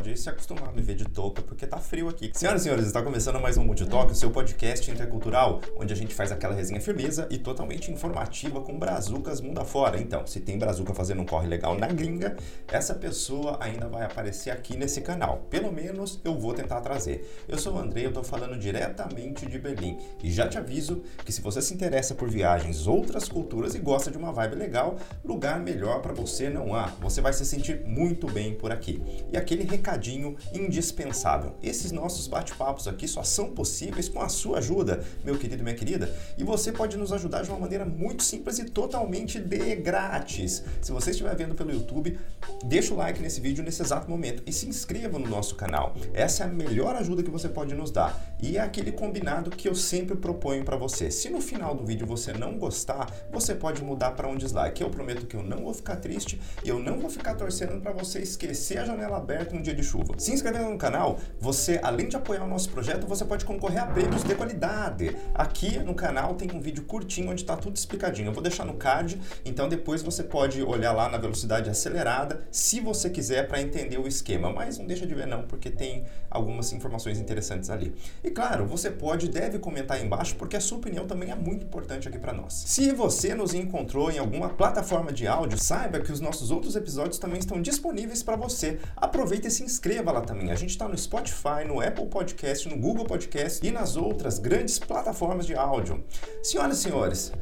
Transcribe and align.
pode 0.00 0.18
se 0.18 0.30
acostumar 0.30 0.70
a 0.70 0.72
me 0.72 0.80
ver 0.80 0.94
de 0.94 1.04
touca, 1.04 1.42
porque 1.42 1.66
tá 1.66 1.76
frio 1.76 2.08
aqui. 2.08 2.30
Senhoras 2.32 2.62
e 2.62 2.64
senhores, 2.64 2.86
está 2.86 3.02
começando 3.02 3.38
mais 3.38 3.58
um 3.58 3.64
Multitalk, 3.64 4.10
o 4.10 4.14
seu 4.14 4.30
podcast 4.30 4.90
intercultural, 4.90 5.60
onde 5.76 5.92
a 5.92 5.96
gente 5.96 6.14
faz 6.14 6.32
aquela 6.32 6.54
resenha 6.54 6.80
firmeza 6.80 7.28
e 7.30 7.36
totalmente 7.36 7.92
informativa 7.92 8.62
com 8.62 8.78
brazucas 8.78 9.42
mundo 9.42 9.60
afora. 9.60 10.00
Então, 10.00 10.26
se 10.26 10.40
tem 10.40 10.58
brazuca 10.58 10.94
fazendo 10.94 11.20
um 11.20 11.26
corre 11.26 11.46
legal 11.46 11.76
na 11.76 11.86
gringa, 11.86 12.34
essa 12.68 12.94
pessoa 12.94 13.58
ainda 13.60 13.88
vai 13.88 14.02
aparecer 14.06 14.50
aqui 14.50 14.74
nesse 14.74 15.02
canal. 15.02 15.46
Pelo 15.50 15.70
menos 15.70 16.18
eu 16.24 16.38
vou 16.38 16.54
tentar 16.54 16.80
trazer. 16.80 17.44
Eu 17.46 17.58
sou 17.58 17.74
o 17.74 17.78
André, 17.78 18.06
eu 18.06 18.12
tô 18.12 18.24
falando 18.24 18.58
diretamente 18.58 19.44
de 19.44 19.58
Berlim. 19.58 19.98
E 20.22 20.30
já 20.30 20.48
te 20.48 20.56
aviso 20.56 21.02
que 21.26 21.32
se 21.32 21.42
você 21.42 21.60
se 21.60 21.74
interessa 21.74 22.14
por 22.14 22.30
viagens, 22.30 22.86
outras 22.86 23.28
culturas 23.28 23.74
e 23.74 23.78
gosta 23.78 24.10
de 24.10 24.16
uma 24.16 24.32
vibe 24.32 24.54
legal, 24.54 24.96
lugar 25.22 25.60
melhor 25.60 26.00
para 26.00 26.14
você 26.14 26.48
não 26.48 26.74
há. 26.74 26.86
Você 27.02 27.20
vai 27.20 27.34
se 27.34 27.44
sentir 27.44 27.84
muito 27.84 28.26
bem 28.26 28.54
por 28.54 28.72
aqui. 28.72 29.02
E 29.30 29.36
aquele 29.36 29.64
recadinho 29.90 30.36
indispensável. 30.52 31.54
Esses 31.62 31.90
nossos 31.90 32.28
bate-papos 32.28 32.86
aqui 32.86 33.08
só 33.08 33.22
são 33.22 33.50
possíveis 33.50 34.08
com 34.08 34.20
a 34.20 34.28
sua 34.28 34.58
ajuda, 34.58 35.02
meu 35.24 35.36
querido 35.36 35.60
e 35.60 35.64
minha 35.64 35.74
querida. 35.74 36.14
E 36.38 36.44
você 36.44 36.70
pode 36.70 36.96
nos 36.96 37.12
ajudar 37.12 37.42
de 37.42 37.50
uma 37.50 37.58
maneira 37.58 37.84
muito 37.84 38.22
simples 38.22 38.58
e 38.58 38.64
totalmente 38.64 39.40
de 39.40 39.76
grátis. 39.76 40.62
Se 40.80 40.92
você 40.92 41.10
estiver 41.10 41.34
vendo 41.34 41.54
pelo 41.54 41.72
YouTube, 41.72 42.18
deixa 42.64 42.94
o 42.94 42.96
like 42.96 43.20
nesse 43.20 43.40
vídeo 43.40 43.64
nesse 43.64 43.82
exato 43.82 44.08
momento 44.08 44.42
e 44.46 44.52
se 44.52 44.66
inscreva 44.68 45.18
no 45.18 45.28
nosso 45.28 45.56
canal. 45.56 45.94
Essa 46.14 46.44
é 46.44 46.46
a 46.46 46.50
melhor 46.50 46.94
ajuda 46.94 47.22
que 47.22 47.30
você 47.30 47.48
pode 47.48 47.74
nos 47.74 47.90
dar. 47.90 48.36
E 48.40 48.56
é 48.56 48.60
aquele 48.60 48.92
combinado 48.92 49.50
que 49.50 49.68
eu 49.68 49.74
sempre 49.74 50.16
proponho 50.16 50.64
para 50.64 50.76
você. 50.76 51.10
Se 51.10 51.28
no 51.28 51.40
final 51.40 51.74
do 51.74 51.84
vídeo 51.84 52.06
você 52.06 52.32
não 52.32 52.58
gostar, 52.58 53.10
você 53.30 53.54
pode 53.54 53.82
mudar 53.82 54.12
para 54.12 54.28
um 54.28 54.36
dislike. 54.36 54.82
Eu 54.82 54.90
prometo 54.90 55.26
que 55.26 55.36
eu 55.36 55.42
não 55.42 55.64
vou 55.64 55.74
ficar 55.74 55.96
triste 55.96 56.40
e 56.64 56.68
eu 56.68 56.78
não 56.78 56.98
vou 56.98 57.10
ficar 57.10 57.34
torcendo 57.34 57.80
para 57.80 57.92
você 57.92 58.20
esquecer 58.20 58.78
a 58.78 58.84
janela 58.84 59.16
aberta 59.16 59.54
um 59.54 59.60
dia 59.60 59.74
de 59.74 59.79
chuva. 59.82 60.14
Se 60.18 60.32
inscrevendo 60.32 60.70
no 60.70 60.78
canal, 60.78 61.18
você, 61.40 61.80
além 61.82 62.08
de 62.08 62.16
apoiar 62.16 62.44
o 62.44 62.48
nosso 62.48 62.70
projeto, 62.70 63.06
você 63.06 63.24
pode 63.24 63.44
concorrer 63.44 63.82
a 63.82 63.86
prêmios 63.86 64.22
de 64.22 64.34
qualidade. 64.34 65.16
Aqui 65.34 65.78
no 65.78 65.94
canal 65.94 66.34
tem 66.34 66.50
um 66.52 66.60
vídeo 66.60 66.84
curtinho 66.84 67.30
onde 67.30 67.42
está 67.42 67.56
tudo 67.56 67.76
explicadinho. 67.76 68.28
Eu 68.28 68.32
vou 68.32 68.42
deixar 68.42 68.64
no 68.64 68.74
card, 68.74 69.20
então 69.44 69.68
depois 69.68 70.02
você 70.02 70.22
pode 70.22 70.62
olhar 70.62 70.92
lá 70.92 71.08
na 71.08 71.18
velocidade 71.18 71.68
acelerada, 71.70 72.42
se 72.50 72.80
você 72.80 73.10
quiser, 73.10 73.48
para 73.48 73.60
entender 73.60 73.98
o 73.98 74.06
esquema. 74.06 74.52
Mas 74.52 74.78
não 74.78 74.86
deixa 74.86 75.06
de 75.06 75.14
ver 75.14 75.26
não, 75.26 75.42
porque 75.42 75.70
tem 75.70 76.04
algumas 76.30 76.72
informações 76.72 77.18
interessantes 77.18 77.70
ali. 77.70 77.94
E 78.22 78.30
claro, 78.30 78.66
você 78.66 78.90
pode 78.90 79.26
e 79.26 79.28
deve 79.28 79.58
comentar 79.58 79.96
aí 79.96 80.04
embaixo, 80.04 80.36
porque 80.36 80.56
a 80.56 80.60
sua 80.60 80.78
opinião 80.78 81.06
também 81.06 81.30
é 81.30 81.34
muito 81.34 81.64
importante 81.64 82.08
aqui 82.08 82.18
para 82.18 82.32
nós. 82.32 82.52
Se 82.52 82.92
você 82.92 83.34
nos 83.34 83.54
encontrou 83.54 84.10
em 84.10 84.18
alguma 84.18 84.48
plataforma 84.50 85.12
de 85.12 85.26
áudio, 85.26 85.58
saiba 85.58 86.00
que 86.00 86.12
os 86.12 86.20
nossos 86.20 86.50
outros 86.50 86.76
episódios 86.76 87.18
também 87.18 87.38
estão 87.38 87.60
disponíveis 87.60 88.22
para 88.22 88.36
você. 88.36 88.78
Aproveita 88.96 89.48
e 89.48 89.50
se 89.50 89.64
inscreva 89.70 90.12
lá 90.12 90.20
também. 90.20 90.50
A 90.50 90.54
gente 90.54 90.70
está 90.70 90.88
no 90.88 90.96
Spotify, 90.96 91.64
no 91.66 91.80
Apple 91.80 92.06
Podcast, 92.06 92.68
no 92.68 92.76
Google 92.76 93.04
Podcast 93.04 93.66
e 93.66 93.70
nas 93.70 93.96
outras 93.96 94.38
grandes 94.38 94.78
plataformas 94.78 95.46
de 95.46 95.54
áudio. 95.54 96.04
Senhoras 96.42 96.78
e 96.78 96.82
senhores, 96.82 97.32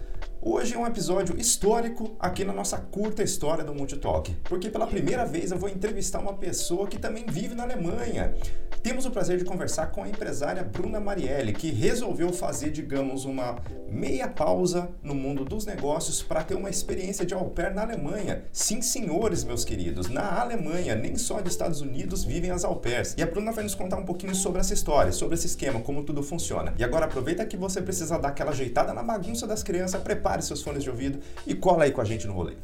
Hoje 0.40 0.74
é 0.74 0.78
um 0.78 0.86
episódio 0.86 1.36
histórico 1.36 2.14
aqui 2.20 2.44
na 2.44 2.52
nossa 2.52 2.78
curta 2.78 3.24
história 3.24 3.64
do 3.64 3.74
Multitalk, 3.74 4.36
porque 4.44 4.70
pela 4.70 4.86
primeira 4.86 5.26
vez 5.26 5.50
eu 5.50 5.58
vou 5.58 5.68
entrevistar 5.68 6.20
uma 6.20 6.32
pessoa 6.32 6.86
que 6.86 6.96
também 6.96 7.26
vive 7.26 7.56
na 7.56 7.64
Alemanha. 7.64 8.32
Temos 8.80 9.04
o 9.04 9.10
prazer 9.10 9.38
de 9.38 9.44
conversar 9.44 9.88
com 9.88 10.04
a 10.04 10.08
empresária 10.08 10.62
Bruna 10.62 11.00
Marielli, 11.00 11.52
que 11.52 11.72
resolveu 11.72 12.32
fazer, 12.32 12.70
digamos, 12.70 13.24
uma 13.24 13.56
meia 13.88 14.28
pausa 14.28 14.88
no 15.02 15.14
mundo 15.14 15.44
dos 15.44 15.66
negócios 15.66 16.22
para 16.22 16.44
ter 16.44 16.54
uma 16.54 16.70
experiência 16.70 17.26
de 17.26 17.34
au 17.34 17.50
pair 17.50 17.74
na 17.74 17.82
Alemanha. 17.82 18.44
Sim, 18.52 18.80
senhores, 18.80 19.42
meus 19.42 19.64
queridos, 19.64 20.08
na 20.08 20.40
Alemanha, 20.40 20.94
nem 20.94 21.16
só 21.16 21.40
dos 21.40 21.52
Estados 21.52 21.80
Unidos 21.80 22.22
vivem 22.22 22.52
as 22.52 22.64
au 22.64 22.76
pairs. 22.76 23.14
E 23.18 23.22
a 23.22 23.26
Bruna 23.26 23.50
vai 23.50 23.64
nos 23.64 23.74
contar 23.74 23.96
um 23.96 24.04
pouquinho 24.04 24.34
sobre 24.34 24.60
essa 24.60 24.72
história, 24.72 25.10
sobre 25.10 25.34
esse 25.34 25.48
esquema, 25.48 25.80
como 25.80 26.04
tudo 26.04 26.22
funciona. 26.22 26.72
E 26.78 26.84
agora 26.84 27.06
aproveita 27.06 27.44
que 27.44 27.56
você 27.56 27.82
precisa 27.82 28.16
dar 28.16 28.28
aquela 28.28 28.52
ajeitada 28.52 28.94
na 28.94 29.02
bagunça 29.02 29.46
das 29.46 29.64
crianças, 29.64 30.00
prepare 30.28 30.42
seus 30.42 30.62
fones 30.62 30.82
de 30.82 30.90
ouvido 30.90 31.20
e 31.46 31.54
cola 31.54 31.84
aí 31.84 31.90
com 31.90 32.02
a 32.02 32.04
gente 32.04 32.26
no 32.26 32.34
rolê. 32.34 32.54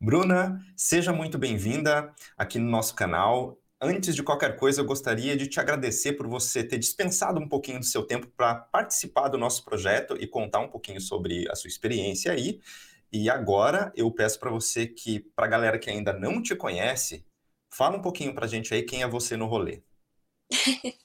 Bruna, 0.00 0.60
seja 0.76 1.12
muito 1.12 1.38
bem-vinda 1.38 2.12
aqui 2.36 2.58
no 2.58 2.70
nosso 2.70 2.94
canal. 2.94 3.58
Antes 3.80 4.14
de 4.14 4.22
qualquer 4.22 4.56
coisa, 4.56 4.80
eu 4.80 4.84
gostaria 4.84 5.36
de 5.36 5.48
te 5.48 5.58
agradecer 5.58 6.12
por 6.12 6.28
você 6.28 6.62
ter 6.62 6.78
dispensado 6.78 7.40
um 7.40 7.48
pouquinho 7.48 7.80
do 7.80 7.84
seu 7.84 8.04
tempo 8.04 8.28
para 8.36 8.54
participar 8.54 9.28
do 9.28 9.36
nosso 9.36 9.64
projeto 9.64 10.16
e 10.20 10.26
contar 10.26 10.60
um 10.60 10.68
pouquinho 10.68 11.00
sobre 11.00 11.50
a 11.50 11.56
sua 11.56 11.68
experiência 11.68 12.30
aí. 12.30 12.60
E 13.12 13.28
agora 13.28 13.92
eu 13.96 14.08
peço 14.12 14.38
para 14.38 14.50
você 14.50 14.86
que, 14.86 15.20
para 15.34 15.46
a 15.46 15.48
galera 15.48 15.78
que 15.80 15.90
ainda 15.90 16.12
não 16.12 16.40
te 16.40 16.54
conhece, 16.54 17.24
fala 17.68 17.96
um 17.96 18.02
pouquinho 18.02 18.32
para 18.34 18.44
a 18.44 18.48
gente 18.48 18.72
aí 18.72 18.84
quem 18.84 19.02
é 19.02 19.08
você 19.08 19.36
no 19.36 19.46
rolê. 19.46 19.82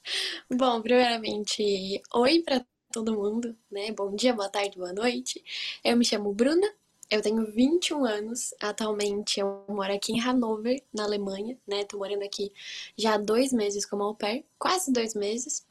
Bom, 0.50 0.82
primeiramente, 0.82 2.02
oi 2.14 2.42
para 2.42 2.64
todo 2.92 3.16
mundo, 3.16 3.56
né? 3.70 3.92
Bom 3.92 4.14
dia, 4.14 4.34
boa 4.34 4.48
tarde, 4.48 4.76
boa 4.76 4.92
noite. 4.92 5.42
Eu 5.84 5.96
me 5.96 6.04
chamo 6.04 6.32
Bruna, 6.34 6.66
eu 7.10 7.22
tenho 7.22 7.46
21 7.52 8.04
anos, 8.04 8.54
atualmente 8.60 9.40
eu 9.40 9.64
moro 9.68 9.92
aqui 9.92 10.12
em 10.12 10.20
Hanover, 10.20 10.82
na 10.92 11.04
Alemanha, 11.04 11.56
né? 11.66 11.84
Tô 11.84 11.98
morando 11.98 12.24
aqui 12.24 12.52
já 12.96 13.14
há 13.14 13.18
dois 13.18 13.52
meses 13.52 13.86
como 13.86 14.02
au 14.04 14.14
pair, 14.14 14.44
quase 14.58 14.92
dois 14.92 15.14
meses. 15.14 15.66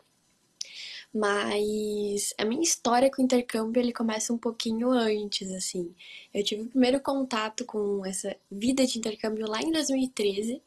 Mas 1.13 2.33
a 2.37 2.45
minha 2.45 2.61
história 2.61 3.09
com 3.09 3.21
o 3.21 3.25
intercâmbio 3.25 3.81
ele 3.81 3.93
começa 3.93 4.33
um 4.33 4.37
pouquinho 4.37 4.89
antes, 4.91 5.51
assim. 5.51 5.93
Eu 6.33 6.43
tive 6.43 6.63
o 6.63 6.67
primeiro 6.69 6.99
contato 7.01 7.65
com 7.65 8.05
essa 8.05 8.35
vida 8.51 8.85
de 8.85 8.99
intercâmbio 8.99 9.47
lá 9.47 9.61
em 9.61 9.71
2013, 9.71 10.61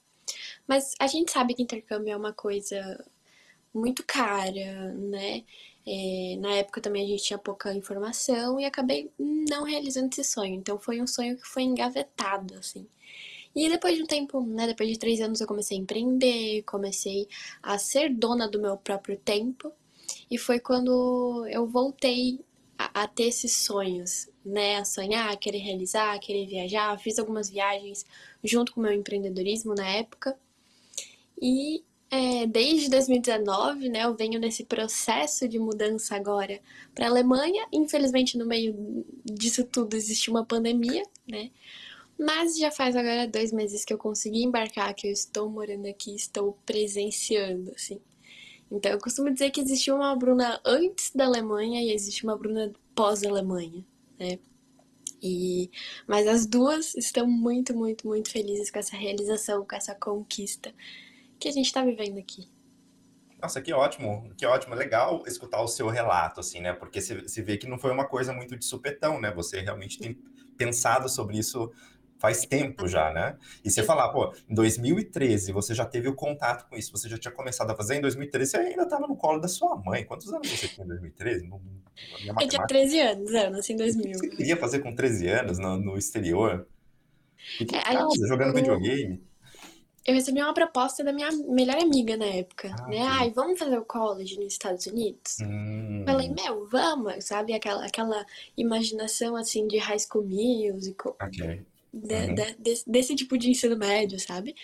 mas 0.67 0.95
a 0.99 1.07
gente 1.07 1.33
sabe 1.33 1.55
que 1.55 1.63
intercâmbio 1.63 2.13
é 2.13 2.17
uma 2.17 2.33
coisa 2.33 3.05
muito 3.75 4.05
cara, 4.07 4.93
né? 4.95 5.45
É, 5.87 6.37
na 6.39 6.57
época 6.57 6.81
também 6.81 7.05
a 7.05 7.09
gente 7.09 7.25
tinha 7.25 7.39
pouca 7.39 7.75
informação 7.75 8.61
e 8.61 8.65
acabei 8.65 9.11
não 9.19 9.65
realizando 9.65 10.11
esse 10.13 10.25
sonho. 10.25 10.55
Então 10.55 10.79
foi 10.79 11.01
um 11.01 11.07
sonho 11.07 11.37
que 11.37 11.47
foi 11.47 11.63
engavetado, 11.63 12.55
assim. 12.57 12.87
E 13.55 13.69
depois 13.69 13.97
de 13.97 14.03
um 14.03 14.07
tempo, 14.07 14.41
né, 14.47 14.67
depois 14.67 14.89
de 14.91 14.99
três 14.99 15.21
anos, 15.21 15.41
eu 15.41 15.47
comecei 15.47 15.77
a 15.77 15.81
empreender, 15.81 16.63
comecei 16.63 17.29
a 17.63 17.79
ser 17.79 18.15
dona 18.15 18.49
do 18.49 18.61
meu 18.61 18.77
próprio 18.77 19.17
tempo. 19.19 19.73
E 20.31 20.39
foi 20.39 20.61
quando 20.61 21.47
eu 21.49 21.67
voltei 21.67 22.41
a, 22.79 23.03
a 23.03 23.09
ter 23.09 23.25
esses 23.25 23.53
sonhos, 23.57 24.29
né, 24.45 24.77
a 24.77 24.85
sonhar, 24.85 25.31
a 25.31 25.37
querer 25.37 25.59
realizar, 25.59 26.15
a 26.15 26.19
querer 26.19 26.47
viajar. 26.47 26.99
Fiz 26.99 27.19
algumas 27.19 27.51
viagens 27.51 28.05
junto 28.43 28.73
com 28.73 28.81
o 28.81 28.83
meu 28.83 28.93
empreendedorismo 28.93 29.75
na 29.75 29.87
época. 29.89 30.37
E 31.41 31.83
é, 32.11 32.47
desde 32.47 32.91
2019, 32.91 33.89
né, 33.89 34.05
eu 34.05 34.15
venho 34.15 34.41
nesse 34.41 34.65
processo 34.65 35.49
de 35.49 35.59
mudança 35.59 36.17
agora 36.17 36.61
para 36.95 37.07
a 37.07 37.11
Alemanha. 37.11 37.67
Infelizmente, 37.73 38.37
no 38.37 38.47
meio 38.47 39.05
disso 39.25 39.65
tudo 39.65 39.97
existe 39.97 40.31
uma 40.31 40.45
pandemia, 40.45 41.03
né? 41.27 41.51
Mas 42.19 42.59
já 42.59 42.71
faz 42.71 42.97
agora 42.97 43.27
dois 43.27 43.51
meses 43.53 43.85
que 43.85 43.95
eu 43.95 43.99
consegui 43.99 44.43
embarcar, 44.45 44.93
que 44.95 45.07
eu 45.07 45.13
estou 45.13 45.49
morando 45.49 45.87
aqui, 45.87 46.15
estou 46.15 46.59
presenciando, 46.67 47.73
assim. 47.75 47.99
Então, 48.71 48.93
eu 48.93 48.99
costumo 48.99 49.33
dizer 49.33 49.51
que 49.51 49.61
existe 49.61 49.91
uma 49.91 50.15
Bruna 50.15 50.61
antes 50.65 51.11
da 51.15 51.25
Alemanha 51.25 51.83
e 51.83 51.93
existe 51.93 52.25
uma 52.25 52.37
Bruna 52.37 52.73
pós-Alemanha, 52.95 53.85
né? 54.21 54.39
E, 55.23 55.71
mas 56.07 56.27
as 56.27 56.47
duas 56.47 56.95
estão 56.95 57.27
muito, 57.27 57.75
muito, 57.75 58.07
muito 58.07 58.31
felizes 58.31 58.71
com 58.71 58.79
essa 58.79 58.97
realização, 58.97 59.67
com 59.67 59.77
essa 59.77 59.95
conquista 59.95 60.73
que 61.39 61.49
a 61.49 61.53
gente 61.53 61.67
está 61.67 61.85
vivendo 61.85 62.19
aqui. 62.19 62.49
Nossa, 63.41 63.61
que 63.63 63.73
ótimo, 63.73 64.31
que 64.37 64.45
ótimo, 64.45 64.75
legal 64.75 65.23
escutar 65.27 65.63
o 65.63 65.69
seu 65.69 65.89
relato, 65.89 66.41
assim, 66.41 66.61
né? 66.61 66.75
Porque 66.75 67.01
você 67.01 67.43
vê 67.43 67.57
que 67.57 67.67
não 67.67 67.79
foi 67.79 67.91
uma 67.91 68.07
coisa 68.07 68.33
muito 68.35 68.57
de 68.57 68.65
supetão, 68.65 69.19
né? 69.19 69.33
Você 69.33 69.61
realmente 69.61 69.99
tem 69.99 70.15
pensado 70.59 71.09
sobre 71.09 71.39
isso 71.39 71.73
faz 72.21 72.45
tempo 72.45 72.87
já, 72.87 73.13
né? 73.13 73.37
E 73.65 73.71
você 73.71 73.83
falar, 73.83 74.11
pô, 74.11 74.33
em 74.49 74.55
2013 74.55 75.53
você 75.53 75.75
já 75.75 75.85
teve 75.85 76.09
o 76.09 76.15
contato 76.15 76.69
com 76.69 76.77
isso, 76.77 76.93
você 76.93 77.09
já 77.09 77.19
tinha 77.19 77.33
começado 77.33 77.71
a 77.71 77.75
fazer, 77.75 77.97
em 77.97 78.01
2013 78.01 78.51
você 78.51 78.57
ainda 78.59 78.83
estava 78.83 79.07
no 79.07 79.17
colo 79.17 79.41
da 79.41 79.49
sua 79.49 79.77
mãe. 79.77 80.05
Quantos 80.05 80.33
anos 80.33 80.49
você 80.49 80.69
tinha 80.69 80.85
em 80.85 80.89
2013? 80.89 81.51
Eu 82.41 82.49
tinha 82.49 82.67
13 82.67 83.01
anos, 83.01 83.35
anos, 83.35 83.71
em 83.71 83.77
2000. 83.77 84.03
O 84.05 84.13
que 84.13 84.19
você 84.19 84.37
queria 84.37 84.57
fazer 84.57 84.81
com 84.81 84.95
13 84.95 85.29
anos 85.29 85.59
no, 85.59 85.77
no 85.79 85.97
exterior? 85.97 86.67
É, 87.61 87.65
casa, 87.65 88.09
gente... 88.15 88.29
jogando 88.29 88.55
videogame? 88.55 89.31
eu 90.07 90.15
recebi 90.15 90.41
uma 90.41 90.55
proposta 90.55 91.05
da 91.05 91.13
minha 91.13 91.31
melhor 91.49 91.77
amiga 91.77 92.17
na 92.17 92.27
época, 92.27 92.75
ah, 92.81 92.87
né? 92.89 93.01
Ai, 93.01 93.31
vamos 93.31 93.59
fazer 93.59 93.79
o 93.79 93.85
college 93.85 94.37
nos 94.37 94.55
Estados 94.55 94.87
Unidos? 94.87 95.37
Hum. 95.43 96.05
Falei, 96.07 96.31
meu, 96.31 96.67
vamos, 96.67 97.25
sabe? 97.25 97.53
Aquela, 97.53 97.85
aquela 97.85 98.27
imaginação, 98.57 99.37
assim, 99.37 99.69
de 99.69 99.79
high 99.79 99.99
school 99.99 100.25
musical. 100.25 101.17
Ok. 101.21 101.63
De, 101.93 102.15
uhum. 102.15 102.35
de, 102.35 102.55
desse, 102.59 102.91
desse, 102.91 103.15
tipo 103.17 103.37
de 103.37 103.51
ensino 103.51 103.77
médio, 103.77 104.19
sabe? 104.19 104.55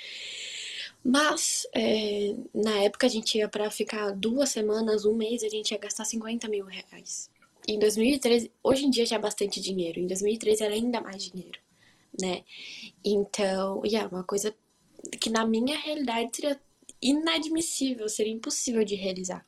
Mas, 1.05 1.67
é, 1.73 2.34
na 2.55 2.78
época, 2.82 3.06
a 3.06 3.11
gente 3.11 3.38
ia 3.38 3.49
para 3.49 3.70
ficar 3.70 4.11
duas 4.11 4.50
semanas, 4.50 5.05
um 5.05 5.14
mês, 5.14 5.43
a 5.43 5.49
gente 5.49 5.70
ia 5.70 5.78
gastar 5.78 6.05
50 6.05 6.49
mil 6.49 6.64
reais. 6.64 7.31
em 7.69 7.78
2013, 7.78 8.50
hoje 8.62 8.87
em 8.87 8.90
dia 8.90 9.06
já 9.06 9.17
é 9.17 9.19
bastante 9.19 9.61
dinheiro, 9.61 10.00
em 10.00 10.06
2013 10.06 10.64
era 10.64 10.75
ainda 10.75 11.00
mais 11.00 11.25
dinheiro, 11.25 11.58
né? 12.20 12.43
Então, 13.05 13.82
e 13.84 13.96
é 13.96 14.06
uma 14.06 14.25
coisa 14.25 14.55
que 15.20 15.31
na 15.31 15.46
minha 15.46 15.76
realidade 15.78 16.31
seria 16.34 16.61
inadmissível, 17.00 18.08
seria 18.08 18.32
impossível 18.32 18.84
de 18.84 18.94
realizar. 18.94 19.46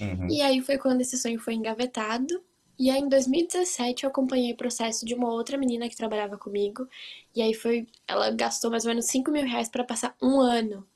Uhum. 0.00 0.28
E 0.30 0.40
aí 0.42 0.60
foi 0.60 0.78
quando 0.78 1.00
esse 1.00 1.16
sonho 1.16 1.38
foi 1.38 1.54
engavetado. 1.54 2.42
E 2.78 2.90
aí 2.90 3.00
em 3.00 3.08
2017 3.08 4.04
eu 4.04 4.10
acompanhei 4.10 4.52
o 4.52 4.56
processo 4.56 5.06
de 5.06 5.14
uma 5.14 5.30
outra 5.30 5.56
menina 5.56 5.88
que 5.88 5.96
trabalhava 5.96 6.36
comigo. 6.36 6.88
E 7.34 7.40
aí 7.40 7.54
foi. 7.54 7.86
Ela 8.06 8.30
gastou 8.30 8.70
mais 8.70 8.84
ou 8.84 8.90
menos 8.90 9.06
5 9.06 9.30
mil 9.30 9.44
reais 9.44 9.68
pra 9.68 9.84
passar 9.84 10.16
um 10.20 10.40
ano. 10.40 10.86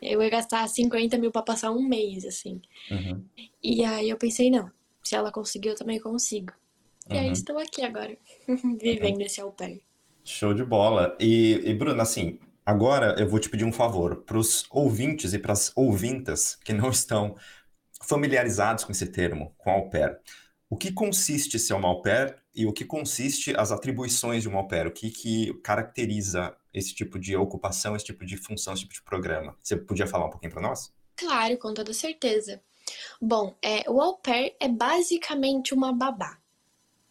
Eu 0.00 0.22
ia 0.22 0.30
gastar 0.30 0.66
50 0.68 1.18
mil 1.18 1.30
pra 1.30 1.42
passar 1.42 1.70
um 1.70 1.82
mês, 1.82 2.24
assim. 2.24 2.60
Uhum. 2.90 3.24
E 3.62 3.84
aí 3.84 4.10
eu 4.10 4.16
pensei, 4.16 4.50
não, 4.50 4.70
se 5.02 5.14
ela 5.14 5.32
conseguiu, 5.32 5.72
eu 5.72 5.78
também 5.78 5.98
consigo. 5.98 6.52
E 7.10 7.14
uhum. 7.14 7.20
aí 7.20 7.32
estou 7.32 7.58
aqui 7.58 7.82
agora, 7.82 8.16
vivendo 8.80 9.20
esse 9.22 9.40
au 9.40 9.52
pair. 9.52 9.82
Show 10.24 10.52
de 10.52 10.64
bola. 10.64 11.16
E, 11.20 11.62
e 11.64 11.74
Bruna, 11.74 12.02
assim, 12.02 12.38
agora 12.64 13.14
eu 13.18 13.28
vou 13.28 13.38
te 13.38 13.48
pedir 13.48 13.64
um 13.64 13.72
favor 13.72 14.16
para 14.24 14.36
os 14.36 14.66
ouvintes 14.70 15.32
e 15.32 15.38
para 15.38 15.52
as 15.52 15.72
ouvintas 15.74 16.56
que 16.56 16.72
não 16.72 16.90
estão 16.90 17.36
familiarizados 18.02 18.84
com 18.84 18.92
esse 18.92 19.06
termo, 19.06 19.54
com 19.56 19.70
au 19.70 19.88
pair. 19.88 20.18
O 20.68 20.76
que 20.76 20.92
consiste 20.92 21.58
ser 21.58 21.74
uma 21.74 21.88
au 21.88 22.02
pair 22.02 22.36
e 22.54 22.66
o 22.66 22.72
que 22.72 22.84
consiste 22.84 23.54
as 23.56 23.70
atribuições 23.70 24.42
de 24.42 24.48
uma 24.48 24.58
au 24.58 24.66
pair? 24.66 24.86
O 24.86 24.92
que, 24.92 25.10
que 25.10 25.54
caracteriza 25.62 26.56
esse 26.74 26.92
tipo 26.92 27.18
de 27.18 27.36
ocupação, 27.36 27.94
esse 27.94 28.04
tipo 28.04 28.26
de 28.26 28.36
função, 28.36 28.74
esse 28.74 28.82
tipo 28.82 28.94
de 28.94 29.02
programa? 29.02 29.56
Você 29.62 29.76
podia 29.76 30.06
falar 30.06 30.26
um 30.26 30.30
pouquinho 30.30 30.52
para 30.52 30.62
nós? 30.62 30.92
Claro, 31.14 31.56
com 31.58 31.72
toda 31.72 31.92
certeza. 31.92 32.60
Bom, 33.20 33.54
é, 33.62 33.88
o 33.88 34.00
au 34.00 34.18
pair 34.18 34.56
é 34.58 34.68
basicamente 34.68 35.72
uma 35.72 35.92
babá, 35.92 36.36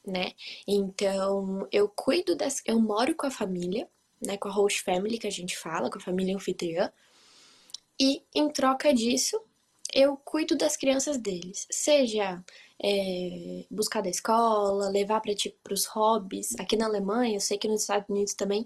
né? 0.05 0.33
Então, 0.67 1.65
eu 1.71 1.87
cuido 1.87 2.35
das... 2.35 2.61
Eu 2.65 2.79
moro 2.79 3.15
com 3.15 3.25
a 3.25 3.31
família, 3.31 3.87
né? 4.21 4.37
Com 4.37 4.49
a 4.49 4.51
host 4.51 4.83
family, 4.83 5.17
que 5.17 5.27
a 5.27 5.31
gente 5.31 5.57
fala, 5.57 5.89
com 5.89 5.97
a 5.97 6.01
família 6.01 6.35
anfitriã. 6.35 6.91
E, 7.97 8.21
em 8.33 8.49
troca 8.49 8.93
disso, 8.93 9.41
eu 9.93 10.17
cuido 10.17 10.57
das 10.57 10.75
crianças 10.75 11.17
deles. 11.17 11.65
Seja 11.71 12.43
é, 12.81 13.65
buscar 13.69 14.01
da 14.01 14.09
escola, 14.09 14.89
levar 14.89 15.21
para 15.21 15.33
tipo, 15.35 15.57
os 15.71 15.85
hobbies. 15.85 16.55
Aqui 16.59 16.75
na 16.75 16.85
Alemanha, 16.85 17.37
eu 17.37 17.41
sei 17.41 17.57
que 17.57 17.67
nos 17.67 17.81
Estados 17.81 18.09
Unidos 18.09 18.33
também 18.33 18.65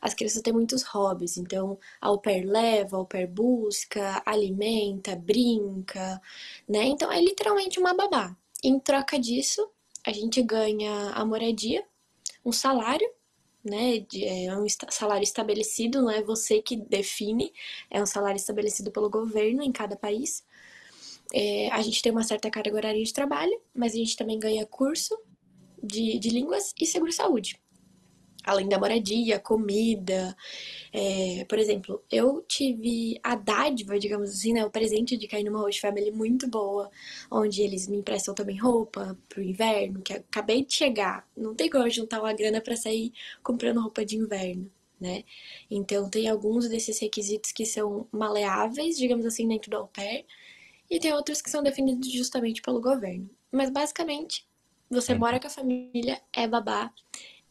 as 0.00 0.14
crianças 0.14 0.42
têm 0.42 0.52
muitos 0.52 0.82
hobbies. 0.84 1.36
Então, 1.36 1.78
a 2.00 2.08
au 2.08 2.18
pair 2.20 2.44
leva, 2.44 2.96
a 2.96 2.98
au 3.00 3.06
pair 3.06 3.26
busca, 3.28 4.22
alimenta, 4.26 5.16
brinca, 5.16 6.20
né? 6.68 6.84
Então, 6.84 7.10
é 7.10 7.20
literalmente 7.20 7.78
uma 7.78 7.94
babá. 7.94 8.36
Em 8.62 8.78
troca 8.78 9.18
disso, 9.18 9.68
a 10.04 10.12
gente 10.12 10.42
ganha 10.42 11.10
a 11.10 11.24
moradia, 11.24 11.84
um 12.44 12.52
salário, 12.52 13.08
né? 13.64 14.06
É 14.22 14.56
um 14.56 14.66
salário 14.90 15.24
estabelecido, 15.24 16.00
não 16.02 16.10
é 16.10 16.22
você 16.22 16.62
que 16.62 16.76
define, 16.76 17.52
é 17.90 18.00
um 18.02 18.06
salário 18.06 18.36
estabelecido 18.36 18.92
pelo 18.92 19.10
governo 19.10 19.62
em 19.62 19.72
cada 19.72 19.96
país. 19.96 20.44
É, 21.32 21.68
a 21.70 21.82
gente 21.82 22.02
tem 22.02 22.12
uma 22.12 22.22
certa 22.22 22.50
carga 22.50 22.74
horária 22.74 23.02
de 23.02 23.12
trabalho, 23.12 23.60
mas 23.74 23.92
a 23.92 23.96
gente 23.96 24.16
também 24.16 24.38
ganha 24.38 24.64
curso 24.66 25.16
de, 25.82 26.18
de 26.18 26.28
línguas 26.30 26.72
e 26.80 26.86
seguro-saúde. 26.86 27.60
Além 28.44 28.68
da 28.68 28.78
moradia, 28.78 29.40
comida. 29.40 30.36
É, 30.92 31.44
por 31.48 31.58
exemplo, 31.58 32.00
eu 32.10 32.42
tive 32.42 33.18
a 33.22 33.34
dádiva, 33.34 33.98
digamos 33.98 34.30
assim, 34.30 34.52
né, 34.52 34.64
o 34.64 34.70
presente 34.70 35.16
de 35.16 35.26
cair 35.26 35.42
numa 35.42 35.58
host 35.60 35.80
family 35.80 36.12
muito 36.12 36.48
boa, 36.48 36.88
onde 37.28 37.60
eles 37.62 37.88
me 37.88 37.96
emprestam 37.98 38.34
também 38.34 38.56
roupa 38.56 39.18
pro 39.28 39.42
inverno, 39.42 40.00
que 40.00 40.12
acabei 40.12 40.64
de 40.64 40.72
chegar. 40.74 41.28
Não 41.36 41.56
tem 41.56 41.68
como 41.68 41.90
juntar 41.90 42.20
uma 42.20 42.32
grana 42.32 42.60
para 42.60 42.76
sair 42.76 43.12
comprando 43.42 43.80
roupa 43.80 44.04
de 44.04 44.16
inverno. 44.16 44.70
Né? 45.00 45.24
Então, 45.70 46.08
tem 46.08 46.28
alguns 46.28 46.68
desses 46.68 46.98
requisitos 47.00 47.52
que 47.52 47.66
são 47.66 48.06
maleáveis, 48.12 48.96
digamos 48.96 49.26
assim, 49.26 49.46
dentro 49.46 49.70
do 49.70 49.76
au 49.76 49.88
pair, 49.88 50.24
e 50.90 50.98
tem 51.00 51.12
outros 51.12 51.42
que 51.42 51.50
são 51.50 51.62
definidos 51.62 52.10
justamente 52.10 52.62
pelo 52.62 52.80
governo. 52.80 53.28
Mas 53.52 53.70
basicamente, 53.70 54.46
você 54.90 55.12
uhum. 55.12 55.18
mora 55.18 55.40
com 55.40 55.46
a 55.46 55.50
família, 55.50 56.20
é 56.32 56.46
babá 56.46 56.92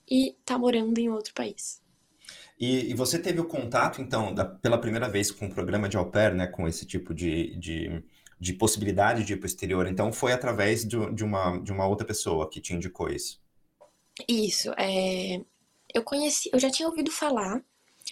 e 0.10 0.36
tá 0.46 0.58
morando 0.58 0.98
em 1.00 1.10
outro 1.10 1.34
país. 1.34 1.82
E, 2.60 2.92
e 2.92 2.94
você 2.94 3.20
teve 3.20 3.40
o 3.40 3.46
contato, 3.46 4.02
então, 4.02 4.34
da, 4.34 4.46
pela 4.46 4.78
primeira 4.78 5.10
vez 5.10 5.30
com 5.32 5.48
o 5.48 5.54
programa 5.54 5.90
de 5.90 5.98
au 5.98 6.10
pair, 6.10 6.34
né, 6.34 6.48
com 6.48 6.68
esse 6.68 6.86
tipo 6.86 7.14
de, 7.14 7.56
de, 7.58 8.04
de 8.40 8.54
possibilidade 8.54 9.24
de 9.26 9.34
ir 9.34 9.38
para 9.38 9.46
o 9.46 9.48
exterior, 9.48 9.88
então 9.88 10.14
foi 10.14 10.32
através 10.32 10.86
de, 10.86 10.98
de, 11.14 11.24
uma, 11.24 11.58
de 11.58 11.72
uma 11.72 11.86
outra 11.86 12.08
pessoa 12.08 12.50
que 12.50 12.62
te 12.62 12.74
indicou 12.74 13.10
isso? 13.10 13.44
Isso, 14.28 14.72
é... 14.78 15.42
eu 15.94 16.02
conheci, 16.02 16.50
eu 16.54 16.60
já 16.60 16.70
tinha 16.70 16.88
ouvido 16.88 17.12
falar, 17.12 17.62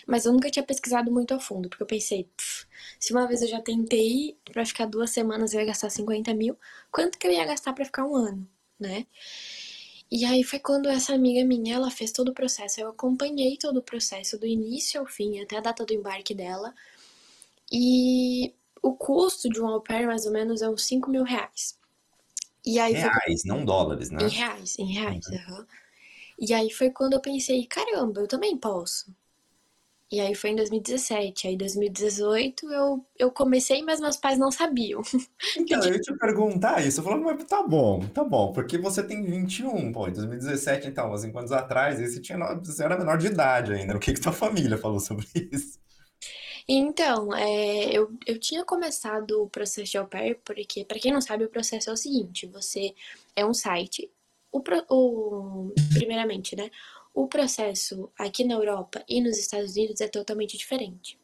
mas 0.07 0.25
eu 0.25 0.33
nunca 0.33 0.49
tinha 0.49 0.63
pesquisado 0.63 1.11
muito 1.11 1.33
a 1.33 1.39
fundo, 1.39 1.69
porque 1.69 1.83
eu 1.83 1.87
pensei, 1.87 2.29
se 2.99 3.13
uma 3.13 3.27
vez 3.27 3.41
eu 3.41 3.47
já 3.47 3.61
tentei 3.61 4.37
para 4.51 4.65
ficar 4.65 4.85
duas 4.85 5.09
semanas 5.09 5.53
eu 5.53 5.59
ia 5.59 5.67
gastar 5.67 5.89
50 5.89 6.33
mil, 6.33 6.57
quanto 6.91 7.17
que 7.17 7.27
eu 7.27 7.31
ia 7.31 7.45
gastar 7.45 7.73
para 7.73 7.85
ficar 7.85 8.05
um 8.05 8.15
ano, 8.15 8.47
né? 8.79 9.05
E 10.11 10.25
aí 10.25 10.43
foi 10.43 10.59
quando 10.59 10.87
essa 10.89 11.13
amiga 11.15 11.43
minha, 11.43 11.75
ela 11.75 11.89
fez 11.89 12.11
todo 12.11 12.29
o 12.29 12.33
processo, 12.33 12.79
eu 12.79 12.89
acompanhei 12.89 13.57
todo 13.57 13.77
o 13.77 13.81
processo, 13.81 14.37
do 14.37 14.45
início 14.45 14.99
ao 14.99 15.07
fim, 15.07 15.41
até 15.41 15.57
a 15.57 15.61
data 15.61 15.83
do 15.85 15.93
embarque 15.93 16.35
dela. 16.35 16.71
E 17.71 18.53
o 18.79 18.93
custo 18.93 19.49
de 19.49 19.59
um 19.59 19.67
au 19.67 19.81
pair, 19.81 20.05
mais 20.05 20.27
ou 20.27 20.31
menos, 20.31 20.61
é 20.61 20.69
uns 20.69 20.85
5 20.85 21.09
mil 21.09 21.23
reais. 21.23 21.79
E 22.63 22.77
aí 22.77 22.93
reais, 22.93 23.41
foi... 23.41 23.49
não 23.49 23.65
dólares, 23.65 24.11
né? 24.11 24.23
Em 24.23 24.29
reais, 24.29 24.77
em 24.77 24.93
reais, 24.93 25.25
uhum. 25.25 25.57
Uhum. 25.57 25.65
E 26.39 26.53
aí 26.53 26.69
foi 26.69 26.91
quando 26.91 27.13
eu 27.13 27.19
pensei, 27.19 27.65
caramba, 27.65 28.21
eu 28.21 28.27
também 28.27 28.55
posso. 28.55 29.11
E 30.13 30.19
aí 30.19 30.35
foi 30.35 30.51
em 30.51 30.55
2017. 30.55 31.47
Aí 31.47 31.55
em 31.55 31.57
2018 31.57 32.71
eu, 32.71 33.03
eu 33.17 33.31
comecei, 33.31 33.81
mas 33.81 33.99
meus 33.99 34.15
pais 34.15 34.37
não 34.37 34.51
sabiam. 34.51 35.01
Então, 35.57 35.83
eu 35.83 35.93
ia 35.93 35.99
te 35.99 36.15
perguntar 36.17 36.85
isso. 36.85 36.99
Eu 36.99 37.03
falei, 37.03 37.19
mas 37.19 37.43
tá 37.45 37.63
bom, 37.63 37.99
tá 38.07 38.23
bom, 38.23 38.51
porque 38.51 38.77
você 38.77 39.01
tem 39.01 39.23
21, 39.23 39.91
pô, 39.91 40.07
em 40.07 40.13
2017, 40.13 40.87
então, 40.87 41.11
há 41.11 41.17
cinco 41.17 41.39
anos 41.39 41.51
atrás, 41.51 41.99
você, 41.99 42.21
tinha, 42.21 42.37
você 42.55 42.83
era 42.83 42.97
menor 42.97 43.17
de 43.17 43.27
idade 43.27 43.73
ainda. 43.73 43.95
O 43.95 43.99
que 43.99 44.13
que 44.13 44.21
tua 44.21 44.31
família 44.31 44.77
falou 44.77 44.99
sobre 44.99 45.25
isso? 45.51 45.79
Então, 46.67 47.35
é, 47.35 47.85
eu, 47.91 48.11
eu 48.27 48.39
tinha 48.39 48.63
começado 48.63 49.41
o 49.41 49.49
processo 49.49 49.91
de 49.91 49.97
au 49.97 50.07
pair, 50.07 50.39
porque, 50.45 50.85
para 50.85 50.99
quem 50.99 51.11
não 51.11 51.21
sabe, 51.21 51.43
o 51.45 51.49
processo 51.49 51.89
é 51.89 51.93
o 51.93 51.97
seguinte: 51.97 52.45
você 52.47 52.93
é 53.35 53.45
um 53.45 53.53
site, 53.53 54.09
o, 54.51 54.61
o, 54.89 55.73
primeiramente, 55.93 56.55
né? 56.55 56.69
O 57.13 57.27
processo 57.27 58.09
aqui 58.17 58.43
na 58.43 58.55
Europa 58.55 59.03
e 59.07 59.21
nos 59.21 59.37
Estados 59.37 59.75
Unidos 59.75 60.01
é 60.01 60.07
totalmente 60.07 60.57
diferente. 60.57 61.19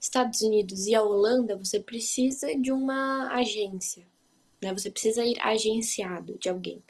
Estados 0.00 0.40
Unidos 0.40 0.86
e 0.86 0.94
a 0.94 1.02
Holanda, 1.02 1.56
você 1.56 1.78
precisa 1.78 2.54
de 2.56 2.72
uma 2.72 3.32
agência, 3.32 4.06
né? 4.60 4.72
Você 4.72 4.90
precisa 4.90 5.24
ir 5.24 5.36
agenciado 5.40 6.36
de 6.38 6.48
alguém. 6.48 6.82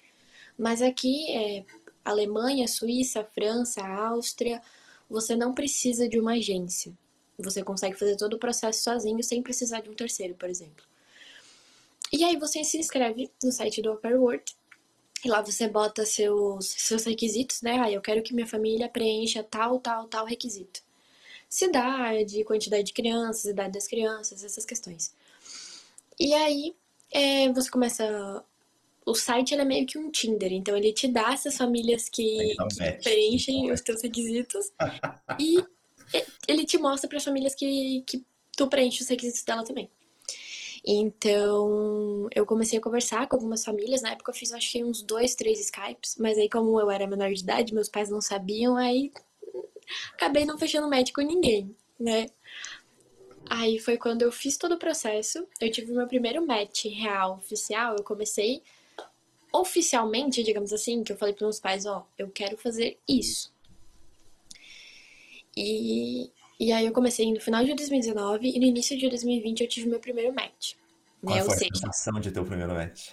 Mas 0.56 0.80
aqui 0.80 1.30
é 1.30 1.64
Alemanha, 2.04 2.66
Suíça, 2.66 3.22
França, 3.22 3.86
Áustria, 3.86 4.62
você 5.10 5.36
não 5.36 5.52
precisa 5.52 6.08
de 6.08 6.18
uma 6.18 6.32
agência. 6.32 6.96
Você 7.38 7.62
consegue 7.62 7.98
fazer 7.98 8.16
todo 8.16 8.34
o 8.34 8.38
processo 8.38 8.82
sozinho 8.82 9.22
sem 9.22 9.42
precisar 9.42 9.80
de 9.80 9.90
um 9.90 9.94
terceiro, 9.94 10.34
por 10.34 10.48
exemplo. 10.48 10.84
E 12.12 12.24
aí 12.24 12.36
você 12.36 12.64
se 12.64 12.78
inscreve 12.78 13.30
no 13.42 13.52
site 13.52 13.82
do 13.82 13.92
Upper 13.92 14.18
World 14.18 14.44
e 15.26 15.28
lá 15.28 15.42
você 15.42 15.66
bota 15.66 16.06
seus, 16.06 16.66
seus 16.66 17.04
requisitos, 17.04 17.60
né? 17.60 17.80
Ah, 17.80 17.90
eu 17.90 18.00
quero 18.00 18.22
que 18.22 18.32
minha 18.32 18.46
família 18.46 18.88
preencha 18.88 19.42
tal, 19.42 19.80
tal, 19.80 20.06
tal 20.06 20.24
requisito. 20.24 20.80
Cidade, 21.48 22.44
quantidade 22.44 22.84
de 22.84 22.92
crianças, 22.92 23.44
idade 23.46 23.72
das 23.72 23.88
crianças, 23.88 24.44
essas 24.44 24.64
questões. 24.64 25.12
E 26.18 26.32
aí 26.32 26.76
é, 27.10 27.52
você 27.52 27.68
começa. 27.68 28.44
O 29.04 29.14
site 29.14 29.54
é 29.54 29.64
meio 29.64 29.84
que 29.86 29.98
um 29.98 30.10
Tinder, 30.10 30.52
então 30.52 30.76
ele 30.76 30.92
te 30.92 31.08
dá 31.08 31.32
essas 31.32 31.56
famílias 31.56 32.08
que, 32.08 32.54
que 32.70 32.92
preenchem 33.02 33.70
os 33.72 33.80
teus 33.80 34.02
requisitos 34.02 34.72
e 35.38 35.64
ele 36.48 36.64
te 36.64 36.76
mostra 36.78 37.08
para 37.08 37.18
as 37.18 37.24
famílias 37.24 37.54
que, 37.54 38.02
que 38.06 38.24
tu 38.56 38.66
preenche 38.68 39.02
os 39.02 39.08
requisitos 39.08 39.44
dela 39.44 39.64
também. 39.64 39.90
Então, 40.86 42.28
eu 42.32 42.46
comecei 42.46 42.78
a 42.78 42.82
conversar 42.82 43.26
com 43.26 43.34
algumas 43.34 43.64
famílias. 43.64 44.02
Na 44.02 44.12
época, 44.12 44.30
eu 44.30 44.36
fiz 44.36 44.52
acho 44.52 44.70
que 44.70 44.84
uns 44.84 45.02
dois, 45.02 45.34
três 45.34 45.58
Skypes. 45.58 46.16
Mas 46.16 46.38
aí, 46.38 46.48
como 46.48 46.80
eu 46.80 46.88
era 46.88 47.08
menor 47.08 47.32
de 47.32 47.42
idade, 47.42 47.74
meus 47.74 47.88
pais 47.88 48.08
não 48.08 48.20
sabiam, 48.20 48.76
aí 48.76 49.12
acabei 50.14 50.44
não 50.44 50.56
fechando 50.56 50.88
match 50.88 51.12
com 51.12 51.22
ninguém, 51.22 51.74
né? 51.98 52.28
Aí 53.50 53.80
foi 53.80 53.96
quando 53.96 54.22
eu 54.22 54.30
fiz 54.30 54.56
todo 54.56 54.76
o 54.76 54.78
processo. 54.78 55.46
Eu 55.60 55.70
tive 55.72 55.92
meu 55.92 56.06
primeiro 56.06 56.46
match 56.46 56.84
real, 56.84 57.38
oficial. 57.38 57.96
Eu 57.96 58.04
comecei 58.04 58.62
oficialmente, 59.52 60.42
digamos 60.44 60.72
assim, 60.72 61.02
que 61.02 61.12
eu 61.12 61.16
falei 61.16 61.34
para 61.34 61.46
meus 61.46 61.58
pais: 61.58 61.84
Ó, 61.84 62.06
eu 62.16 62.30
quero 62.30 62.56
fazer 62.56 62.98
isso. 63.08 63.52
E 65.56 66.30
e 66.58 66.72
aí 66.72 66.86
eu 66.86 66.92
comecei 66.92 67.32
no 67.32 67.40
final 67.40 67.64
de 67.64 67.74
2019 67.74 68.48
e 68.48 68.58
no 68.58 68.64
início 68.64 68.96
de 68.96 69.08
2020 69.08 69.60
eu 69.60 69.68
tive 69.68 69.88
meu 69.88 70.00
primeiro 70.00 70.34
match. 70.34 70.74
Qual 71.22 71.36
né? 71.36 71.42
foi 71.44 71.54
a 71.54 71.58
sensação 71.58 72.20
de 72.20 72.30
ter 72.30 72.40
o 72.40 72.44
primeiro 72.44 72.72
match? 72.72 73.10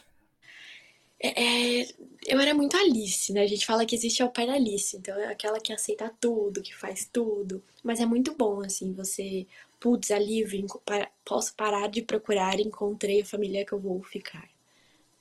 É, 1.19 1.81
é, 1.81 1.87
eu 2.27 2.39
era 2.39 2.53
muito 2.53 2.75
Alice, 2.75 3.31
né? 3.31 3.43
A 3.43 3.47
gente 3.47 3.65
fala 3.65 3.85
que 3.85 3.95
existe 3.95 4.21
ao 4.21 4.29
pé 4.29 4.45
da 4.45 4.53
Alice, 4.53 4.97
então 4.97 5.17
é 5.17 5.27
aquela 5.27 5.59
que 5.59 5.71
aceita 5.71 6.13
tudo, 6.19 6.61
que 6.61 6.75
faz 6.75 7.09
tudo. 7.11 7.63
Mas 7.81 8.01
é 8.01 8.05
muito 8.05 8.35
bom, 8.35 8.61
assim, 8.61 8.93
você, 8.93 9.47
putz, 9.79 10.11
alívio, 10.11 10.65
posso 11.23 11.55
parar 11.55 11.87
de 11.87 12.01
procurar, 12.01 12.59
encontrei 12.59 13.21
a 13.21 13.25
família 13.25 13.65
que 13.65 13.71
eu 13.73 13.79
vou 13.79 14.03
ficar. 14.03 14.49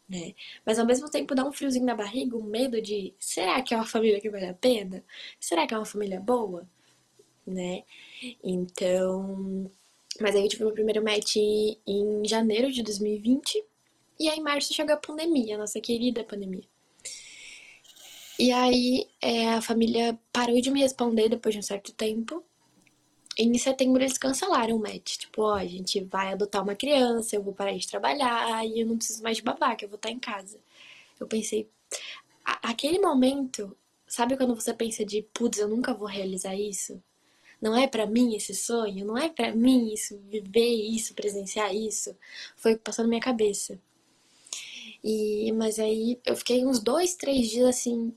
Né? 0.09 0.35
Mas 0.67 0.79
ao 0.79 0.87
mesmo 0.87 1.09
tempo 1.09 1.35
dá 1.35 1.45
um 1.45 1.53
friozinho 1.53 1.87
na 1.87 1.95
barriga, 1.95 2.37
um 2.37 2.43
medo 2.43 2.83
de 2.83 3.15
será 3.19 3.63
que 3.63 3.73
é 3.73 3.77
uma 3.77 3.87
família 3.87 4.21
que 4.21 4.29
vale 4.29 4.47
a 4.47 4.55
pena? 4.55 5.05
Será 5.41 5.67
que 5.67 5.75
é 5.75 5.79
uma 5.79 5.87
família 5.87 6.21
boa? 6.21 6.69
Né? 7.47 7.83
Então. 8.43 9.71
Mas 10.21 10.35
aí 10.37 10.43
eu 10.43 10.49
tive 10.49 10.65
meu 10.65 10.73
primeiro 10.73 11.03
match 11.03 11.37
em 11.37 12.23
janeiro 12.25 12.71
de 12.71 12.83
2020. 12.83 13.65
E 14.21 14.29
aí 14.29 14.39
em 14.39 14.43
março 14.43 14.75
chegou 14.75 14.95
a 14.95 14.99
pandemia, 14.99 15.57
a 15.57 15.59
nossa 15.59 15.81
querida 15.81 16.23
pandemia. 16.23 16.65
E 18.39 18.53
aí 18.53 19.09
é, 19.21 19.51
a 19.51 19.63
família 19.63 20.19
parou 20.33 20.61
de 20.61 20.71
me 20.71 20.81
responder 20.81 21.29
depois 21.29 21.55
de 21.55 21.59
um 21.61 21.63
certo 21.63 21.93
tempo. 21.93 22.45
E 23.39 23.45
em 23.45 23.59
setembro 23.59 24.03
eles 24.03 24.19
cancelaram 24.19 24.77
o 24.77 24.81
match. 24.81 25.17
Tipo, 25.17 25.43
ó, 25.43 25.55
a 25.55 25.67
gente 25.67 26.03
vai 26.05 26.33
adotar 26.33 26.63
uma 26.63 26.75
criança, 26.75 27.37
eu 27.37 27.43
vou 27.43 27.55
parar 27.55 27.73
de 27.77 27.89
trabalhar 27.89 28.65
e 28.67 28.81
eu 28.81 28.87
não 28.87 28.97
preciso 28.97 29.23
mais 29.23 29.39
de 29.39 29.43
babaca, 29.43 29.85
eu 29.85 29.89
vou 29.89 29.97
estar 29.97 30.11
em 30.11 30.19
casa. 30.19 30.59
Eu 31.19 31.27
pensei, 31.27 31.69
aquele 32.45 32.99
momento, 32.99 33.77
sabe 34.07 34.37
quando 34.37 34.55
você 34.55 34.75
pensa 34.75 35.05
de, 35.05 35.23
putz, 35.35 35.59
eu 35.59 35.69
nunca 35.69 35.95
vou 35.95 36.09
realizar 36.09 36.55
isso? 36.55 37.03
Não 37.63 37.77
é 37.77 37.87
para 37.87 38.07
mim 38.07 38.35
esse 38.35 38.55
sonho, 38.55 39.07
não 39.07 39.17
é 39.17 39.29
para 39.29 39.55
mim 39.55 39.95
isso, 39.95 40.19
viver 40.29 40.75
isso, 40.75 41.15
presenciar 41.15 41.73
isso. 41.73 42.17
Foi 42.57 42.73
o 42.75 42.77
que 42.77 42.83
passou 42.83 43.05
na 43.05 43.09
minha 43.09 43.21
cabeça. 43.21 43.79
E, 45.03 45.53
mas 45.53 45.79
aí 45.79 46.21
eu 46.27 46.35
fiquei 46.37 46.67
uns 46.67 46.81
dois, 46.81 47.15
três 47.15 47.49
dias 47.49 47.69
assim, 47.69 48.13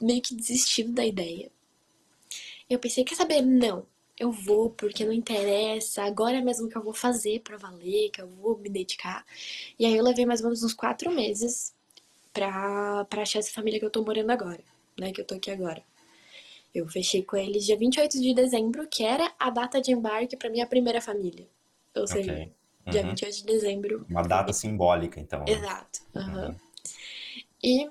meio 0.00 0.22
que 0.22 0.34
desistindo 0.34 0.92
da 0.92 1.04
ideia. 1.04 1.50
Eu 2.70 2.78
pensei, 2.78 3.04
quer 3.04 3.14
saber? 3.16 3.42
Não, 3.42 3.86
eu 4.18 4.32
vou 4.32 4.70
porque 4.70 5.04
não 5.04 5.12
interessa, 5.12 6.02
agora 6.02 6.40
mesmo 6.42 6.68
que 6.68 6.76
eu 6.76 6.82
vou 6.82 6.94
fazer 6.94 7.40
para 7.40 7.58
valer, 7.58 8.10
que 8.10 8.22
eu 8.22 8.28
vou 8.28 8.56
me 8.58 8.70
dedicar. 8.70 9.26
E 9.78 9.84
aí 9.86 9.96
eu 9.96 10.04
levei 10.04 10.24
mais 10.26 10.40
ou 10.40 10.46
menos 10.46 10.62
uns 10.62 10.74
quatro 10.74 11.10
meses 11.10 11.74
pra, 12.32 13.04
pra 13.06 13.22
achar 13.22 13.40
essa 13.40 13.52
família 13.52 13.78
que 13.78 13.84
eu 13.86 13.90
tô 13.90 14.02
morando 14.02 14.30
agora, 14.30 14.64
né? 14.98 15.12
Que 15.12 15.20
eu 15.20 15.24
tô 15.26 15.34
aqui 15.34 15.50
agora. 15.50 15.82
Eu 16.76 16.86
fechei 16.86 17.22
com 17.22 17.38
eles 17.38 17.64
dia 17.64 17.74
28 17.74 18.20
de 18.20 18.34
dezembro, 18.34 18.86
que 18.86 19.02
era 19.02 19.32
a 19.38 19.48
data 19.48 19.80
de 19.80 19.92
embarque 19.92 20.36
para 20.36 20.50
minha 20.50 20.66
primeira 20.66 21.00
família. 21.00 21.48
Ou 21.94 22.06
seja, 22.06 22.30
okay. 22.30 22.52
uhum. 22.84 22.92
dia 22.92 23.02
28 23.02 23.34
de 23.34 23.44
dezembro. 23.46 24.06
Uma 24.10 24.20
data 24.22 24.52
simbólica, 24.52 25.18
então. 25.18 25.38
Né? 25.38 25.52
Exato. 25.52 26.00
Uhum. 26.14 26.48
Uhum. 26.48 26.54
E 27.64 27.90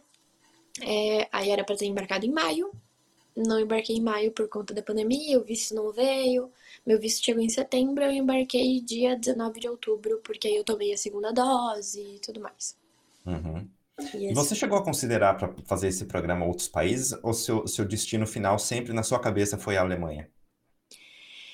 é, 0.84 1.27
aí 1.32 1.50
era 1.50 1.63
para 1.63 1.75
ter 1.75 1.88
embarcado 1.88 2.27
em 2.27 2.32
maio. 2.32 2.72
Não 3.36 3.60
embarquei 3.60 3.96
em 3.96 4.01
maio 4.01 4.32
por 4.32 4.48
conta 4.48 4.72
da 4.72 4.84
pandemia, 4.84 5.39
o 5.39 5.44
visto 5.44 5.74
não 5.74 5.92
veio. 5.92 6.51
Meu 6.86 7.00
visto 7.00 7.25
chegou 7.25 7.42
em 7.42 7.50
setembro, 7.50 8.04
eu 8.04 8.12
embarquei 8.12 8.80
dia 8.82 9.18
19 9.18 9.62
de 9.62 9.68
outubro, 9.68 10.22
porque 10.24 10.48
aí 10.48 10.58
eu 10.58 10.63
tomei 10.63 10.94
a 10.94 10.98
segunda 10.98 11.32
dose 11.32 12.01
e 12.01 12.20
tudo 12.20 12.39
mais. 12.39 12.77
Uhum. 13.25 13.68
Você 14.34 14.56
chegou 14.56 14.78
a 14.78 14.84
considerar 14.84 15.36
para 15.36 15.54
fazer 15.66 15.88
esse 15.88 16.06
programa 16.06 16.46
outros 16.46 16.68
países 16.68 17.18
ou 17.24 17.34
seu, 17.34 17.66
seu 17.68 17.86
destino 17.86 18.28
final 18.28 18.60
sempre 18.60 18.92
na 18.94 19.04
sua 19.04 19.20
cabeça 19.20 19.58
foi 19.58 19.78
a 19.78 19.82
Alemanha? 19.82 20.30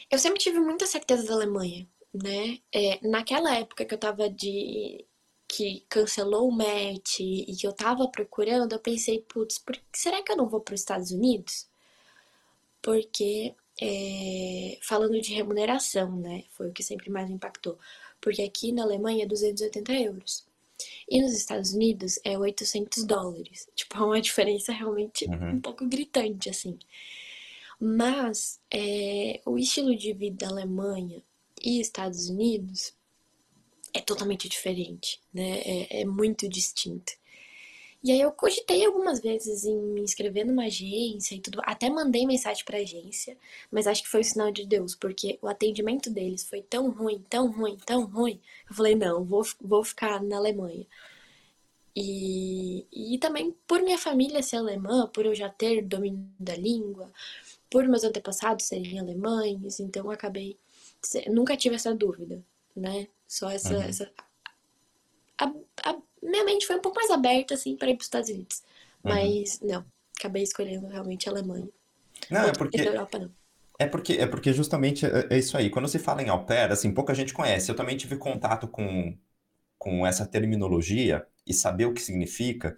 Eu 0.10 0.18
sempre 0.20 0.40
tive 0.40 0.60
muita 0.60 0.86
certeza 0.86 1.26
da 1.28 1.34
Alemanha, 1.36 1.88
né? 2.14 2.60
É, 2.74 3.00
naquela 3.08 3.56
época 3.56 3.86
que 3.86 3.94
eu 3.94 3.98
tava 3.98 4.30
de. 4.30 5.06
que 5.48 5.86
cancelou 5.90 6.50
o 6.50 6.52
match 6.52 7.20
e 7.20 7.56
que 7.56 7.68
eu 7.68 7.74
tava 7.74 8.08
procurando, 8.10 8.74
eu 8.74 8.80
pensei, 8.80 9.22
putz, 9.22 9.60
por... 9.60 9.78
será 9.96 10.22
que 10.24 10.32
eu 10.32 10.38
não 10.38 10.50
vou 10.50 10.62
para 10.62 10.74
os 10.74 10.82
Estados 10.82 11.12
Unidos? 11.12 11.70
Porque. 12.82 13.56
É... 13.82 14.78
falando 14.82 15.20
de 15.22 15.34
remuneração, 15.34 16.16
né? 16.18 16.44
Foi 16.52 16.70
o 16.70 16.74
que 16.74 16.84
sempre 16.84 17.10
mais 17.10 17.30
impactou. 17.30 17.78
Porque 18.20 18.42
aqui 18.44 18.72
na 18.72 18.84
Alemanha 18.84 19.24
é 19.24 19.28
280 19.28 19.94
euros. 19.94 20.46
E 21.12 21.22
nos 21.22 21.34
Estados 21.34 21.74
Unidos 21.74 22.18
é 22.24 22.38
800 22.38 23.04
dólares. 23.04 23.68
Tipo, 23.76 23.98
é 23.98 24.02
uma 24.02 24.22
diferença 24.22 24.72
realmente 24.72 25.26
uhum. 25.26 25.56
um 25.56 25.60
pouco 25.60 25.86
gritante, 25.86 26.50
assim. 26.50 26.80
Mas 27.78 28.62
é, 28.74 29.42
o 29.46 29.58
estilo 29.58 29.94
de 29.94 30.14
vida 30.14 30.46
da 30.46 30.54
Alemanha 30.54 31.22
e 31.62 31.82
Estados 31.82 32.30
Unidos 32.30 32.94
é 33.94 34.00
totalmente 34.00 34.48
diferente, 34.48 35.20
né? 35.34 35.60
É, 35.60 36.02
é 36.02 36.06
muito 36.06 36.48
distinto. 36.48 37.12
E 38.04 38.12
aí 38.12 38.20
eu 38.20 38.32
cogitei 38.32 38.84
algumas 38.84 39.20
vezes 39.20 39.64
em 39.64 39.78
me 39.78 40.02
inscrever 40.02 40.46
numa 40.46 40.66
agência 40.66 41.36
e 41.36 41.40
tudo, 41.40 41.62
até 41.64 41.88
mandei 41.88 42.26
mensagem 42.26 42.66
pra 42.66 42.80
agência, 42.80 43.38
mas 43.70 43.86
acho 43.86 44.02
que 44.02 44.10
foi 44.10 44.22
o 44.22 44.24
sinal 44.24 44.52
de 44.52 44.66
Deus, 44.66 44.96
porque 44.96 45.38
o 45.40 45.48
atendimento 45.48 46.10
deles 46.10 46.44
foi 46.44 46.64
tão 46.64 46.90
ruim, 46.90 47.24
tão 47.30 47.52
ruim, 47.52 47.78
tão 47.86 48.06
ruim, 48.06 48.42
eu 48.68 48.76
falei, 48.76 48.96
não, 48.96 49.24
vou, 49.24 49.44
vou 49.62 49.84
ficar 49.84 50.22
na 50.24 50.38
Alemanha. 50.38 50.86
E, 51.96 52.88
e 52.92 53.18
também 53.20 53.56
por 53.68 53.82
minha 53.82 53.98
família 53.98 54.42
ser 54.42 54.56
alemã, 54.56 55.08
por 55.08 55.26
eu 55.26 55.36
já 55.36 55.50
ter 55.50 55.84
domínio 55.84 56.26
da 56.40 56.56
língua, 56.56 57.12
por 57.70 57.88
meus 57.88 58.04
antepassados 58.04 58.66
serem 58.66 59.00
alemães, 59.00 59.80
então 59.80 60.06
eu 60.06 60.12
acabei, 60.12 60.58
nunca 61.30 61.56
tive 61.56 61.76
essa 61.76 61.94
dúvida, 61.94 62.44
né? 62.76 63.08
Só 63.28 63.50
essa, 63.50 63.76
uhum. 63.76 63.82
essa 63.84 64.12
a, 65.42 65.90
a, 65.90 65.98
minha 66.22 66.46
mente 66.46 66.68
foi 66.68 66.76
um 66.76 66.82
pouco 66.82 66.98
mais 66.98 67.10
aberta, 67.10 67.54
assim, 67.54 67.76
para 67.76 67.90
ir 67.90 67.96
para 67.96 68.02
os 68.02 68.08
Estados 68.08 68.30
Unidos. 68.30 68.62
Uhum. 69.04 69.12
Mas, 69.12 69.60
uhum. 69.62 69.68
não, 69.68 69.86
acabei 70.18 70.44
escolhendo 70.44 70.88
realmente 70.88 71.28
a 71.28 71.32
Alemanha. 71.32 71.68
Não, 72.30 72.42
é 72.42 72.52
porque... 72.52 72.82
Europa, 72.82 73.20
não. 73.20 73.32
É 73.80 73.88
porque, 73.88 74.14
é 74.14 74.28
porque 74.28 74.54
justamente 74.54 75.08
é, 75.08 75.28
é 75.32 75.40
isso 75.40 75.58
aí. 75.58 75.70
Quando 75.72 75.88
se 75.88 75.98
fala 75.98 76.22
em 76.22 76.30
au 76.30 76.46
pair, 76.46 76.72
assim, 76.72 76.94
pouca 76.94 77.16
gente 77.16 77.34
conhece. 77.34 77.72
Eu 77.72 77.76
também 77.76 77.98
tive 77.98 78.16
contato 78.16 78.68
com, 78.68 79.18
com 79.80 80.06
essa 80.06 80.24
terminologia 80.24 81.26
e 81.48 81.54
saber 81.54 81.86
o 81.86 81.94
que 81.94 82.02
significa 82.02 82.78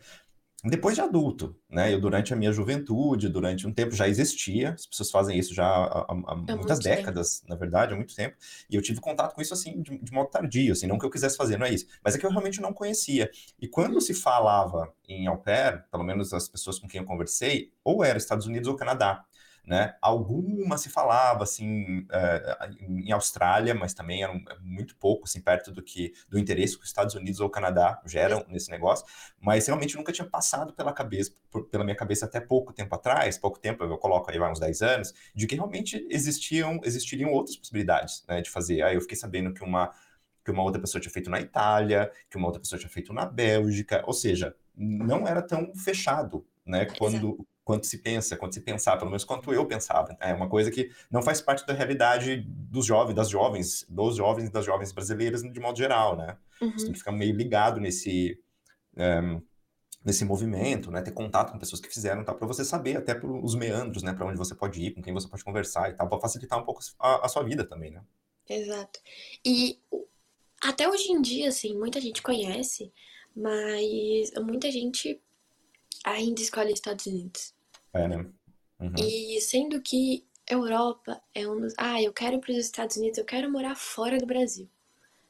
depois 0.70 0.96
de 0.96 1.01
adulto, 1.01 1.55
né? 1.70 1.93
Eu 1.93 2.00
durante 2.00 2.34
a 2.34 2.38
minha 2.38 2.51
juventude, 2.51 3.27
durante 3.27 3.67
um 3.67 3.74
tempo 3.74 3.93
já 3.93 4.08
existia, 4.08 4.72
as 4.72 4.86
pessoas 4.86 5.12
fazem 5.12 5.38
isso 5.38 5.53
já 5.53 5.65
há, 5.65 6.05
há 6.10 6.36
muitas 6.36 6.79
décadas, 6.79 7.39
tempo. 7.39 7.50
na 7.50 7.55
verdade, 7.58 7.93
há 7.93 7.96
muito 7.98 8.15
tempo, 8.15 8.38
e 8.70 8.75
eu 8.75 8.82
tive 8.82 9.01
contato 9.01 9.36
com 9.36 9.41
isso 9.41 9.53
assim 9.53 9.82
de, 9.82 9.98
de, 9.98 10.12
modo 10.13 10.29
tardio, 10.29 10.72
assim, 10.72 10.88
não 10.88 10.98
que 10.98 11.05
eu 11.05 11.10
quisesse 11.10 11.36
fazer, 11.36 11.58
não 11.58 11.65
é 11.65 11.74
isso, 11.74 11.86
mas 12.01 12.15
é 12.15 12.17
que 12.17 12.25
eu 12.25 12.29
realmente 12.29 12.62
não 12.62 12.72
conhecia. 12.72 13.29
E 13.60 13.67
quando 13.67 14.00
se 14.00 14.13
falava 14.13 14.93
em 15.08 15.27
au 15.27 15.38
pair, 15.38 15.84
pelo 15.91 16.03
menos 16.03 16.34
as 16.34 16.48
pessoas 16.48 16.79
com 16.79 16.88
quem 16.88 17.01
eu 17.01 17.05
conversei, 17.05 17.72
ou 17.84 18.03
era 18.03 18.17
Estados 18.17 18.46
Unidos 18.46 18.70
ou 18.70 18.75
Canadá 18.75 19.25
né? 19.65 19.96
Alguma 20.01 20.77
se 20.77 20.89
falava 20.89 21.43
assim 21.43 22.05
é, 22.12 22.70
em 22.82 23.12
Austrália, 23.12 23.74
mas 23.74 23.93
também 23.93 24.22
era 24.22 24.34
é 24.34 24.60
muito 24.62 24.96
pouco, 24.98 25.24
assim, 25.24 25.39
perto 25.39 25.72
do 25.72 25.82
que 25.82 26.13
do 26.27 26.38
interesse 26.38 26.75
que 26.75 26.84
os 26.84 26.89
Estados 26.89 27.15
Unidos 27.15 27.39
ou 27.39 27.48
o 27.48 27.50
Canadá 27.50 28.01
geram 28.05 28.46
nesse 28.50 28.70
negócio. 28.70 29.05
Mas 29.39 29.65
realmente 29.67 29.96
nunca 29.96 30.12
tinha 30.12 30.27
passado 30.27 30.74
pela 30.74 30.91
cabeça, 30.91 31.32
por, 31.50 31.65
pela 31.70 31.84
minha 31.84 31.96
cabeça 31.96 32.25
até 32.25 32.41
pouco 32.41 32.74
tempo 32.74 32.93
atrás, 32.93 33.38
pouco 33.38 33.58
tempo, 33.60 33.84
eu 33.84 33.98
coloco 33.98 34.29
aí 34.29 34.39
uns 34.39 34.60
10 34.60 34.82
anos, 34.82 35.13
de 35.34 35.48
que 35.48 35.55
realmente 35.55 36.05
existiam 36.10 36.79
existiriam 36.84 37.32
outras 37.32 37.55
possibilidades, 37.55 38.24
né, 38.27 38.41
de 38.41 38.50
fazer. 38.50 38.82
Aí 38.82 38.96
eu 38.96 39.01
fiquei 39.01 39.17
sabendo 39.17 39.53
que 39.53 39.63
uma 39.63 39.91
que 40.43 40.51
uma 40.51 40.62
outra 40.62 40.82
pessoa 40.82 41.01
tinha 41.01 41.12
feito 41.12 41.29
na 41.29 41.39
Itália, 41.39 42.12
que 42.29 42.36
uma 42.36 42.48
outra 42.48 42.60
pessoa 42.60 42.77
tinha 42.77 42.89
feito 42.89 43.13
na 43.13 43.25
Bélgica, 43.25 44.03
ou 44.05 44.12
seja, 44.12 44.53
não 44.75 45.25
era 45.25 45.41
tão 45.41 45.74
fechado, 45.74 46.46
né, 46.65 46.86
quando, 46.98 47.48
quanto 47.63 47.86
se 47.86 48.00
pensa, 48.00 48.36
quanto 48.36 48.53
se 48.53 48.62
pensar, 48.62 48.98
pelo 48.98 49.10
menos 49.10 49.24
quanto 49.24 49.53
eu 49.53 49.65
pensava. 49.65 50.15
É 50.20 50.34
uma 50.34 50.50
coisa 50.50 50.70
que 50.70 50.91
não 51.10 51.22
faz 51.22 51.41
parte 51.41 51.65
da 51.65 51.74
realidade 51.74 52.43
dos 52.48 52.86
jovens, 52.86 53.15
das 53.15 53.29
jovens, 53.29 53.86
dos 53.89 54.17
jovens 54.17 54.50
e 54.50 54.51
das 54.51 54.65
jovens 54.65 54.91
brasileiras 54.91 55.41
de 55.41 55.60
modo 55.60 55.77
geral, 55.77 56.17
né? 56.17 56.38
Uhum. 56.62 56.72
Você 56.72 56.86
tem 56.86 56.93
que 56.93 57.00
ficar 57.00 57.12
meio 57.12 57.36
ligado 57.36 57.79
nesse 57.79 58.39
um, 58.98 59.41
nesse 60.03 60.25
movimento, 60.25 60.91
né? 60.91 61.01
Ter 61.01 61.12
contato 61.12 61.51
com 61.51 61.60
pessoas 61.60 61.82
que 61.82 61.88
fizeram, 61.88 62.24
tal, 62.24 62.36
para 62.36 62.48
você 62.48 62.65
saber 62.65 62.98
até 62.98 63.20
os 63.24 63.55
meandros, 63.55 64.03
né? 64.03 64.13
Para 64.13 64.25
onde 64.25 64.38
você 64.38 64.53
pode 64.53 64.82
ir, 64.82 64.91
com 64.91 65.01
quem 65.01 65.13
você 65.13 65.27
pode 65.27 65.43
conversar 65.43 65.89
e 65.89 65.93
tal, 65.93 66.10
para 66.10 66.20
facilitar 66.20 66.60
um 66.60 66.65
pouco 66.65 66.82
a, 67.00 67.25
a 67.25 67.29
sua 67.29 67.43
vida 67.43 67.63
também, 67.63 67.91
né? 67.91 68.03
Exato. 68.50 69.00
E 69.46 69.79
até 70.62 70.89
hoje 70.89 71.12
em 71.12 71.22
dia, 71.22 71.48
assim, 71.48 71.77
muita 71.77 72.01
gente 72.01 72.22
conhece, 72.22 72.91
mas 73.36 74.32
muita 74.41 74.70
gente 74.70 75.22
ainda 76.03 76.41
escolhe 76.41 76.73
Estados 76.73 77.05
Unidos. 77.05 77.53
É, 77.93 78.07
né? 78.07 78.17
Uhum. 78.79 78.93
E 78.97 79.39
sendo 79.41 79.81
que 79.81 80.25
Europa 80.47 81.21
é 81.33 81.47
um 81.47 81.59
dos. 81.59 81.73
Ah, 81.77 82.01
eu 82.01 82.12
quero 82.12 82.35
ir 82.35 82.39
para 82.39 82.51
os 82.51 82.57
Estados 82.57 82.97
Unidos, 82.97 83.17
eu 83.17 83.25
quero 83.25 83.51
morar 83.51 83.75
fora 83.75 84.17
do 84.17 84.25
Brasil. 84.25 84.69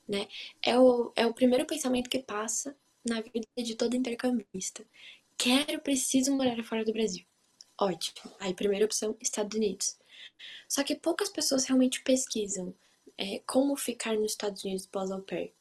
Né? 0.08 0.28
É, 0.62 0.78
o, 0.78 1.12
é 1.16 1.26
o 1.26 1.34
primeiro 1.34 1.66
pensamento 1.66 2.10
que 2.10 2.20
passa 2.20 2.76
na 3.06 3.22
vida 3.22 3.48
de 3.58 3.76
todo 3.76 3.96
intercambista. 3.96 4.86
Quero, 5.38 5.80
preciso 5.82 6.36
morar 6.36 6.62
fora 6.64 6.84
do 6.84 6.94
Brasil. 6.94 7.26
Ótimo. 7.80 8.32
Aí, 8.40 8.54
primeira 8.54 8.86
opção, 8.86 9.16
Estados 9.20 9.58
Unidos. 9.58 9.98
Só 10.68 10.84
que 10.84 10.96
poucas 10.96 11.30
pessoas 11.30 11.66
realmente 11.66 12.02
pesquisam 12.02 12.74
é, 13.18 13.40
como 13.46 13.76
ficar 13.76 14.16
nos 14.16 14.32
Estados 14.32 14.64
Unidos 14.64 14.86
pós-au 14.86 15.22
pair. 15.22 15.54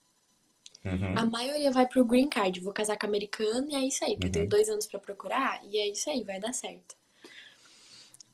Uhum. 0.85 1.15
A 1.15 1.27
maioria 1.27 1.71
vai 1.73 1.87
pro 1.89 2.05
green 2.05 2.29
card, 2.29 2.61
vou 2.61 2.73
casar 2.73 2.99
com 2.99 3.07
americano 3.07 3.71
e 3.71 3.75
é 3.75 3.81
isso 3.81 4.05
aí, 4.05 4.15
porque 4.15 4.29
eu 4.29 4.33
tenho 4.33 4.47
Uhum. 4.47 4.49
dois 4.49 4.69
anos 4.69 4.87
pra 4.87 5.01
procurar 5.01 5.61
e 5.65 5.79
é 5.79 5.89
isso 5.89 6.11
aí, 6.11 6.23
vai 6.25 6.41
dar 6.41 6.53
certo. 6.53 6.97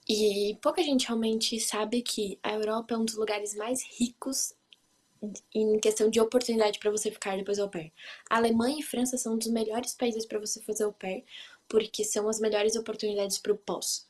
E 0.09 0.59
pouca 0.61 0.83
gente 0.83 1.07
realmente 1.07 1.61
sabe 1.61 2.03
que 2.03 2.37
a 2.43 2.53
Europa 2.55 2.95
é 2.95 2.99
um 2.99 3.05
dos 3.05 3.15
lugares 3.15 3.55
mais 3.55 3.81
ricos 3.85 4.53
em 5.55 5.79
questão 5.79 6.09
de 6.11 6.21
oportunidade 6.21 6.79
pra 6.79 6.91
você 6.91 7.11
ficar 7.11 7.37
depois 7.37 7.59
do 7.59 7.65
au 7.65 7.71
pair. 7.71 7.93
A 8.31 8.37
Alemanha 8.37 8.79
e 8.81 8.83
França 8.83 9.17
são 9.19 9.35
um 9.35 9.39
dos 9.39 9.49
melhores 9.49 9.95
países 9.95 10.25
pra 10.27 10.39
você 10.39 10.61
fazer 10.63 10.85
au 10.85 10.93
pair, 10.93 11.25
porque 11.69 12.05
são 12.05 12.29
as 12.29 12.41
melhores 12.41 12.77
oportunidades 12.77 13.39
pro 13.39 13.57
pós. 13.57 14.09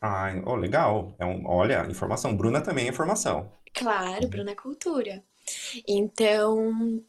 Ah, 0.00 0.30
oh, 0.46 0.54
legal. 0.56 1.14
É 1.18 1.24
um, 1.24 1.46
olha, 1.46 1.86
informação. 1.90 2.36
Bruna 2.36 2.60
também 2.62 2.86
é 2.86 2.88
informação. 2.90 3.50
Claro, 3.74 4.28
Uhum. 4.28 4.30
Bruna 4.30 4.52
é 4.52 4.54
cultura. 4.54 5.22
Então, 5.88 7.04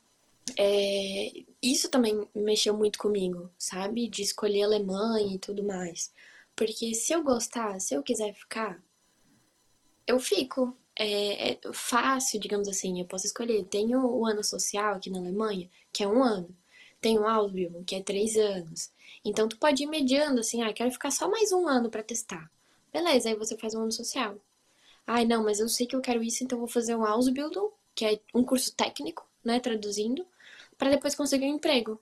é, 0.57 1.31
isso 1.61 1.89
também 1.89 2.27
mexeu 2.35 2.75
muito 2.75 2.99
comigo, 2.99 3.49
sabe? 3.57 4.07
De 4.07 4.21
escolher 4.21 4.63
Alemanha 4.63 5.35
e 5.35 5.39
tudo 5.39 5.63
mais. 5.63 6.11
Porque 6.55 6.93
se 6.93 7.13
eu 7.13 7.23
gostar, 7.23 7.79
se 7.79 7.95
eu 7.95 8.03
quiser 8.03 8.33
ficar, 8.33 8.81
eu 10.05 10.19
fico. 10.19 10.75
É, 10.95 11.53
é 11.53 11.59
fácil, 11.73 12.39
digamos 12.39 12.67
assim, 12.67 12.99
eu 12.99 13.05
posso 13.05 13.25
escolher. 13.25 13.63
Tenho 13.65 14.05
o 14.05 14.25
ano 14.27 14.43
social 14.43 14.95
aqui 14.95 15.09
na 15.09 15.17
Alemanha, 15.19 15.69
que 15.91 16.03
é 16.03 16.07
um 16.07 16.23
ano. 16.23 16.55
Tenho 17.01 17.21
o 17.21 17.27
Ausbildung, 17.27 17.83
que 17.83 17.95
é 17.95 18.01
três 18.01 18.37
anos. 18.37 18.91
Então, 19.25 19.47
tu 19.47 19.57
pode 19.57 19.83
ir 19.83 19.87
mediando, 19.87 20.39
assim, 20.39 20.61
ah, 20.61 20.71
quero 20.73 20.91
ficar 20.91 21.11
só 21.11 21.29
mais 21.29 21.51
um 21.51 21.67
ano 21.67 21.89
pra 21.89 22.03
testar. 22.03 22.49
Beleza, 22.93 23.29
aí 23.29 23.35
você 23.35 23.57
faz 23.57 23.73
um 23.73 23.81
ano 23.81 23.91
social. 23.91 24.37
Ai, 25.07 25.25
não, 25.25 25.43
mas 25.43 25.59
eu 25.59 25.67
sei 25.67 25.87
que 25.87 25.95
eu 25.95 26.01
quero 26.01 26.21
isso, 26.23 26.43
então 26.43 26.59
vou 26.59 26.67
fazer 26.67 26.95
um 26.95 27.05
Ausbildung, 27.05 27.71
que 27.95 28.05
é 28.05 28.19
um 28.33 28.43
curso 28.43 28.73
técnico, 28.75 29.27
né, 29.43 29.59
traduzindo, 29.59 30.25
pra 30.83 30.91
depois 30.91 31.15
conseguir 31.15 31.45
um 31.45 31.55
emprego. 31.55 31.99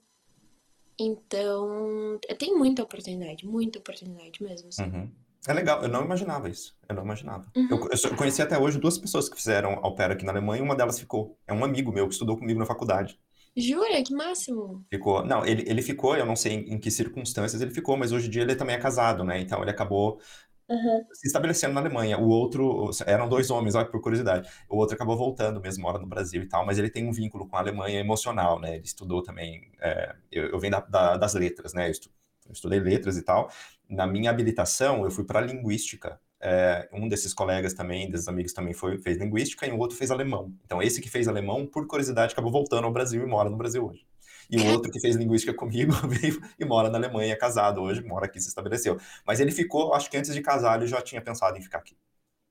Então, 0.98 2.18
tem 2.38 2.56
muita 2.56 2.82
oportunidade, 2.82 3.46
muita 3.46 3.78
oportunidade 3.78 4.42
mesmo, 4.42 4.68
assim. 4.68 4.82
Uhum. 4.82 5.10
É 5.46 5.52
legal, 5.52 5.82
eu 5.82 5.88
não 5.88 6.04
imaginava 6.04 6.48
isso. 6.48 6.76
Eu 6.88 6.96
não 6.96 7.04
imaginava. 7.04 7.50
Uhum. 7.56 7.68
Eu, 7.70 7.88
eu 8.10 8.16
conheci 8.16 8.42
até 8.42 8.58
hoje 8.58 8.78
duas 8.78 8.98
pessoas 8.98 9.28
que 9.28 9.36
fizeram 9.36 9.78
au 9.82 9.94
pair 9.94 10.10
aqui 10.10 10.24
na 10.24 10.32
Alemanha 10.32 10.60
e 10.60 10.64
uma 10.64 10.76
delas 10.76 10.98
ficou. 10.98 11.38
É 11.46 11.52
um 11.52 11.64
amigo 11.64 11.92
meu 11.92 12.06
que 12.06 12.12
estudou 12.12 12.36
comigo 12.36 12.58
na 12.58 12.66
faculdade. 12.66 13.18
Jura? 13.56 14.02
Que 14.02 14.14
máximo! 14.14 14.84
Ficou. 14.90 15.24
Não, 15.24 15.44
ele, 15.44 15.64
ele 15.66 15.82
ficou, 15.82 16.16
eu 16.16 16.24
não 16.24 16.36
sei 16.36 16.54
em, 16.54 16.74
em 16.74 16.78
que 16.78 16.90
circunstâncias 16.90 17.60
ele 17.60 17.70
ficou, 17.70 17.96
mas 17.96 18.12
hoje 18.12 18.28
em 18.28 18.30
dia 18.30 18.42
ele 18.42 18.54
também 18.54 18.76
é 18.76 18.78
casado, 18.78 19.24
né? 19.24 19.40
Então 19.40 19.60
ele 19.60 19.70
acabou 19.70 20.20
Uhum. 20.68 21.04
se 21.12 21.26
estabelecendo 21.26 21.74
na 21.74 21.80
Alemanha. 21.80 22.18
O 22.18 22.28
outro, 22.28 22.90
eram 23.06 23.28
dois 23.28 23.50
homens, 23.50 23.74
olha, 23.74 23.86
por 23.90 24.00
curiosidade. 24.00 24.48
O 24.68 24.76
outro 24.76 24.94
acabou 24.94 25.16
voltando 25.16 25.60
mesmo, 25.60 25.82
mora 25.82 25.98
no 25.98 26.06
Brasil 26.06 26.42
e 26.42 26.48
tal, 26.48 26.64
mas 26.64 26.78
ele 26.78 26.90
tem 26.90 27.06
um 27.06 27.12
vínculo 27.12 27.46
com 27.48 27.56
a 27.56 27.60
Alemanha 27.60 28.00
emocional, 28.00 28.58
né? 28.60 28.76
Ele 28.76 28.84
estudou 28.84 29.22
também. 29.22 29.70
é, 29.80 30.14
eu, 30.30 30.46
eu 30.50 30.58
venho 30.60 30.72
da- 30.72 30.80
da- 30.80 31.16
das 31.16 31.34
letras, 31.34 31.74
né? 31.74 31.88
Eu, 31.88 31.90
estu- 31.92 32.10
eu 32.46 32.52
estudei 32.52 32.80
letras 32.80 33.16
e 33.16 33.22
tal. 33.22 33.50
Na 33.88 34.06
minha 34.06 34.30
habilitação, 34.30 35.04
eu 35.04 35.10
fui 35.10 35.24
para 35.24 35.40
linguística. 35.40 36.18
É, 36.40 36.88
um 36.92 37.06
desses 37.08 37.32
colegas 37.34 37.72
também, 37.74 38.10
desses 38.10 38.26
amigos 38.28 38.52
também 38.52 38.72
foi, 38.74 38.98
fez 38.98 39.16
linguística 39.18 39.66
e 39.66 39.70
o 39.72 39.78
outro 39.78 39.96
fez 39.96 40.10
alemão. 40.10 40.52
Então, 40.64 40.82
esse 40.82 41.00
que 41.00 41.08
fez 41.10 41.28
alemão, 41.28 41.66
por 41.66 41.86
curiosidade, 41.86 42.32
acabou 42.32 42.50
voltando 42.50 42.84
ao 42.84 42.92
Brasil 42.92 43.22
e 43.22 43.26
mora 43.26 43.48
no 43.50 43.56
Brasil 43.56 43.86
hoje. 43.86 44.04
E 44.50 44.58
o 44.58 44.66
outro 44.72 44.90
que 44.90 45.00
fez 45.00 45.16
linguística 45.16 45.54
comigo 45.54 45.92
veio 46.08 46.40
e 46.58 46.64
mora 46.64 46.90
na 46.90 46.98
Alemanha, 46.98 47.32
é 47.32 47.36
casado 47.36 47.80
hoje, 47.80 48.02
mora 48.02 48.26
aqui, 48.26 48.40
se 48.40 48.48
estabeleceu. 48.48 48.98
Mas 49.26 49.40
ele 49.40 49.50
ficou, 49.50 49.94
acho 49.94 50.10
que 50.10 50.16
antes 50.16 50.34
de 50.34 50.40
casar, 50.40 50.78
ele 50.78 50.86
já 50.86 51.00
tinha 51.00 51.20
pensado 51.20 51.56
em 51.56 51.62
ficar 51.62 51.78
aqui. 51.78 51.96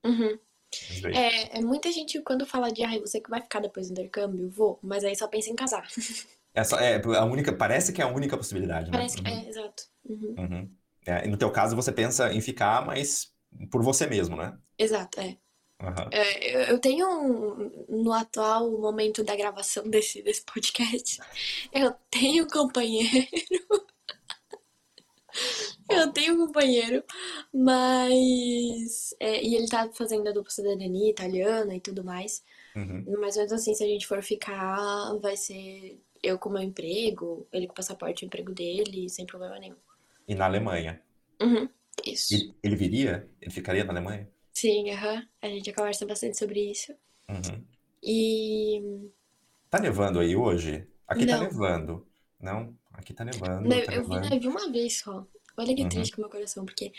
Uhum. 0.06 0.38
É, 1.14 1.58
é, 1.58 1.62
muita 1.62 1.92
gente 1.92 2.22
quando 2.22 2.46
fala 2.46 2.72
de, 2.72 2.84
ai, 2.84 3.00
você 3.00 3.20
que 3.20 3.30
vai 3.30 3.42
ficar 3.42 3.60
depois 3.60 3.88
do 3.88 3.92
intercâmbio, 3.92 4.50
vou, 4.50 4.80
mas 4.82 5.04
aí 5.04 5.16
só 5.16 5.28
pensa 5.28 5.50
em 5.50 5.56
casar. 5.56 5.88
Essa 6.54 6.78
é 6.78 7.02
a 7.18 7.24
única, 7.24 7.54
parece 7.54 7.94
que 7.94 8.02
é 8.02 8.06
a 8.06 8.08
única 8.08 8.36
possibilidade, 8.36 8.92
né? 8.92 8.98
Parece 8.98 9.22
que 9.22 9.30
Uhum, 9.30 9.38
é, 9.38 9.50
exato. 9.50 9.84
Uhum. 10.06 10.36
uhum. 10.38 10.72
É, 11.06 11.28
no 11.28 11.38
teu 11.38 11.50
caso, 11.50 11.76
você 11.76 11.92
pensa 11.92 12.32
em 12.32 12.42
ficar, 12.42 12.86
mas 12.86 13.34
por 13.72 13.82
você 13.82 14.06
mesmo, 14.06 14.36
né? 14.36 14.58
Exato, 14.78 15.20
é. 15.20 15.38
É, 16.12 16.72
eu- 16.72 16.80
tenho, 16.80 17.08
um- 17.10 17.86
no 18.04 18.12
atual 18.14 18.70
momento 18.80 19.24
da 19.24 19.36
gravação 19.36 19.84
desse, 19.90 20.22
desse 20.22 20.44
podcast, 20.44 21.20
eu 21.74 21.94
tenho 22.10 22.44
um 22.46 22.48
companheiro. 22.48 23.28
Eu 25.90 26.12
tenho 26.12 26.34
um 26.36 26.46
companheiro, 26.48 27.04
mas. 27.54 29.14
é, 29.20 29.44
e 29.44 29.56
ele 29.56 29.68
tá 29.68 29.90
fazendo 29.94 30.28
a 30.28 30.32
dupla 30.32 30.50
cidadania 30.52 31.10
italiana 31.10 31.76
e 31.76 31.80
tudo 31.80 32.04
mais. 32.04 32.44
Uhum. 32.76 33.06
Mas 33.20 33.36
mesmo 33.38 33.56
assim, 33.56 33.74
se 33.74 33.84
a 33.84 33.88
gente 33.88 34.08
for 34.08 34.22
ficar, 34.22 35.14
vai 35.22 35.36
ser 35.36 36.02
eu 36.24 36.38
com 36.38 36.50
meu 36.50 36.62
emprego, 36.62 37.48
ele 37.52 37.66
com 37.68 37.74
o 37.74 37.76
passaporte, 37.76 38.24
o 38.24 38.28
emprego 38.28 38.54
dele, 38.54 39.10
sem 39.10 39.26
problema 39.26 39.58
nenhum. 39.60 39.76
E 40.28 40.36
na 40.36 40.46
Alemanha? 40.46 41.02
Uhum, 41.42 41.68
isso. 42.06 42.34
Ele, 42.34 42.54
ele 42.64 42.76
viria? 42.76 43.28
Ele 43.42 43.52
ficaria 43.52 43.84
na 43.84 43.92
Alemanha? 43.92 44.30
Sim, 44.62 44.92
aham. 44.92 45.28
A 45.42 45.48
gente 45.48 45.66
já 45.66 45.74
conversa 45.74 46.06
bastante 46.06 46.38
sobre 46.38 46.70
isso. 46.70 46.94
Uhum. 47.28 47.66
E. 48.04 49.10
Tá 49.72 49.80
nevando 49.80 50.20
aí 50.20 50.36
hoje? 50.36 50.88
Aqui 51.08 51.26
tá 51.26 51.38
Não. 51.38 51.44
nevando. 51.46 52.08
Não? 52.40 52.78
Aqui 52.94 53.12
tá 53.14 53.26
nevando, 53.26 53.68
Ne- 53.68 53.82
tá 53.82 53.94
Eu 53.94 54.04
vi 54.04 54.10
nevando. 54.10 54.30
neve 54.30 54.48
uma 54.48 54.72
vez 54.72 55.00
só. 55.00 55.26
Olha 55.58 55.76
que 55.76 55.82
Uhum. 55.82 55.90
triste 55.90 56.12
com 56.12 56.22
o 56.22 56.26
meu 56.26 56.30
coração, 56.30 56.64
porque 56.66 56.94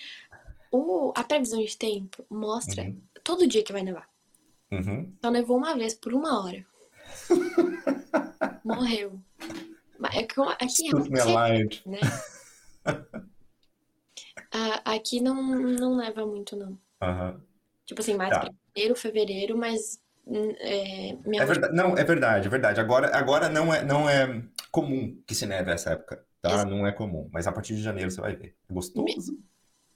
o, 0.72 1.12
a 1.14 1.22
previsão 1.22 1.62
de 1.64 1.76
tempo 1.76 2.24
mostra 2.28 2.82
Uhum. 2.82 3.00
todo 3.22 3.46
dia 3.46 3.62
que 3.62 3.72
vai 3.72 3.82
nevar. 3.82 4.08
Uhum. 4.72 5.14
Só 5.24 5.30
nevou 5.30 5.56
uma 5.56 5.76
vez 5.76 5.94
por 5.94 6.12
uma 6.14 6.42
hora. 6.44 6.66
Morreu. 8.64 9.20
Mas 10.00 10.16
é 10.16 10.22
que 10.24 10.40
aqui 10.40 10.88
é 10.88 10.92
muito 10.92 11.16
seco, 11.16 11.88
né? 11.90 12.00
Ah, 14.54 14.94
aqui 14.94 15.20
não, 15.20 15.34
não 15.42 15.96
neva 15.96 16.26
muito, 16.26 16.54
não. 16.56 16.78
Aham. 17.00 17.40
Tipo 17.92 18.02
assim, 18.02 18.14
mais 18.14 18.30
Tá. 18.30 18.40
pra 18.40 18.50
janeiro, 18.76 18.96
fevereiro, 18.96 19.56
mas 19.56 20.00
hum, 20.26 20.54
é, 20.58 21.10
É 21.36 21.44
verdade, 21.44 21.74
não, 21.74 21.96
é 21.96 22.04
verdade, 22.04 22.46
é 22.46 22.50
verdade. 22.50 22.80
Agora, 22.80 23.14
agora 23.16 23.48
não 23.48 23.72
é, 23.72 23.84
não 23.84 24.08
é 24.08 24.42
comum 24.70 25.20
que 25.26 25.34
se 25.34 25.46
neve 25.46 25.70
essa 25.70 25.90
época, 25.90 26.24
tá? 26.40 26.50
Exato. 26.52 26.70
Não 26.70 26.86
é 26.86 26.92
comum, 26.92 27.28
mas 27.32 27.46
a 27.46 27.52
partir 27.52 27.74
de 27.76 27.82
janeiro 27.82 28.10
você 28.10 28.20
vai 28.20 28.34
ver. 28.36 28.56
É 28.68 28.72
gostoso. 28.72 29.38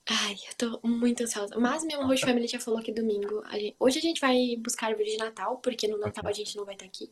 Ai, 0.09 0.35
eu 0.49 0.55
tô 0.81 0.81
muito 0.87 1.23
ansiosa. 1.25 1.59
Mas 1.59 1.83
minha 1.85 2.01
host 2.05 2.25
family 2.25 2.47
já 2.47 2.61
falou 2.61 2.81
que 2.81 2.93
domingo. 2.93 3.43
a 3.47 3.59
gente- 3.59 3.75
Hoje 3.81 3.99
a 3.99 4.03
gente 4.03 4.21
vai 4.21 4.57
buscar 4.59 4.87
árvore 4.89 5.11
de 5.11 5.17
Natal, 5.17 5.59
porque 5.59 5.89
no 5.89 5.99
Natal 5.99 6.25
a 6.27 6.33
gente 6.33 6.57
não 6.57 6.65
vai 6.65 6.75
estar 6.75 6.87
aqui. 6.87 7.11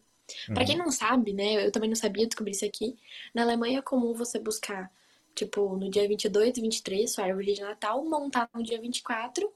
Pra 0.54 0.64
quem 0.64 0.76
Uhum. 0.78 0.84
não 0.84 0.92
sabe, 0.92 1.32
né? 1.32 1.66
Eu 1.66 1.72
também 1.72 1.88
não 1.88 1.96
sabia, 1.96 2.26
descobri 2.26 2.52
isso 2.52 2.64
aqui. 2.64 2.96
Na 3.34 3.42
Alemanha 3.42 3.80
é 3.80 3.82
comum 3.82 4.14
você 4.14 4.38
buscar, 4.38 4.90
tipo, 5.34 5.76
no 5.76 5.90
dia 5.90 6.06
22 6.08 6.56
e 6.56 6.60
23, 6.60 7.10
sua 7.10 7.24
árvore 7.24 7.52
de 7.52 7.60
Natal, 7.60 8.02
montar 8.04 8.48
no 8.54 8.62
dia 8.62 8.80
24 8.80 9.52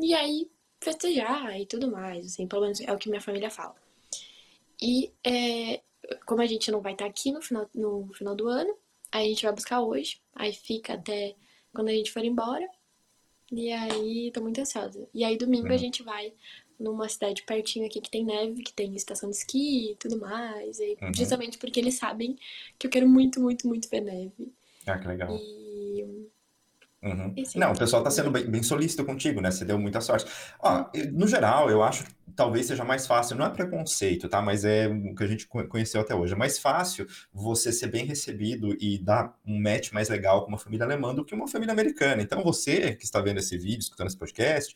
e 0.00 0.14
aí 0.14 0.50
festejar 0.80 1.58
e 1.60 1.66
tudo 1.66 1.90
mais. 1.90 2.26
Assim, 2.26 2.46
pelo 2.46 2.62
menos 2.62 2.80
é 2.80 2.92
o 2.92 2.98
que 2.98 3.08
minha 3.08 3.20
família 3.20 3.50
fala. 3.50 3.74
E 4.80 5.12
é, 5.24 5.80
como 6.26 6.40
a 6.42 6.46
gente 6.46 6.70
não 6.70 6.80
vai 6.80 6.92
estar 6.92 7.06
aqui 7.06 7.32
no 7.32 7.42
final, 7.42 7.68
no 7.74 8.12
final 8.14 8.34
do 8.34 8.48
ano, 8.48 8.74
aí 9.10 9.26
a 9.26 9.28
gente 9.28 9.42
vai 9.44 9.52
buscar 9.52 9.80
hoje. 9.80 10.20
Aí 10.34 10.52
fica 10.52 10.94
até 10.94 11.34
quando 11.72 11.88
a 11.88 11.92
gente 11.92 12.12
for 12.12 12.24
embora. 12.24 12.68
E 13.50 13.72
aí, 13.72 14.30
tô 14.32 14.42
muito 14.42 14.60
ansiosa. 14.60 15.08
E 15.14 15.24
aí, 15.24 15.36
domingo 15.38 15.68
a 15.68 15.72
Uhum. 15.72 15.78
gente 15.78 16.02
vai 16.02 16.32
numa 16.78 17.08
cidade 17.08 17.42
pertinho 17.42 17.86
aqui 17.86 18.00
que 18.00 18.10
tem 18.10 18.22
neve, 18.24 18.62
que 18.62 18.72
tem 18.72 18.94
estação 18.94 19.30
de 19.30 19.36
esqui 19.36 19.92
e 19.92 19.96
tudo 19.96 20.18
mais. 20.18 20.78
E 20.78 20.96
Uhum. 21.00 21.14
justamente 21.14 21.56
porque 21.58 21.80
eles 21.80 21.94
sabem 21.94 22.38
que 22.78 22.86
eu 22.86 22.90
quero 22.90 23.08
muito, 23.08 23.40
muito, 23.40 23.66
muito 23.66 23.88
ver 23.88 24.02
neve. 24.02 24.52
Ah, 24.86 24.98
que 24.98 25.08
legal. 25.08 25.34
E. 25.34 25.67
Uhum. 27.00 27.32
Não, 27.54 27.72
o 27.72 27.78
pessoal 27.78 28.02
tá 28.02 28.10
sendo 28.10 28.28
bem, 28.30 28.50
bem 28.50 28.62
solícito 28.62 29.04
contigo, 29.04 29.40
né? 29.40 29.50
Você 29.52 29.64
deu 29.64 29.78
muita 29.78 30.00
sorte. 30.00 30.26
Ó, 30.58 30.84
eu- 30.92 31.12
no 31.12 31.28
geral, 31.28 31.70
eu 31.70 31.80
acho 31.82 32.04
que 32.04 32.10
talvez 32.34 32.66
seja 32.66 32.84
mais 32.84 33.06
fácil, 33.06 33.36
não 33.36 33.46
é 33.46 33.50
preconceito, 33.50 34.28
tá? 34.28 34.42
Mas 34.42 34.64
é 34.64 34.88
o 34.88 35.14
que 35.14 35.22
a 35.22 35.26
gente 35.28 35.46
co- 35.46 35.66
conheceu 35.68 36.00
até 36.00 36.12
hoje. 36.14 36.32
É 36.34 36.36
mais 36.36 36.58
fácil 36.58 37.06
você 37.32 37.72
ser 37.72 37.86
bem 37.86 38.04
recebido 38.04 38.76
e 38.80 38.98
dar 38.98 39.32
um 39.46 39.60
match 39.60 39.92
mais 39.92 40.08
legal 40.08 40.42
com 40.42 40.48
uma 40.48 40.58
família 40.58 40.84
alemã 40.84 41.14
do 41.14 41.24
que 41.24 41.34
uma 41.34 41.46
família 41.46 41.72
americana. 41.72 42.20
Então, 42.20 42.42
você 42.42 42.96
que 42.96 43.04
está 43.04 43.20
vendo 43.20 43.38
esse 43.38 43.56
vídeo, 43.56 43.78
escutando 43.80 44.08
esse 44.08 44.18
podcast, 44.18 44.74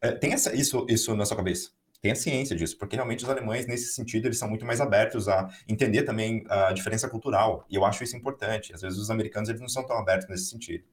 é, 0.00 0.12
tem 0.12 0.32
essa- 0.32 0.54
isso, 0.54 0.86
isso 0.88 1.14
na 1.14 1.26
sua 1.26 1.36
cabeça. 1.36 1.70
Tenha 2.00 2.14
ciência 2.14 2.54
disso, 2.54 2.76
porque 2.78 2.96
realmente 2.96 3.24
os 3.24 3.30
alemães, 3.30 3.66
nesse 3.66 3.92
sentido, 3.92 4.26
eles 4.26 4.38
são 4.38 4.48
muito 4.48 4.64
mais 4.66 4.80
abertos 4.80 5.26
a 5.28 5.48
entender 5.68 6.02
também 6.02 6.44
a 6.50 6.72
diferença 6.72 7.08
cultural. 7.08 7.64
E 7.70 7.76
eu 7.76 7.84
acho 7.84 8.04
isso 8.04 8.16
importante. 8.16 8.74
Às 8.74 8.82
vezes 8.82 8.98
os 8.98 9.10
americanos 9.10 9.48
eles 9.48 9.60
não 9.60 9.68
são 9.70 9.86
tão 9.86 9.96
abertos 9.98 10.28
nesse 10.28 10.46
sentido. 10.46 10.84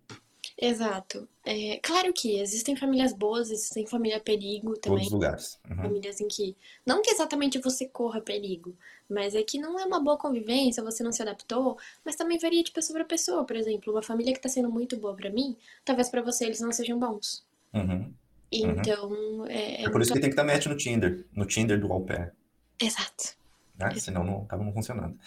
Exato. 0.63 1.27
É, 1.43 1.79
claro 1.81 2.13
que 2.13 2.39
existem 2.39 2.75
famílias 2.75 3.13
boas, 3.13 3.49
existem 3.49 3.87
família 3.87 4.19
perigo 4.19 4.73
Todos 4.73 4.81
também. 4.81 5.05
os 5.05 5.11
lugares. 5.11 5.59
Uhum. 5.67 5.75
Famílias 5.77 6.21
em 6.21 6.27
que. 6.27 6.55
Não 6.85 7.01
que 7.01 7.09
exatamente 7.09 7.57
você 7.57 7.87
corra 7.87 8.21
perigo, 8.21 8.77
mas 9.09 9.33
é 9.33 9.41
que 9.41 9.57
não 9.57 9.79
é 9.79 9.85
uma 9.85 9.99
boa 9.99 10.17
convivência, 10.17 10.83
você 10.83 11.01
não 11.03 11.11
se 11.11 11.21
adaptou, 11.23 11.79
mas 12.05 12.15
também 12.15 12.37
varia 12.37 12.63
de 12.63 12.71
pessoa 12.71 12.95
pra 12.99 13.05
pessoa. 13.05 13.43
Por 13.43 13.55
exemplo, 13.55 13.91
uma 13.91 14.03
família 14.03 14.33
que 14.33 14.39
tá 14.39 14.47
sendo 14.49 14.69
muito 14.69 14.95
boa 14.97 15.15
pra 15.15 15.31
mim, 15.31 15.57
talvez 15.83 16.09
pra 16.09 16.21
você 16.21 16.45
eles 16.45 16.61
não 16.61 16.71
sejam 16.71 16.99
bons. 16.99 17.43
Uhum. 17.73 18.13
Então, 18.51 19.45
é, 19.47 19.53
é 19.53 19.81
É 19.81 19.83
por 19.85 19.93
muito. 19.93 20.03
isso 20.03 20.13
que 20.13 20.19
tem 20.19 20.29
que 20.29 20.35
dar 20.35 20.43
match 20.43 20.67
no 20.67 20.77
Tinder, 20.77 21.25
no 21.35 21.45
Tinder 21.45 21.79
do 21.81 21.91
au 21.91 22.01
pair. 22.01 22.33
Exato. 22.79 23.35
Né? 23.81 23.95
Senão 23.95 24.23
não 24.23 24.43
acaba 24.43 24.63
não 24.63 24.73
funcionando. 24.73 25.17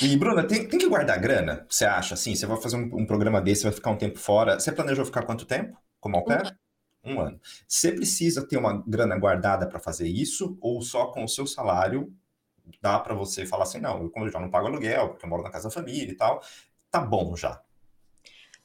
E, 0.00 0.16
Bruna, 0.16 0.44
tem, 0.44 0.66
tem 0.68 0.78
que 0.78 0.88
guardar 0.88 1.20
grana? 1.20 1.66
Você 1.68 1.84
acha? 1.84 2.14
Assim, 2.14 2.34
você 2.34 2.46
vai 2.46 2.60
fazer 2.60 2.76
um, 2.76 3.02
um 3.02 3.06
programa 3.06 3.40
desse, 3.40 3.64
vai 3.64 3.72
ficar 3.72 3.90
um 3.90 3.98
tempo 3.98 4.18
fora. 4.18 4.58
Você 4.58 4.72
planejou 4.72 5.04
ficar 5.04 5.24
quanto 5.24 5.44
tempo 5.44 5.76
como 6.00 6.16
au 6.16 6.24
pair? 6.24 6.56
Um, 7.04 7.14
um 7.14 7.20
ano. 7.20 7.40
Você 7.66 7.92
precisa 7.92 8.46
ter 8.46 8.56
uma 8.56 8.82
grana 8.86 9.16
guardada 9.18 9.66
para 9.66 9.78
fazer 9.78 10.08
isso? 10.08 10.56
Ou 10.60 10.80
só 10.82 11.06
com 11.06 11.24
o 11.24 11.28
seu 11.28 11.46
salário 11.46 12.12
dá 12.80 12.98
para 12.98 13.14
você 13.14 13.46
falar 13.46 13.64
assim, 13.64 13.78
não, 13.80 14.10
eu 14.16 14.30
já 14.30 14.40
não 14.40 14.50
pago 14.50 14.66
aluguel, 14.66 15.10
porque 15.10 15.24
eu 15.24 15.30
moro 15.30 15.42
na 15.42 15.50
casa 15.50 15.68
da 15.68 15.74
família 15.74 16.10
e 16.10 16.16
tal, 16.16 16.42
tá 16.90 17.00
bom 17.00 17.36
já? 17.36 17.62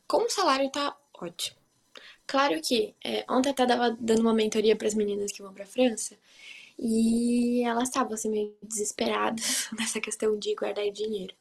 Com 0.08 0.26
o 0.26 0.30
salário 0.30 0.70
tá 0.72 0.96
ótimo. 1.14 1.58
Claro 2.26 2.60
que 2.62 2.96
é, 3.04 3.26
ontem 3.30 3.50
até 3.50 3.66
tava 3.66 3.96
dando 4.00 4.22
uma 4.22 4.34
mentoria 4.34 4.76
para 4.76 4.88
as 4.88 4.94
meninas 4.94 5.32
que 5.32 5.42
vão 5.42 5.54
para 5.54 5.66
França 5.66 6.18
e 6.82 7.64
elas 7.64 7.90
estavam 7.90 8.14
assim 8.14 8.32
meio 8.32 8.58
desesperadas 8.64 9.70
nessa 9.78 10.02
questão 10.02 10.38
de 10.40 10.56
guardar 10.56 10.90
dinheiro. 10.90 11.36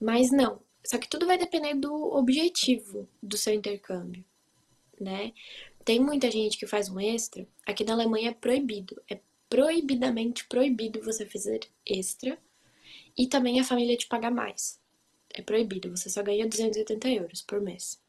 Mas 0.00 0.30
não, 0.30 0.60
só 0.84 0.98
que 0.98 1.08
tudo 1.08 1.26
vai 1.26 1.36
depender 1.36 1.74
do 1.74 1.92
objetivo 1.92 3.08
do 3.20 3.36
seu 3.36 3.52
intercâmbio, 3.52 4.24
né? 5.00 5.32
Tem 5.84 5.98
muita 5.98 6.30
gente 6.30 6.56
que 6.56 6.66
faz 6.66 6.88
um 6.88 7.00
extra, 7.00 7.46
aqui 7.66 7.84
na 7.84 7.94
Alemanha 7.94 8.30
é 8.30 8.34
proibido, 8.34 9.02
é 9.10 9.18
proibidamente 9.50 10.46
proibido 10.46 11.02
você 11.02 11.26
fazer 11.26 11.68
extra 11.84 12.38
e 13.18 13.26
também 13.26 13.60
a 13.60 13.64
família 13.64 13.96
te 13.96 14.06
pagar 14.06 14.30
mais. 14.30 14.80
É 15.34 15.42
proibido, 15.42 15.90
você 15.90 16.08
só 16.08 16.22
ganha 16.22 16.46
280 16.46 17.08
euros 17.08 17.42
por 17.42 17.60
mês. 17.60 18.00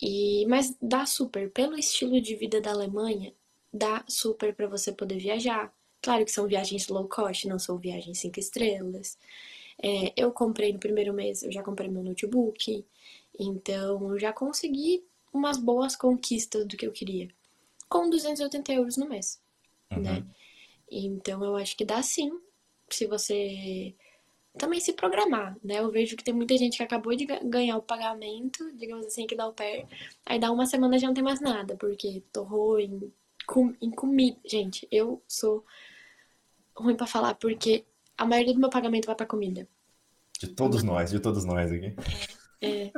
E, 0.00 0.46
mas 0.46 0.74
dá 0.80 1.04
super, 1.04 1.50
pelo 1.50 1.76
estilo 1.76 2.20
de 2.22 2.34
vida 2.34 2.58
da 2.58 2.70
Alemanha, 2.70 3.34
dá 3.72 4.04
super 4.08 4.54
para 4.54 4.66
você 4.66 4.92
poder 4.92 5.18
viajar. 5.18 5.72
Claro 6.02 6.24
que 6.24 6.30
são 6.30 6.46
viagens 6.46 6.88
low 6.88 7.08
cost, 7.08 7.46
não 7.46 7.58
são 7.58 7.78
viagens 7.78 8.18
cinco 8.18 8.40
estrelas. 8.40 9.18
É, 9.82 10.12
eu 10.16 10.30
comprei 10.32 10.72
no 10.72 10.78
primeiro 10.78 11.12
mês, 11.12 11.42
eu 11.42 11.50
já 11.50 11.62
comprei 11.62 11.88
meu 11.88 12.02
notebook, 12.02 12.84
então 13.38 14.12
eu 14.12 14.18
já 14.18 14.32
consegui 14.32 15.02
umas 15.32 15.56
boas 15.56 15.96
conquistas 15.96 16.66
do 16.66 16.76
que 16.76 16.86
eu 16.86 16.92
queria. 16.92 17.28
Com 17.88 18.10
280 18.10 18.72
euros 18.72 18.96
no 18.96 19.08
mês, 19.08 19.40
uhum. 19.90 20.00
né? 20.02 20.26
Então 20.90 21.42
eu 21.44 21.56
acho 21.56 21.76
que 21.76 21.84
dá 21.84 22.02
sim, 22.02 22.30
se 22.90 23.06
você 23.06 23.94
também 24.58 24.80
se 24.80 24.92
programar, 24.92 25.56
né? 25.62 25.78
Eu 25.78 25.90
vejo 25.90 26.16
que 26.16 26.24
tem 26.24 26.34
muita 26.34 26.56
gente 26.58 26.76
que 26.76 26.82
acabou 26.82 27.14
de 27.16 27.24
ganhar 27.24 27.76
o 27.78 27.82
pagamento, 27.82 28.70
digamos 28.76 29.06
assim, 29.06 29.26
que 29.26 29.36
dá 29.36 29.46
o 29.48 29.52
pé, 29.54 29.86
aí 30.26 30.38
dá 30.38 30.50
uma 30.50 30.66
semana 30.66 30.98
já 30.98 31.06
não 31.06 31.14
tem 31.14 31.24
mais 31.24 31.40
nada, 31.40 31.76
porque 31.76 32.22
torrou 32.32 32.78
em, 32.78 33.12
com, 33.50 33.74
em 33.82 33.90
comida. 33.90 34.38
Gente, 34.44 34.86
eu 34.92 35.20
sou 35.26 35.64
ruim 36.72 36.94
para 36.94 37.08
falar, 37.08 37.34
porque 37.34 37.84
a 38.16 38.24
maioria 38.24 38.54
do 38.54 38.60
meu 38.60 38.70
pagamento 38.70 39.06
vai 39.06 39.16
para 39.16 39.26
comida. 39.26 39.66
De 40.38 40.46
todos 40.46 40.84
nós, 40.84 41.10
de 41.10 41.18
todos 41.18 41.44
nós 41.44 41.72
aqui. 41.72 41.92
É, 42.60 42.84
é, 42.84 42.92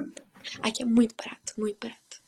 aqui 0.60 0.82
é 0.82 0.86
muito 0.86 1.14
barato, 1.16 1.54
muito 1.56 1.78
barato. 1.80 2.22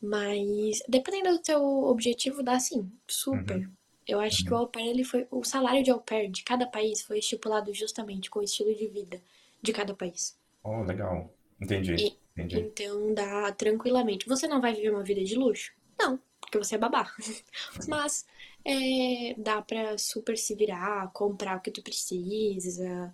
Mas 0.00 0.82
dependendo 0.86 1.38
do 1.38 1.46
seu 1.46 1.62
objetivo, 1.62 2.42
dá 2.42 2.60
sim, 2.60 2.92
super. 3.08 3.56
Uhum. 3.56 3.72
Eu 4.06 4.20
acho 4.20 4.40
uhum. 4.40 4.46
que 4.46 4.52
o 4.52 4.56
au 4.56 4.66
pair, 4.66 4.88
ele 4.88 5.04
foi. 5.04 5.26
O 5.30 5.42
salário 5.42 5.82
de 5.82 5.90
au 5.90 6.00
pair 6.00 6.30
de 6.30 6.42
cada 6.42 6.66
país 6.66 7.00
foi 7.00 7.20
estipulado 7.20 7.72
justamente 7.72 8.28
com 8.28 8.40
o 8.40 8.42
estilo 8.42 8.74
de 8.74 8.86
vida 8.86 9.20
de 9.62 9.72
cada 9.72 9.94
país. 9.94 10.36
Oh, 10.62 10.82
legal. 10.82 11.32
Entendi. 11.60 11.94
E, 11.94 12.18
Entendi. 12.36 12.60
Então 12.60 13.14
dá 13.14 13.50
tranquilamente. 13.52 14.28
Você 14.28 14.46
não 14.46 14.60
vai 14.60 14.74
viver 14.74 14.90
uma 14.90 15.04
vida 15.04 15.22
de 15.24 15.36
luxo? 15.36 15.72
Não, 15.98 16.18
porque 16.52 16.66
você 16.66 16.74
é 16.74 16.78
babá. 16.78 17.10
Mas 17.88 18.26
é, 18.64 19.34
dá 19.38 19.62
pra 19.62 19.96
super 19.98 20.36
se 20.36 20.54
virar, 20.54 21.10
comprar 21.12 21.56
o 21.56 21.60
que 21.60 21.70
tu 21.70 21.82
precisa, 21.82 23.12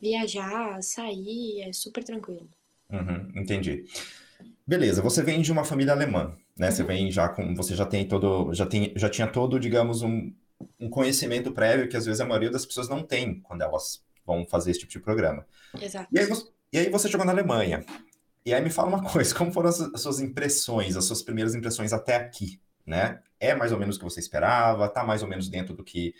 viajar, 0.00 0.82
sair, 0.82 1.62
é 1.62 1.72
super 1.72 2.04
tranquilo. 2.04 2.48
Uhum, 2.90 3.32
entendi. 3.36 3.84
Beleza, 4.66 5.00
você 5.00 5.22
vem 5.22 5.40
de 5.40 5.52
uma 5.52 5.64
família 5.64 5.92
alemã 5.92 6.36
né? 6.60 6.70
Você 6.70 6.84
vem 6.84 7.10
já 7.10 7.26
com, 7.26 7.54
você 7.54 7.74
já 7.74 7.86
tem 7.86 8.06
todo, 8.06 8.52
já 8.52 8.66
tem, 8.66 8.92
já 8.94 9.08
tinha 9.08 9.26
todo, 9.26 9.58
digamos, 9.58 10.02
um, 10.02 10.30
um 10.78 10.90
conhecimento 10.90 11.50
prévio 11.52 11.88
que 11.88 11.96
às 11.96 12.04
vezes 12.04 12.20
a 12.20 12.26
maioria 12.26 12.50
das 12.50 12.66
pessoas 12.66 12.86
não 12.86 13.02
tem 13.02 13.40
quando 13.40 13.62
elas 13.62 14.04
vão 14.26 14.44
fazer 14.44 14.72
esse 14.72 14.80
tipo 14.80 14.92
de 14.92 15.00
programa. 15.00 15.46
Exato. 15.80 16.08
E 16.12 16.18
aí, 16.18 16.26
você, 16.26 16.46
e 16.70 16.78
aí 16.78 16.90
você 16.90 17.08
chegou 17.08 17.24
na 17.24 17.32
Alemanha. 17.32 17.82
E 18.44 18.52
aí 18.52 18.62
me 18.62 18.68
fala 18.68 18.88
uma 18.88 19.02
coisa, 19.10 19.34
como 19.34 19.50
foram 19.50 19.70
as, 19.70 19.80
as 19.80 20.02
suas 20.02 20.20
impressões, 20.20 20.98
as 20.98 21.06
suas 21.06 21.22
primeiras 21.22 21.54
impressões 21.54 21.94
até 21.94 22.16
aqui, 22.16 22.60
né? 22.86 23.20
É 23.38 23.54
mais 23.54 23.72
ou 23.72 23.78
menos 23.78 23.96
o 23.96 23.98
que 23.98 24.04
você 24.04 24.20
esperava? 24.20 24.88
Tá 24.88 25.04
mais 25.04 25.22
ou 25.22 25.28
menos 25.28 25.48
dentro 25.48 25.74
do 25.74 25.84
que 25.84 26.14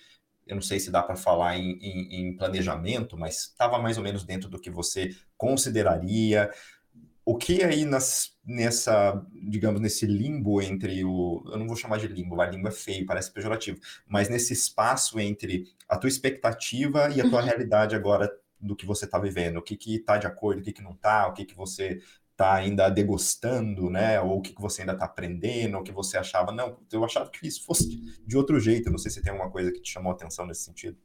eu 0.46 0.56
não 0.56 0.62
sei 0.62 0.80
se 0.80 0.90
dá 0.90 1.00
para 1.00 1.14
falar 1.14 1.56
em, 1.56 1.78
em, 1.80 2.28
em, 2.28 2.36
planejamento, 2.36 3.16
mas 3.16 3.38
estava 3.38 3.78
mais 3.78 3.96
ou 3.96 4.02
menos 4.02 4.24
dentro 4.24 4.48
do 4.48 4.58
que 4.58 4.68
você 4.68 5.14
consideraria 5.36 6.50
o 7.24 7.36
que 7.36 7.62
aí 7.62 7.84
nas, 7.84 8.32
nessa, 8.44 9.24
digamos, 9.48 9.80
nesse 9.80 10.06
limbo 10.06 10.60
entre 10.60 11.04
o. 11.04 11.44
Eu 11.46 11.58
não 11.58 11.68
vou 11.68 11.76
chamar 11.76 11.98
de 11.98 12.08
limbo, 12.08 12.40
a 12.40 12.46
limbo 12.46 12.66
é 12.66 12.72
feio, 12.72 13.06
parece 13.06 13.32
pejorativo, 13.32 13.78
mas 14.08 14.28
nesse 14.28 14.52
espaço 14.52 15.20
entre 15.20 15.68
a 15.88 15.96
tua 15.96 16.08
expectativa 16.08 17.08
e 17.10 17.20
a 17.20 17.28
tua 17.28 17.40
uhum. 17.40 17.46
realidade 17.46 17.94
agora 17.94 18.28
do 18.58 18.74
que 18.74 18.84
você 18.84 19.04
está 19.04 19.18
vivendo, 19.18 19.58
o 19.58 19.62
que 19.62 19.76
que 19.76 20.00
tá 20.00 20.18
de 20.18 20.26
acordo, 20.26 20.60
o 20.60 20.62
que 20.62 20.72
que 20.72 20.82
não 20.82 20.94
tá, 20.94 21.28
o 21.28 21.32
que 21.32 21.44
que 21.44 21.54
você 21.54 22.00
está 22.40 22.54
ainda 22.54 22.88
degustando, 22.88 23.90
né? 23.90 24.20
Ou 24.20 24.38
o 24.38 24.42
que, 24.42 24.54
que 24.54 24.60
você 24.60 24.82
ainda 24.82 24.94
está 24.94 25.04
aprendendo, 25.04 25.74
ou 25.74 25.80
o 25.80 25.84
que 25.84 25.92
você 25.92 26.16
achava, 26.16 26.52
não, 26.52 26.78
eu 26.92 27.04
achava 27.04 27.30
que 27.30 27.46
isso 27.46 27.64
fosse 27.64 27.88
de 28.26 28.36
outro 28.36 28.58
jeito. 28.58 28.90
Não 28.90 28.98
sei 28.98 29.10
se 29.10 29.22
tem 29.22 29.32
alguma 29.32 29.50
coisa 29.50 29.70
que 29.70 29.80
te 29.80 29.92
chamou 29.92 30.12
a 30.12 30.14
atenção 30.14 30.46
nesse 30.46 30.64
sentido. 30.64 30.96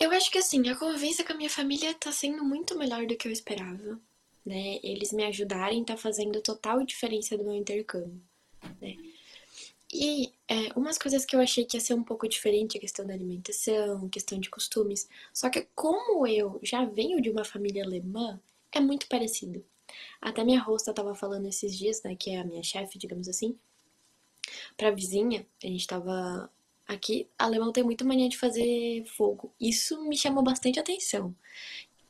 Eu 0.00 0.10
acho 0.12 0.30
que 0.30 0.38
assim, 0.38 0.66
a 0.68 0.74
convivência 0.74 1.24
com 1.24 1.34
a 1.34 1.36
minha 1.36 1.50
família 1.50 1.90
está 1.90 2.10
sendo 2.10 2.42
muito 2.42 2.78
melhor 2.78 3.06
do 3.06 3.16
que 3.16 3.28
eu 3.28 3.32
esperava 3.32 4.00
né? 4.44 4.80
Eles 4.82 5.12
me 5.12 5.24
ajudarem 5.24 5.84
tá 5.84 5.96
fazendo 5.96 6.40
total 6.40 6.84
diferença 6.84 7.36
do 7.36 7.44
meu 7.44 7.54
intercâmbio, 7.54 8.20
né? 8.80 8.96
E 9.92 10.32
é, 10.48 10.72
umas 10.76 10.96
coisas 10.96 11.24
que 11.24 11.34
eu 11.34 11.40
achei 11.40 11.64
que 11.64 11.76
ia 11.76 11.80
ser 11.80 11.94
um 11.94 12.04
pouco 12.04 12.28
diferente, 12.28 12.78
a 12.78 12.80
questão 12.80 13.04
da 13.04 13.12
alimentação, 13.12 14.08
questão 14.08 14.38
de 14.38 14.48
costumes. 14.48 15.08
Só 15.34 15.50
que 15.50 15.66
como 15.74 16.26
eu 16.28 16.60
já 16.62 16.84
venho 16.84 17.20
de 17.20 17.28
uma 17.28 17.44
família 17.44 17.84
alemã, 17.84 18.40
é 18.72 18.80
muito 18.80 19.06
parecido. 19.08 19.64
Até 20.20 20.44
minha 20.44 20.60
rosta 20.60 20.92
tava 20.94 21.14
falando 21.14 21.46
esses 21.46 21.76
dias, 21.76 22.02
né, 22.02 22.14
que 22.14 22.30
é 22.30 22.40
a 22.40 22.44
minha 22.44 22.62
chefe, 22.62 22.98
digamos 22.98 23.28
assim, 23.28 23.58
pra 24.76 24.90
vizinha, 24.90 25.46
a 25.62 25.66
gente 25.66 25.86
tava 25.86 26.50
aqui, 26.86 27.28
alemão 27.38 27.72
tem 27.72 27.84
muito 27.84 28.04
mania 28.04 28.28
de 28.28 28.38
fazer 28.38 29.04
fogo. 29.06 29.52
Isso 29.60 30.02
me 30.04 30.16
chamou 30.16 30.42
bastante 30.42 30.78
atenção. 30.78 31.34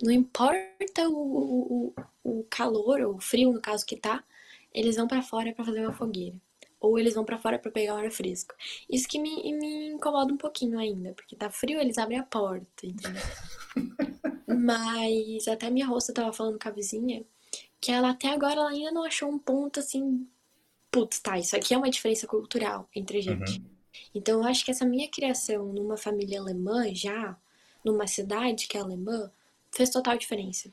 Não 0.03 0.11
importa 0.11 1.09
o, 1.09 1.93
o, 1.95 1.95
o 2.25 2.45
calor 2.45 3.01
ou 3.03 3.17
o 3.17 3.21
frio, 3.21 3.53
no 3.53 3.61
caso 3.61 3.85
que 3.85 3.97
tá, 3.97 4.25
eles 4.73 4.97
vão 4.97 5.07
para 5.07 5.23
fora 5.23 5.53
para 5.53 5.65
fazer 5.65 5.81
uma 5.81 5.93
fogueira. 5.93 6.41
Ou 6.81 6.99
eles 6.99 7.15
vão 7.15 7.25
para 7.25 7.39
fora 7.39 7.59
para 7.59 7.71
pegar 7.71 7.95
o 7.95 7.99
ar 7.99 8.11
fresco. 8.11 8.55
Isso 8.89 9.07
que 9.07 9.19
me, 9.19 9.53
me 9.53 9.89
incomoda 9.91 10.33
um 10.33 10.39
pouquinho 10.39 10.79
ainda, 10.79 11.13
porque 11.13 11.37
tá 11.37 11.51
frio, 11.51 11.79
eles 11.79 11.99
abrem 11.99 12.19
a 12.19 12.23
porta, 12.23 12.87
entendeu? 12.87 13.21
Mas 14.59 15.49
até 15.49 15.71
minha 15.71 15.87
roça 15.87 16.13
tava 16.13 16.33
falando 16.33 16.59
com 16.59 16.69
a 16.69 16.73
vizinha 16.73 17.25
que 17.81 17.91
ela 17.91 18.11
até 18.11 18.29
agora 18.29 18.55
ela 18.55 18.71
ainda 18.71 18.93
não 18.93 19.05
achou 19.05 19.29
um 19.29 19.39
ponto 19.39 19.81
assim. 19.81 20.29
Putz, 20.91 21.21
tá, 21.21 21.39
isso 21.39 21.57
aqui 21.57 21.73
é 21.73 21.79
uma 21.79 21.91
diferença 21.91 22.27
cultural 22.27 22.89
entre 22.95 23.19
a 23.19 23.23
gente. 23.23 23.59
Uhum. 23.59 23.65
Então 24.15 24.41
eu 24.41 24.49
acho 24.49 24.65
que 24.65 24.71
essa 24.71 24.85
minha 24.85 25.09
criação 25.09 25.73
numa 25.73 25.97
família 25.97 26.41
alemã 26.41 26.93
já, 26.95 27.39
numa 27.85 28.07
cidade 28.07 28.67
que 28.67 28.77
é 28.77 28.81
alemã, 28.81 29.31
fez 29.73 29.89
total 29.89 30.19
diferença. 30.19 30.73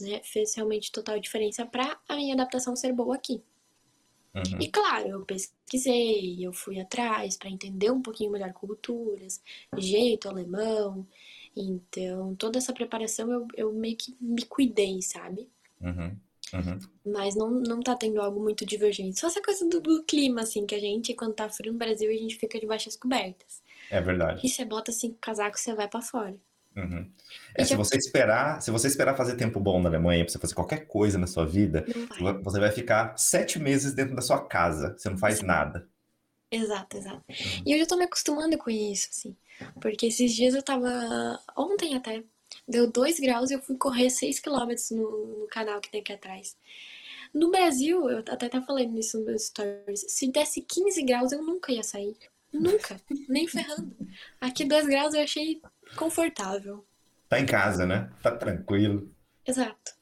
Né? 0.00 0.20
Fez 0.24 0.54
realmente 0.54 0.90
total 0.90 1.20
diferença 1.20 1.64
para 1.66 1.98
a 2.08 2.16
minha 2.16 2.34
adaptação 2.34 2.74
ser 2.74 2.92
boa 2.92 3.14
aqui. 3.14 3.42
Uhum. 4.34 4.58
E 4.60 4.68
claro, 4.68 5.08
eu 5.08 5.24
pesquisei, 5.26 6.38
eu 6.40 6.52
fui 6.54 6.80
atrás 6.80 7.36
para 7.36 7.50
entender 7.50 7.90
um 7.90 8.00
pouquinho 8.00 8.32
melhor 8.32 8.52
culturas, 8.54 9.42
jeito 9.76 10.28
alemão. 10.28 11.06
Então, 11.56 12.34
toda 12.36 12.58
essa 12.58 12.72
preparação 12.72 13.30
eu, 13.30 13.48
eu 13.54 13.72
meio 13.72 13.96
que 13.96 14.16
me 14.20 14.44
cuidei, 14.44 15.00
sabe? 15.02 15.48
Uhum. 15.80 16.16
Uhum. 16.52 16.78
Mas 17.06 17.34
não, 17.34 17.50
não 17.50 17.80
tá 17.80 17.96
tendo 17.96 18.20
algo 18.20 18.40
muito 18.40 18.66
divergente. 18.66 19.18
Só 19.18 19.26
essa 19.26 19.42
coisa 19.42 19.66
do, 19.68 19.80
do, 19.80 20.04
clima, 20.04 20.42
assim, 20.42 20.66
que 20.66 20.74
a 20.74 20.80
gente, 20.80 21.14
quando 21.14 21.34
tá 21.34 21.48
frio 21.48 21.72
no 21.72 21.78
Brasil, 21.78 22.10
a 22.10 22.14
gente 22.14 22.36
fica 22.36 22.60
debaixo 22.60 22.86
das 22.86 22.96
cobertas. 22.96 23.62
É 23.90 24.00
verdade. 24.00 24.46
E 24.46 24.48
você 24.48 24.64
bota 24.64 24.90
assim 24.90 25.16
casaco, 25.20 25.58
você 25.58 25.74
vai 25.74 25.88
para 25.88 26.02
fora. 26.02 26.36
Uhum. 26.76 27.10
É, 27.54 27.64
se 27.64 27.76
você 27.76 27.96
esperar, 27.96 28.60
se 28.62 28.70
você 28.70 28.86
esperar 28.86 29.14
fazer 29.14 29.36
tempo 29.36 29.60
bom 29.60 29.80
na 29.80 29.88
Alemanha 29.88 30.24
para 30.24 30.32
você 30.32 30.38
fazer 30.38 30.54
qualquer 30.54 30.86
coisa 30.86 31.18
na 31.18 31.26
sua 31.26 31.46
vida, 31.46 31.84
vai. 32.18 32.38
você 32.42 32.60
vai 32.60 32.70
ficar 32.70 33.16
sete 33.18 33.58
meses 33.58 33.92
dentro 33.92 34.14
da 34.14 34.22
sua 34.22 34.40
casa, 34.46 34.94
você 34.96 35.10
não 35.10 35.18
faz 35.18 35.34
exato. 35.34 35.46
nada. 35.46 35.88
Exato, 36.52 36.98
exato. 36.98 37.24
Uhum. 37.28 37.62
E 37.66 37.72
eu 37.72 37.78
já 37.78 37.86
tô 37.86 37.96
me 37.96 38.04
acostumando 38.04 38.58
com 38.58 38.70
isso, 38.70 39.08
assim. 39.10 39.34
Porque 39.80 40.06
esses 40.06 40.34
dias 40.34 40.54
eu 40.54 40.62
tava. 40.62 41.40
Ontem 41.56 41.94
até. 41.96 42.22
Deu 42.68 42.90
dois 42.90 43.18
graus 43.18 43.50
e 43.50 43.54
eu 43.54 43.62
fui 43.62 43.76
correr 43.76 44.10
seis 44.10 44.38
quilômetros 44.38 44.90
no, 44.90 45.40
no 45.40 45.46
canal 45.46 45.80
que 45.80 45.90
tem 45.90 46.02
aqui 46.02 46.12
atrás. 46.12 46.54
No 47.32 47.50
Brasil, 47.50 48.10
eu 48.10 48.18
até 48.18 48.48
tava 48.50 48.66
falando 48.66 48.98
isso 48.98 49.16
nos 49.16 49.26
meus 49.26 49.46
stories. 49.46 50.04
Se 50.08 50.30
desse 50.30 50.60
15 50.60 51.02
graus, 51.02 51.32
eu 51.32 51.42
nunca 51.42 51.72
ia 51.72 51.82
sair. 51.82 52.14
Nunca. 52.52 53.00
Nem 53.26 53.48
ferrando. 53.48 53.96
Aqui 54.38 54.66
2 54.66 54.86
graus 54.86 55.14
eu 55.14 55.22
achei 55.22 55.62
confortável. 55.96 56.84
Tá 57.26 57.40
em 57.40 57.46
casa, 57.46 57.86
né? 57.86 58.12
Tá 58.22 58.36
tranquilo. 58.36 59.10
Exato. 59.46 59.94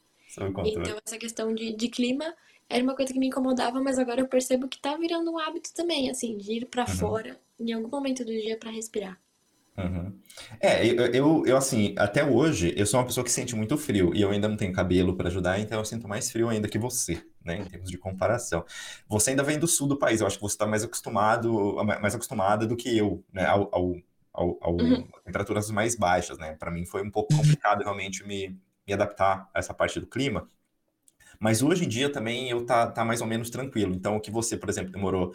Então, 0.65 0.99
essa 1.05 1.19
questão 1.19 1.55
de, 1.55 1.73
de 1.73 1.89
clima 1.89 2.35
era 2.71 2.83
uma 2.85 2.97
coisa 2.97 3.13
que 3.13 3.19
me 3.19 3.27
incomodava, 3.29 3.81
mas 3.83 3.99
agora 3.99 4.21
eu 4.21 4.29
percebo 4.29 4.69
que 4.69 4.79
tá 4.81 4.97
virando 4.97 5.31
um 5.33 5.39
hábito 5.39 5.75
também, 5.75 6.11
assim, 6.11 6.39
de 6.39 6.53
ir 6.55 6.67
pra 6.67 6.87
Uhum. 6.87 6.87
fora 6.87 7.39
em 7.59 7.73
algum 7.73 7.89
momento 7.89 8.25
do 8.25 8.33
dia 8.33 8.57
pra 8.59 8.71
respirar. 8.71 9.21
Uhum. 9.79 10.21
É, 10.61 10.85
eu, 10.87 11.07
eu, 11.15 11.47
eu, 11.47 11.57
assim, 11.57 11.95
até 11.97 12.23
hoje, 12.25 12.75
eu 12.77 12.85
sou 12.85 13.01
uma 13.01 13.07
pessoa 13.07 13.25
que 13.25 13.31
sente 13.31 13.57
muito 13.57 13.79
frio 13.79 14.15
e 14.15 14.21
eu 14.21 14.31
ainda 14.31 14.47
não 14.49 14.57
tenho 14.57 14.73
cabelo 14.75 15.17
para 15.17 15.29
ajudar, 15.29 15.59
então 15.59 15.79
eu 15.79 15.85
sinto 15.87 16.07
mais 16.07 16.31
frio 16.31 16.49
ainda 16.51 16.69
que 16.69 16.79
você, 16.79 17.25
né, 17.43 17.57
em 17.57 17.65
termos 17.65 17.89
de 17.89 17.97
comparação. 17.97 18.65
Você 19.09 19.31
ainda 19.31 19.43
vem 19.43 19.59
do 19.59 19.67
sul 19.67 19.89
do 19.89 19.99
país, 19.99 20.21
eu 20.21 20.27
acho 20.27 20.37
que 20.37 20.43
você 20.43 20.55
está 20.55 20.67
mais 20.67 20.85
acostumado, 20.85 21.77
mais 21.85 22.15
acostumada 22.15 22.67
do 22.67 22.77
que 22.77 22.95
eu, 22.97 23.25
né, 23.33 23.47
ao, 23.47 23.75
ao, 23.75 23.95
ao, 24.35 24.59
ao 24.61 24.77
Uhum. 24.79 25.09
temperaturas 25.25 25.71
mais 25.71 25.95
baixas, 25.97 26.37
né? 26.37 26.55
Para 26.57 26.71
mim 26.71 26.85
foi 26.85 27.03
um 27.03 27.11
pouco 27.11 27.33
complicado 27.33 27.83
realmente 27.83 28.27
me, 28.27 28.59
me 28.87 28.93
adaptar 28.93 29.49
a 29.55 29.59
essa 29.61 29.73
parte 29.73 29.99
do 29.99 30.07
clima. 30.07 30.47
Mas 31.41 31.63
hoje 31.63 31.85
em 31.85 31.89
dia 31.89 32.13
também 32.13 32.51
eu 32.51 32.65
tá, 32.67 32.87
tá 32.87 33.05
mais 33.05 33.21
ou 33.21 33.27
menos 33.27 33.49
tranquilo. 33.51 33.95
Então, 33.95 34.17
o 34.17 34.21
que 34.21 34.31
você, 34.31 34.57
por 34.57 34.69
exemplo, 34.69 34.93
demorou 34.93 35.33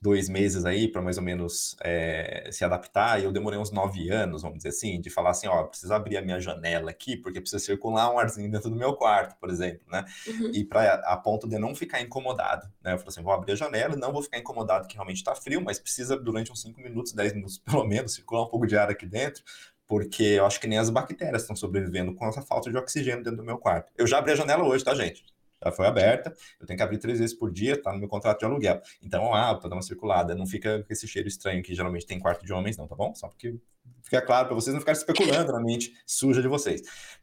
dois 0.00 0.28
meses 0.28 0.64
aí 0.64 0.88
para 0.88 1.02
mais 1.02 1.18
ou 1.18 1.24
menos 1.24 1.76
é, 1.82 2.48
se 2.52 2.64
adaptar, 2.64 3.20
e 3.20 3.24
eu 3.24 3.32
demorei 3.32 3.58
uns 3.58 3.70
nove 3.70 4.10
anos, 4.10 4.42
vamos 4.42 4.58
dizer 4.58 4.70
assim, 4.70 5.00
de 5.00 5.10
falar 5.10 5.30
assim, 5.30 5.48
ó, 5.48 5.64
preciso 5.64 5.92
abrir 5.92 6.16
a 6.16 6.22
minha 6.22 6.40
janela 6.40 6.90
aqui, 6.90 7.16
porque 7.16 7.40
precisa 7.40 7.58
circular 7.58 8.12
um 8.12 8.18
arzinho 8.18 8.50
dentro 8.50 8.70
do 8.70 8.76
meu 8.76 8.94
quarto, 8.94 9.36
por 9.40 9.50
exemplo, 9.50 9.82
né? 9.90 10.04
Uhum. 10.26 10.50
E 10.54 10.64
para 10.64 10.94
a 11.04 11.16
ponto 11.16 11.48
de 11.48 11.58
não 11.58 11.74
ficar 11.74 12.00
incomodado, 12.00 12.66
né? 12.82 12.92
Eu 12.92 12.98
falei 12.98 13.08
assim, 13.08 13.22
vou 13.22 13.32
abrir 13.32 13.52
a 13.52 13.56
janela, 13.56 13.96
não 13.96 14.12
vou 14.12 14.22
ficar 14.22 14.38
incomodado 14.38 14.86
que 14.86 14.94
realmente 14.94 15.18
está 15.18 15.34
frio, 15.34 15.60
mas 15.60 15.78
precisa 15.78 16.16
durante 16.16 16.52
uns 16.52 16.62
cinco 16.62 16.80
minutos, 16.80 17.12
dez 17.12 17.32
minutos 17.32 17.58
pelo 17.64 17.84
menos, 17.84 18.14
circular 18.14 18.44
um 18.44 18.48
pouco 18.48 18.66
de 18.66 18.76
ar 18.76 18.90
aqui 18.90 19.06
dentro, 19.06 19.42
porque 19.88 20.22
eu 20.22 20.44
acho 20.44 20.60
que 20.60 20.68
nem 20.68 20.78
as 20.78 20.90
bactérias 20.90 21.42
estão 21.42 21.56
sobrevivendo 21.56 22.14
com 22.14 22.28
essa 22.28 22.42
falta 22.42 22.70
de 22.70 22.76
oxigênio 22.76 23.24
dentro 23.24 23.38
do 23.38 23.44
meu 23.44 23.58
quarto. 23.58 23.90
Eu 23.96 24.06
já 24.06 24.18
abri 24.18 24.32
a 24.32 24.36
janela 24.36 24.62
hoje, 24.62 24.84
tá, 24.84 24.94
gente? 24.94 25.24
Já 25.64 25.72
foi 25.72 25.86
aberta, 25.86 26.32
eu 26.60 26.66
tenho 26.66 26.76
que 26.76 26.82
abrir 26.84 26.98
três 26.98 27.18
vezes 27.18 27.34
por 27.34 27.50
dia, 27.50 27.80
tá 27.82 27.92
no 27.92 27.98
meu 27.98 28.08
contrato 28.08 28.38
de 28.38 28.44
aluguel. 28.44 28.80
Então, 29.02 29.34
ah, 29.34 29.54
tô 29.56 29.62
dando 29.62 29.78
uma 29.78 29.82
circulada, 29.82 30.34
não 30.36 30.46
fica 30.46 30.84
com 30.84 30.92
esse 30.92 31.08
cheiro 31.08 31.26
estranho 31.26 31.62
que 31.64 31.74
geralmente 31.74 32.06
tem 32.06 32.20
quarto 32.20 32.44
de 32.44 32.52
homens, 32.52 32.76
não, 32.76 32.86
tá 32.86 32.94
bom? 32.94 33.12
Só 33.14 33.26
porque 33.26 33.58
fica 34.04 34.22
claro 34.22 34.46
para 34.46 34.54
vocês 34.54 34.72
não 34.72 34.80
ficarem 34.80 35.00
especulando 35.00 35.52
na 35.52 35.60
mente 35.60 35.92
suja 36.06 36.40
de 36.40 36.46
vocês. 36.46 36.82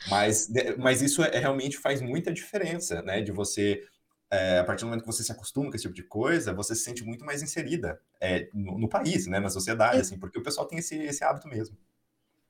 Mas, 0.10 0.50
mas 0.78 1.02
isso 1.02 1.24
é, 1.24 1.38
realmente 1.38 1.78
faz 1.78 2.02
muita 2.02 2.34
diferença, 2.34 3.02
né? 3.04 3.22
De 3.22 3.32
você 3.32 3.82
é, 4.30 4.60
a 4.60 4.64
partir 4.64 4.82
do 4.82 4.88
momento 4.88 5.02
que 5.02 5.08
você 5.08 5.24
se 5.24 5.32
acostuma 5.32 5.70
com 5.70 5.76
esse 5.76 5.84
tipo 5.84 5.94
de 5.94 6.04
coisa, 6.04 6.54
você 6.54 6.76
se 6.76 6.84
sente 6.84 7.06
muito 7.06 7.24
mais 7.24 7.42
inserida 7.42 8.02
é, 8.20 8.50
no, 8.54 8.78
no, 8.78 8.90
país, 8.90 9.28
né, 9.28 9.40
na 9.40 9.50
sociedade, 9.50 10.02
assim, 10.02 10.20
porque 10.20 10.40
o 10.40 10.44
pessoal 10.44 10.68
tem 10.68 10.80
esse, 10.80 10.98
esse 10.98 11.24
hábito 11.24 11.48
mesmo. 11.48 11.78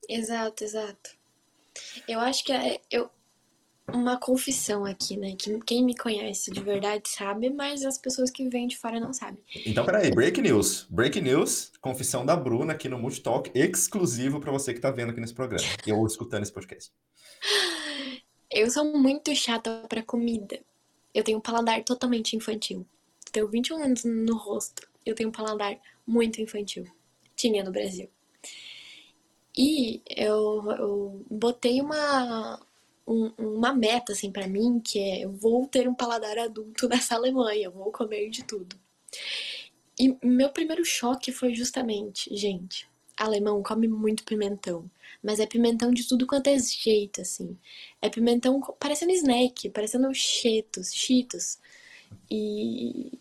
Exato, 0.08 0.64
exato. 0.64 1.10
Eu 2.08 2.20
acho 2.20 2.44
que 2.44 2.52
é, 2.52 2.80
eu, 2.90 3.10
uma 3.92 4.18
confissão 4.18 4.84
aqui, 4.84 5.16
né, 5.16 5.34
que 5.38 5.58
quem 5.60 5.84
me 5.84 5.96
conhece 5.96 6.50
de 6.50 6.60
verdade 6.60 7.08
sabe, 7.08 7.50
mas 7.50 7.84
as 7.84 7.98
pessoas 7.98 8.30
que 8.30 8.48
vêm 8.48 8.66
de 8.66 8.76
fora 8.76 8.98
não 8.98 9.12
sabem. 9.12 9.38
Então, 9.64 9.84
peraí, 9.84 10.10
break 10.10 10.40
news. 10.40 10.86
Break 10.90 11.20
news, 11.20 11.72
confissão 11.80 12.24
da 12.24 12.36
Bruna 12.36 12.72
aqui 12.72 12.88
no 12.88 12.98
Multitalk, 12.98 13.50
exclusivo 13.54 14.40
para 14.40 14.50
você 14.50 14.74
que 14.74 14.80
tá 14.80 14.90
vendo 14.90 15.10
aqui 15.10 15.20
nesse 15.20 15.34
programa, 15.34 15.66
ou 15.92 16.06
escutando 16.06 16.42
esse 16.42 16.52
podcast. 16.52 16.92
Eu 18.50 18.70
sou 18.70 18.84
muito 18.96 19.34
chata 19.34 19.84
para 19.88 20.02
comida. 20.02 20.60
Eu 21.12 21.24
tenho 21.24 21.38
um 21.38 21.40
paladar 21.40 21.82
totalmente 21.82 22.36
infantil. 22.36 22.86
Tenho 23.32 23.48
21 23.48 23.82
anos 23.82 24.04
no 24.04 24.36
rosto. 24.36 24.88
Eu 25.04 25.14
tenho 25.14 25.28
um 25.28 25.32
paladar 25.32 25.78
muito 26.06 26.40
infantil. 26.40 26.86
Tinha 27.34 27.62
no 27.62 27.72
Brasil. 27.72 28.08
E 29.56 30.02
eu, 30.08 30.62
eu 30.78 31.26
botei 31.30 31.80
uma, 31.80 32.60
um, 33.06 33.32
uma 33.38 33.72
meta, 33.72 34.12
assim, 34.12 34.30
para 34.30 34.46
mim, 34.46 34.80
que 34.80 34.98
é 34.98 35.24
eu 35.24 35.32
vou 35.32 35.66
ter 35.66 35.88
um 35.88 35.94
paladar 35.94 36.38
adulto 36.38 36.88
nessa 36.90 37.14
Alemanha, 37.14 37.66
eu 37.66 37.72
vou 37.72 37.90
comer 37.90 38.28
de 38.28 38.44
tudo. 38.44 38.76
E 39.98 40.14
meu 40.22 40.50
primeiro 40.50 40.84
choque 40.84 41.32
foi 41.32 41.54
justamente, 41.54 42.34
gente, 42.36 42.86
alemão 43.16 43.62
come 43.62 43.88
muito 43.88 44.24
pimentão, 44.24 44.90
mas 45.22 45.40
é 45.40 45.46
pimentão 45.46 45.90
de 45.90 46.06
tudo 46.06 46.26
quanto 46.26 46.48
é 46.48 46.58
jeito, 46.58 47.22
assim. 47.22 47.56
É 48.02 48.10
pimentão 48.10 48.60
parecendo 48.78 49.12
snack, 49.12 49.70
parecendo 49.70 50.12
cheetos, 50.14 50.92
cheetos. 50.92 51.58
E, 52.30 53.18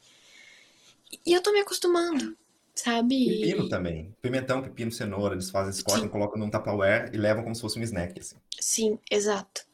e 1.26 1.34
eu 1.34 1.42
tô 1.42 1.54
me 1.54 1.62
acostumando, 1.62 2.38
sabe? 2.76 3.26
Pepino 3.26 3.70
também. 3.70 4.14
Pimentão, 4.22 4.62
pepino, 4.62 4.92
cenoura, 4.92 5.34
eles 5.34 5.50
fazem, 5.50 5.72
eles 5.72 5.82
cortam, 5.82 6.10
colocam 6.10 6.38
num 6.38 6.50
Tupperware 6.50 7.10
e 7.14 7.18
levam 7.18 7.44
como 7.44 7.56
se 7.56 7.62
fosse 7.62 7.80
um 7.80 7.84
snack, 7.84 8.20
assim. 8.20 8.36
Sim, 8.60 9.00
exato. 9.10 9.66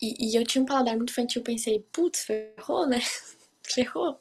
E, 0.00 0.30
e 0.30 0.36
eu 0.36 0.44
tinha 0.44 0.62
um 0.62 0.66
paladar 0.66 0.96
muito 0.96 1.10
infantil, 1.10 1.42
pensei, 1.42 1.84
putz, 1.92 2.24
ferrou, 2.24 2.86
né? 2.86 3.00
ferrou. 3.62 4.18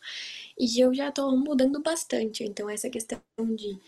E 0.58 0.80
eu 0.80 0.94
já 0.94 1.12
tô 1.12 1.32
mudando 1.38 1.82
bastante. 1.82 2.44
Então, 2.44 2.70
essa 2.70 2.90
questão 2.90 3.22
de, 3.38 3.80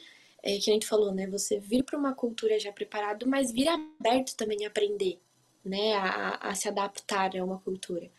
é, 0.42 0.58
que 0.58 0.70
a 0.70 0.74
gente 0.74 0.88
falou, 0.88 1.14
né? 1.14 1.28
Você 1.28 1.60
vir 1.60 1.84
para 1.84 2.00
uma 2.00 2.14
cultura 2.14 2.58
já 2.60 2.72
preparado, 2.72 3.28
mas 3.28 3.52
vir 3.52 3.68
aberto 3.68 4.36
também 4.36 4.64
a 4.66 4.70
aprender, 4.70 5.20
né? 5.66 5.94
A, 5.96 6.50
a 6.50 6.56
se 6.56 6.70
adaptar 6.70 7.36
a 7.36 7.44
uma 7.44 7.60
cultura. 7.60 8.10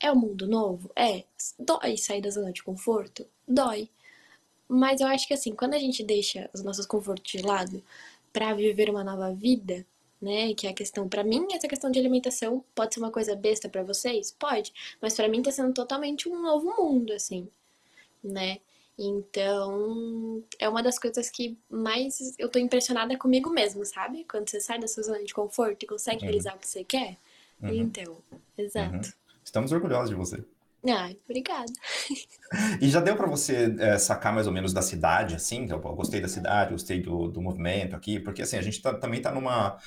É 0.00 0.10
um 0.10 0.16
mundo 0.16 0.46
novo? 0.46 0.90
É. 0.96 1.24
Dói 1.58 1.96
sair 1.96 2.22
da 2.22 2.30
zona 2.30 2.52
de 2.52 2.62
conforto? 2.62 3.26
Dói. 3.46 3.90
Mas 4.68 5.00
eu 5.00 5.06
acho 5.06 5.26
que 5.26 5.34
assim, 5.34 5.54
quando 5.54 5.74
a 5.74 5.78
gente 5.78 6.02
deixa 6.04 6.50
os 6.52 6.62
nossos 6.62 6.86
confortos 6.86 7.30
de 7.32 7.42
lado 7.42 7.82
para 8.32 8.52
viver 8.54 8.90
uma 8.90 9.02
nova 9.02 9.32
vida, 9.32 9.86
né, 10.20 10.52
que 10.54 10.66
é 10.66 10.70
a 10.70 10.74
questão 10.74 11.08
para 11.08 11.24
mim, 11.24 11.46
essa 11.52 11.68
questão 11.68 11.90
de 11.90 11.98
alimentação 11.98 12.64
pode 12.74 12.92
ser 12.94 13.00
uma 13.00 13.10
coisa 13.10 13.34
besta 13.36 13.68
para 13.68 13.82
vocês, 13.84 14.32
pode, 14.38 14.72
mas 15.00 15.14
para 15.14 15.28
mim 15.28 15.40
tá 15.42 15.50
sendo 15.50 15.72
totalmente 15.72 16.28
um 16.28 16.42
novo 16.42 16.74
mundo 16.76 17.12
assim, 17.12 17.48
né? 18.22 18.58
Então, 19.00 20.42
é 20.58 20.68
uma 20.68 20.82
das 20.82 20.98
coisas 20.98 21.30
que 21.30 21.56
mais 21.70 22.34
eu 22.36 22.48
tô 22.48 22.58
impressionada 22.58 23.16
comigo 23.16 23.48
mesmo, 23.48 23.84
sabe? 23.84 24.24
Quando 24.28 24.50
você 24.50 24.60
sai 24.60 24.80
da 24.80 24.88
sua 24.88 25.04
zona 25.04 25.22
de 25.22 25.32
conforto 25.32 25.84
e 25.84 25.86
consegue 25.86 26.16
Uhum. 26.22 26.24
realizar 26.24 26.56
o 26.56 26.58
que 26.58 26.66
você 26.66 26.82
quer. 26.82 27.16
Uhum. 27.62 27.70
Então, 27.74 28.16
exato. 28.56 28.96
Uhum. 28.96 29.12
Estamos 29.44 29.70
orgulhosos 29.70 30.10
de 30.10 30.16
você. 30.16 30.44
Ai, 30.88 31.16
obrigada. 31.24 31.72
E 32.80 32.88
já 32.88 33.00
deu 33.00 33.16
para 33.16 33.26
você 33.26 33.74
é, 33.78 33.98
sacar 33.98 34.32
mais 34.32 34.46
ou 34.46 34.52
menos 34.52 34.72
da 34.72 34.82
cidade, 34.82 35.34
assim? 35.34 35.66
Eu, 35.70 35.78
gostei 35.80 36.20
da 36.20 36.28
cidade, 36.28 36.72
gostei 36.72 37.00
do, 37.00 37.28
do 37.28 37.40
movimento 37.42 37.94
aqui, 37.94 38.18
porque 38.20 38.42
assim, 38.42 38.56
a 38.56 38.62
gente 38.62 38.80
tá- 38.80 38.94
também 38.94 39.20
tá 39.20 39.30
numa. 39.32 39.78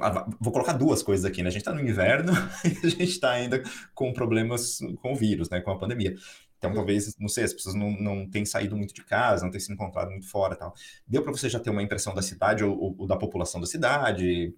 ah, 0.00 0.26
Vou 0.40 0.52
colocar 0.52 0.72
duas 0.74 1.02
coisas 1.02 1.24
aqui, 1.24 1.42
né? 1.42 1.48
A 1.48 1.52
gente 1.52 1.64
tá 1.64 1.72
no 1.72 1.80
inverno 1.80 2.32
e 2.64 2.86
a 2.86 2.90
gente 2.90 3.20
tá 3.20 3.30
ainda 3.32 3.62
com 3.94 4.12
problemas 4.12 4.78
com 5.02 5.12
o 5.12 5.16
vírus, 5.16 5.48
né? 5.50 5.60
Com 5.60 5.70
a 5.72 5.78
pandemia. 5.78 6.14
Então, 6.58 6.74
talvez, 6.74 7.16
não 7.18 7.28
sei, 7.28 7.44
as 7.44 7.54
pessoas 7.54 7.74
não, 7.74 7.90
não 7.92 8.28
têm 8.28 8.44
saído 8.44 8.76
muito 8.76 8.92
de 8.92 9.02
casa, 9.02 9.44
não 9.44 9.50
têm 9.50 9.60
se 9.60 9.72
encontrado 9.72 10.10
muito 10.10 10.28
fora 10.28 10.54
e 10.54 10.58
tal. 10.58 10.74
Deu 11.06 11.22
para 11.22 11.32
você 11.32 11.48
já 11.48 11.58
ter 11.58 11.70
uma 11.70 11.82
impressão 11.82 12.14
da 12.14 12.20
cidade 12.22 12.62
ou, 12.64 12.96
ou- 12.98 13.06
da 13.06 13.16
população 13.16 13.60
da 13.60 13.66
cidade? 13.66 14.54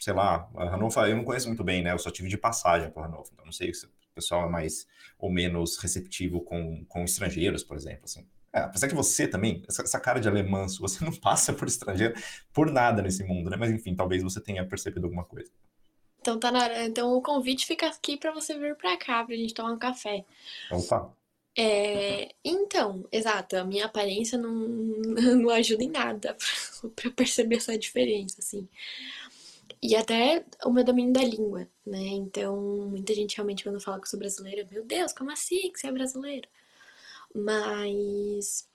Sei 0.00 0.14
lá, 0.14 0.48
a 0.56 0.64
Hannover 0.74 1.04
eu 1.10 1.16
não 1.16 1.24
conheço 1.24 1.48
muito 1.48 1.62
bem, 1.64 1.82
né? 1.82 1.92
Eu 1.92 1.98
só 1.98 2.10
tive 2.10 2.28
de 2.28 2.38
passagem 2.38 2.90
para 2.90 3.04
Hannover, 3.06 3.30
então 3.34 3.44
não 3.44 3.52
sei 3.52 3.72
se 3.74 3.86
o 4.12 4.14
pessoal 4.14 4.46
é 4.46 4.50
mais 4.50 4.86
ou 5.18 5.30
menos 5.30 5.76
receptivo 5.78 6.40
com, 6.42 6.84
com 6.86 7.04
estrangeiros, 7.04 7.64
por 7.64 7.76
exemplo, 7.76 8.04
assim. 8.04 8.26
É, 8.52 8.60
apesar 8.60 8.88
que 8.88 8.94
você 8.94 9.26
também, 9.26 9.62
essa, 9.68 9.82
essa 9.82 10.00
cara 10.00 10.20
de 10.20 10.28
alemã 10.28 10.66
você 10.80 11.04
não 11.04 11.12
passa 11.12 11.52
por 11.52 11.66
estrangeiro 11.68 12.14
por 12.52 12.70
nada 12.70 13.02
nesse 13.02 13.24
mundo, 13.24 13.50
né? 13.50 13.56
Mas 13.56 13.70
enfim, 13.72 13.94
talvez 13.96 14.22
você 14.22 14.40
tenha 14.40 14.66
percebido 14.66 15.06
alguma 15.06 15.24
coisa. 15.24 15.50
Então 16.20 16.38
tá 16.38 16.50
na. 16.52 16.84
Então 16.86 17.12
o 17.14 17.22
convite 17.22 17.66
fica 17.66 17.86
aqui 17.88 18.16
pra 18.16 18.32
você 18.32 18.58
vir 18.58 18.76
pra 18.76 18.96
cá 18.96 19.24
pra 19.24 19.36
gente 19.36 19.54
tomar 19.54 19.72
um 19.72 19.78
café. 19.78 20.24
Opa, 20.70 21.00
É, 21.56 22.34
então, 22.42 23.06
exato, 23.12 23.56
a 23.56 23.64
minha 23.64 23.84
aparência 23.84 24.38
não, 24.38 24.50
não 25.36 25.50
ajuda 25.50 25.84
em 25.84 25.90
nada 25.90 26.34
pra 26.96 27.10
perceber 27.10 27.56
essa 27.56 27.76
diferença, 27.78 28.36
assim. 28.40 28.66
E 29.82 29.96
até 29.96 30.44
o 30.64 30.70
meu 30.72 30.84
domínio 30.84 31.12
da 31.12 31.22
língua, 31.24 31.68
né? 31.84 31.98
Então, 31.98 32.56
muita 32.88 33.14
gente 33.14 33.36
realmente 33.36 33.64
quando 33.64 33.80
fala 33.80 33.98
que 33.98 34.04
eu 34.06 34.10
sou 34.10 34.18
brasileira, 34.18 34.66
meu 34.70 34.84
Deus, 34.84 35.12
como 35.12 35.30
assim 35.30 35.72
que 35.72 35.78
você 35.80 35.88
é 35.88 35.92
brasileira? 35.92 36.48
Mas 37.34 38.68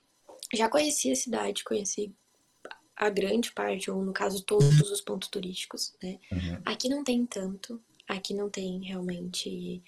já 0.53 0.69
conheci 0.69 1.11
a 1.11 1.15
cidade, 1.15 1.63
conheci 1.63 2.13
a 2.95 3.09
grande 3.09 3.51
parte, 3.53 3.91
ou 3.91 4.03
no 4.03 4.13
caso 4.13 4.43
todos 4.43 4.91
os 4.91 5.01
pontos 5.01 5.29
turísticos, 5.29 5.95
né? 6.03 6.19
uhum, 6.31 6.65
Aqui 6.65 6.89
não 6.89 7.03
tem 7.03 7.25
tanto, 7.25 7.81
aqui 8.07 8.33
não 8.33 8.49
tem 8.49 8.83
realmente 8.83 9.83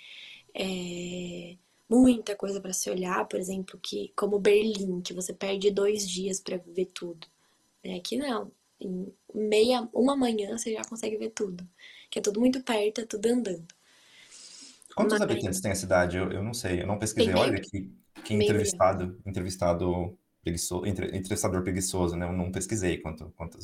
é, 0.54 1.58
muita 1.90 2.36
coisa 2.36 2.62
para 2.62 2.74
se 2.74 2.90
olhar, 2.90 3.28
por 3.28 3.40
exemplo, 3.40 3.80
que 3.82 4.14
como 4.16 4.40
Berlim, 4.40 5.02
que 5.02 5.14
você 5.14 5.34
perde 5.34 5.72
dois 5.72 6.08
dias 6.10 6.40
para 6.40 6.58
ver 6.58 6.86
tudo. 6.94 7.28
né? 7.84 7.96
Aqui 7.98 8.18
não, 8.18 8.52
em 8.80 9.14
meia, 9.34 9.88
uma 9.94 10.16
manhã 10.16 10.58
você 10.58 10.74
já 10.74 10.84
consegue 10.84 11.18
ver 11.18 11.32
tudo, 11.32 11.68
que 12.10 12.20
é 12.20 12.22
tudo 12.22 12.40
muito 12.40 12.62
perto, 12.62 13.02
é 13.02 13.06
tudo 13.06 13.26
andando. 13.28 13.68
Quantos 14.96 15.14
Mas 15.14 15.22
habitantes 15.22 15.62
tem 15.62 15.72
a 15.72 15.76
cidade? 15.76 16.18
Eu, 16.18 16.32
eu 16.32 16.44
não 16.44 16.54
sei, 16.54 16.82
eu 16.82 16.88
não 16.88 16.98
pesquisei. 16.98 17.34
tem 17.34 17.42
Olha 17.42 17.60
que, 17.62 17.90
que 18.24 18.34
meio 18.34 18.40
milhão. 18.40 18.56
entrevistado, 18.56 19.22
entrevistado 19.26 20.18
preguiçoso, 20.42 20.86
entre, 20.86 21.06
entrevistador 21.18 21.62
preguiçoso, 21.64 22.16
né? 22.16 22.26
Eu 22.26 22.34
não 22.34 22.52
pesquisei 22.52 22.98
quanto, 22.98 23.32
quantas 23.38 23.64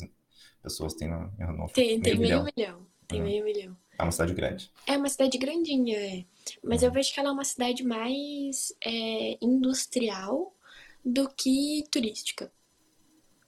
pessoas 0.62 0.94
tem 0.94 1.08
na, 1.08 1.30
Hannover? 1.38 1.74
Tem, 1.74 2.00
tem 2.00 2.18
meio, 2.18 2.20
meio 2.20 2.44
milhão. 2.44 2.52
milhão. 2.56 2.86
Tem 3.08 3.20
uhum. 3.20 3.26
meio 3.26 3.44
milhão. 3.44 3.76
É 3.98 4.02
uma 4.02 4.12
cidade 4.12 4.34
grande. 4.34 4.70
É 4.86 4.96
uma 4.96 5.08
cidade 5.08 5.38
grandinha, 5.38 5.96
é. 5.96 6.24
Mas 6.62 6.82
uhum. 6.82 6.88
eu 6.88 6.92
vejo 6.92 7.12
que 7.12 7.20
ela 7.20 7.30
é 7.30 7.32
uma 7.32 7.44
cidade 7.44 7.84
mais 7.84 8.74
é, 8.84 9.38
industrial 9.40 10.54
do 11.04 11.28
que 11.28 11.84
turística. 11.90 12.50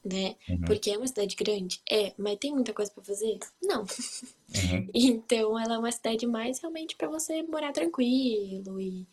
Né? 0.04 0.36
Uhum. 0.48 0.60
Porque 0.62 0.90
é 0.90 0.96
uma 0.96 1.06
cidade 1.06 1.34
grande? 1.34 1.82
É, 1.90 2.14
mas 2.16 2.38
tem 2.38 2.52
muita 2.52 2.72
coisa 2.72 2.90
para 2.90 3.04
fazer? 3.04 3.38
Não. 3.62 3.82
Uhum. 3.82 4.88
então 4.94 5.58
ela 5.58 5.74
é 5.74 5.78
uma 5.78 5.92
cidade 5.92 6.26
mais 6.26 6.60
realmente 6.60 6.96
para 6.96 7.08
você 7.08 7.42
morar 7.42 7.72
tranquilo 7.72 8.80
e, 8.80 9.06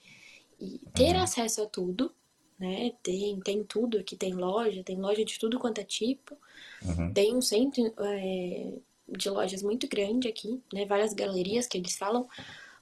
e 0.59 0.79
ter 0.93 1.15
uhum. 1.15 1.21
acesso 1.21 1.63
a 1.63 1.65
tudo, 1.65 2.13
né? 2.57 2.93
Tem, 3.03 3.39
tem 3.41 3.63
tudo 3.63 3.97
aqui, 3.97 4.15
tem 4.15 4.33
loja, 4.33 4.83
tem 4.83 4.99
loja 4.99 5.25
de 5.25 5.37
tudo 5.39 5.59
quanto 5.59 5.79
é 5.79 5.83
tipo. 5.83 6.37
Uhum. 6.83 7.13
Tem 7.13 7.35
um 7.35 7.41
centro 7.41 7.91
é, 7.99 8.73
de 9.07 9.29
lojas 9.29 9.61
muito 9.61 9.87
grande 9.87 10.27
aqui, 10.27 10.61
né? 10.73 10.85
Várias 10.85 11.13
galerias 11.13 11.67
que 11.67 11.77
eles 11.77 11.97
falam, 11.97 12.27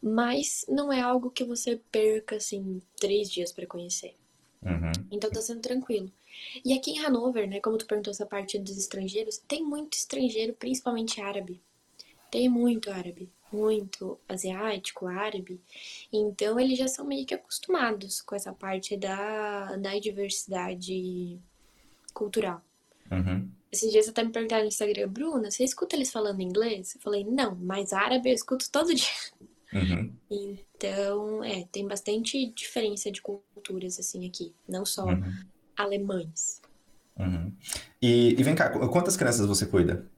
mas 0.01 0.65
não 0.67 0.91
é 0.91 1.01
algo 1.01 1.31
que 1.31 1.43
você 1.43 1.79
perca, 1.91 2.35
assim, 2.35 2.81
três 2.99 3.31
dias 3.31 3.51
para 3.51 3.65
conhecer. 3.65 4.15
Uhum. 4.65 4.91
Então 5.11 5.29
tá 5.29 5.41
sendo 5.41 5.61
tranquilo. 5.61 6.11
E 6.63 6.73
aqui 6.73 6.91
em 6.91 6.99
Hanover, 6.99 7.47
né, 7.47 7.59
como 7.59 7.77
tu 7.77 7.85
perguntou 7.85 8.11
essa 8.11 8.25
parte 8.25 8.57
dos 8.57 8.77
estrangeiros, 8.77 9.37
tem 9.37 9.63
muito 9.63 9.93
estrangeiro, 9.93 10.53
principalmente 10.53 11.21
árabe. 11.21 11.61
Tem 12.31 12.49
muito 12.49 12.89
árabe, 12.89 13.29
muito 13.51 14.19
asiático, 14.27 15.05
árabe. 15.05 15.61
Então 16.11 16.59
eles 16.59 16.77
já 16.77 16.87
são 16.87 17.05
meio 17.05 17.25
que 17.25 17.35
acostumados 17.35 18.21
com 18.21 18.35
essa 18.35 18.51
parte 18.53 18.97
da, 18.97 19.75
da 19.75 19.97
diversidade 19.99 21.37
cultural. 22.13 22.61
Uhum. 23.11 23.49
Esses 23.71 23.91
dias 23.91 24.07
até 24.07 24.23
me 24.23 24.31
perguntaram 24.31 24.63
no 24.63 24.67
Instagram, 24.67 25.07
Bruna, 25.07 25.49
você 25.49 25.63
escuta 25.63 25.95
eles 25.95 26.11
falando 26.11 26.41
inglês? 26.41 26.95
Eu 26.95 27.01
falei, 27.01 27.23
não, 27.23 27.55
mas 27.55 27.91
árabe 27.91 28.29
eu 28.29 28.33
escuto 28.33 28.69
todo 28.71 28.93
dia. 28.93 29.07
Uhum. 29.73 30.13
Então, 30.29 31.43
é, 31.43 31.65
tem 31.71 31.87
bastante 31.87 32.51
diferença 32.53 33.11
de 33.11 33.21
culturas, 33.21 33.99
assim, 33.99 34.27
aqui. 34.27 34.53
Não 34.67 34.85
só 34.85 35.05
uhum. 35.05 35.33
alemães. 35.75 36.61
Uhum. 37.17 37.53
E, 38.01 38.35
e, 38.37 38.43
vem 38.43 38.55
cá, 38.55 38.69
quantas 38.89 39.15
crianças 39.15 39.45
você 39.45 39.65
cuida? 39.65 40.09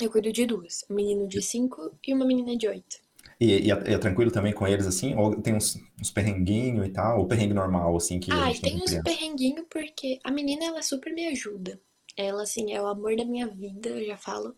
Eu 0.00 0.10
cuido 0.10 0.32
de 0.32 0.46
duas. 0.46 0.84
Um 0.90 0.94
menino 0.94 1.28
de 1.28 1.40
cinco 1.40 1.92
e 2.06 2.12
uma 2.12 2.26
menina 2.26 2.56
de 2.56 2.68
oito. 2.68 3.04
E, 3.40 3.66
e, 3.66 3.70
é, 3.70 3.92
é, 3.92 3.98
tranquilo 3.98 4.30
também 4.30 4.52
com 4.52 4.66
eles, 4.66 4.86
assim? 4.86 5.14
Ou 5.14 5.40
tem 5.40 5.54
uns, 5.54 5.78
uns 6.00 6.10
perrenguinhos 6.10 6.86
e 6.86 6.90
tal? 6.90 7.20
Ou 7.20 7.26
perrengue 7.26 7.54
normal, 7.54 7.96
assim, 7.96 8.20
que 8.20 8.30
Ah, 8.32 8.52
tem 8.60 8.76
uns 8.76 8.94
perrenguinhos 9.02 9.66
porque 9.68 10.18
a 10.22 10.30
menina, 10.30 10.64
ela 10.66 10.82
super 10.82 11.12
me 11.12 11.26
ajuda. 11.28 11.80
Ela, 12.16 12.42
assim, 12.42 12.72
é 12.72 12.80
o 12.80 12.86
amor 12.86 13.16
da 13.16 13.24
minha 13.24 13.46
vida, 13.48 13.88
eu 13.88 14.06
já 14.06 14.16
falo. 14.16 14.54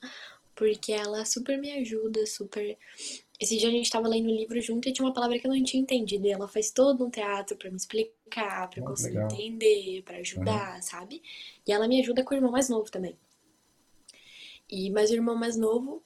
Porque 0.55 0.93
ela 0.93 1.25
super 1.25 1.59
me 1.59 1.71
ajuda, 1.73 2.27
super... 2.27 2.79
Esse 3.39 3.57
dia 3.59 3.69
a 3.69 3.73
gente 3.73 3.91
tava 3.91 4.09
lendo 4.09 4.29
o 4.29 4.33
um 4.33 4.35
livro 4.37 4.61
junto 4.61 4.89
e 4.89 4.93
tinha 4.93 5.07
uma 5.07 5.13
palavra 5.13 5.39
que 5.39 5.47
eu 5.47 5.53
não 5.53 5.63
tinha 5.63 5.83
entendido. 5.83 6.27
E 6.27 6.31
ela 6.31 6.49
faz 6.49 6.71
todo 6.71 7.05
um 7.05 7.11
teatro 7.11 7.57
para 7.57 7.71
me 7.71 7.77
explicar, 7.77 8.71
pra 8.71 8.81
eu 8.81 8.85
conseguir 8.85 9.19
legal. 9.19 9.33
entender, 9.33 10.03
para 10.03 10.17
ajudar, 10.19 10.77
uhum. 10.77 10.83
sabe? 10.83 11.23
E 11.67 11.73
ela 11.73 11.87
me 11.87 12.01
ajuda 12.01 12.25
com 12.25 12.35
o 12.35 12.37
irmão 12.37 12.51
mais 12.51 12.69
novo 12.69 12.91
também. 12.91 13.17
E, 14.71 14.91
mas 14.91 15.11
o 15.11 15.15
irmão 15.15 15.37
mais 15.37 15.57
novo, 15.57 16.03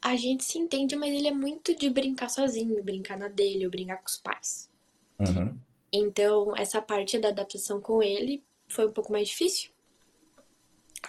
a 0.00 0.14
gente 0.14 0.44
se 0.44 0.58
entende, 0.58 0.94
mas 0.94 1.14
ele 1.14 1.28
é 1.28 1.32
muito 1.32 1.74
de 1.74 1.88
brincar 1.90 2.28
sozinho, 2.28 2.82
brincar 2.82 3.18
na 3.18 3.28
dele, 3.28 3.64
ou 3.64 3.70
brincar 3.70 3.96
com 3.96 4.06
os 4.06 4.18
pais. 4.18 4.70
Uhum. 5.18 5.58
Então, 5.92 6.56
essa 6.56 6.80
parte 6.82 7.18
da 7.18 7.28
adaptação 7.28 7.80
com 7.80 8.02
ele 8.02 8.44
foi 8.68 8.86
um 8.86 8.92
pouco 8.92 9.10
mais 9.10 9.28
difícil. 9.28 9.70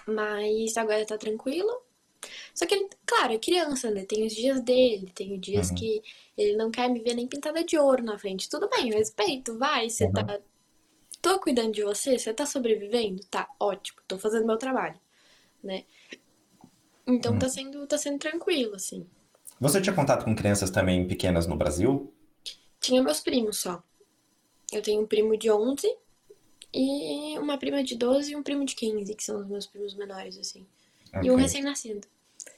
Mas 0.08 0.78
agora 0.78 1.06
tá 1.06 1.18
tranquilo. 1.18 1.82
Só 2.54 2.66
que 2.66 2.76
ele, 2.76 2.90
claro, 3.06 3.34
é 3.34 3.38
criança, 3.38 3.90
né? 3.92 4.06
Tem 4.06 4.26
os 4.26 4.34
dias 4.34 4.62
dele, 4.62 5.12
tem 5.14 5.34
os 5.34 5.42
dias 5.42 5.70
uhum. 5.70 5.76
que 5.76 6.02
ele 6.38 6.56
não 6.56 6.72
quer 6.72 6.90
me 6.90 7.00
ver 7.00 7.14
nem 7.14 7.28
pintada 7.28 7.64
de 7.64 7.78
ouro 7.78 8.04
na 8.04 8.18
frente. 8.18 8.50
Tudo 8.50 8.70
bem, 8.70 8.90
eu 8.90 8.98
respeito, 8.98 9.58
vai, 9.58 9.90
você 9.90 10.06
uhum. 10.06 10.14
tá. 10.14 10.40
Tô 11.22 11.40
cuidando 11.40 11.74
de 11.74 11.84
você, 11.84 12.18
você 12.18 12.34
tá 12.34 12.46
sobrevivendo? 12.46 13.22
Tá, 13.26 13.48
ótimo, 13.60 14.00
tô 14.08 14.18
fazendo 14.18 14.46
meu 14.46 14.58
trabalho, 14.58 15.00
né? 15.64 15.84
Então 17.06 17.34
uhum. 17.34 17.40
tá, 17.40 17.50
sendo, 17.50 17.88
tá 17.88 17.98
sendo 17.98 18.20
tranquilo, 18.20 18.76
assim. 18.76 19.06
Você 19.60 19.82
tinha 19.82 19.96
contato 19.96 20.24
com 20.24 20.36
crianças 20.36 20.70
também 20.70 21.06
pequenas 21.08 21.46
no 21.46 21.58
Brasil? 21.58 22.14
Tinha 22.80 23.04
meus 23.04 23.20
primos 23.20 23.60
só. 23.60 23.84
Eu 24.72 24.82
tenho 24.82 25.02
um 25.02 25.08
primo 25.08 25.36
de 25.36 25.52
11 25.52 25.94
e 26.74 27.38
uma 27.40 27.58
prima 27.58 27.84
de 27.84 27.96
12 27.96 28.32
e 28.32 28.36
um 28.36 28.44
primo 28.44 28.64
de 28.64 28.76
15, 28.76 29.16
que 29.16 29.24
são 29.24 29.40
os 29.40 29.48
meus 29.48 29.66
primos 29.66 29.94
menores, 29.96 30.38
assim. 30.38 30.66
Okay. 31.14 31.28
E 31.28 31.32
um 31.32 31.36
recém-nascido. 31.36 32.08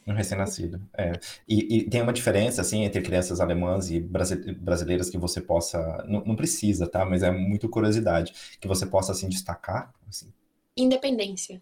Um 0.06 0.14
recém-nascido, 0.14 0.82
é. 0.98 1.14
E, 1.48 1.78
e, 1.78 1.90
tem 1.90 2.02
uma 2.02 2.14
diferença, 2.14 2.62
assim, 2.62 2.84
entre 2.84 3.02
crianças 3.02 3.40
alemãs 3.40 3.90
e 3.92 4.00
brasileiras 4.00 5.10
que 5.10 5.18
você 5.18 5.40
possa... 5.40 6.04
Não, 6.08 6.24
não, 6.26 6.36
precisa, 6.36 6.88
tá? 6.88 7.06
Mas 7.06 7.24
é 7.24 7.32
muito 7.32 7.70
curiosidade. 7.70 8.34
Que 8.60 8.68
você 8.68 8.86
possa, 8.86 9.12
assim, 9.12 9.30
destacar, 9.30 9.94
assim. 10.10 10.34
Independência. 10.76 11.62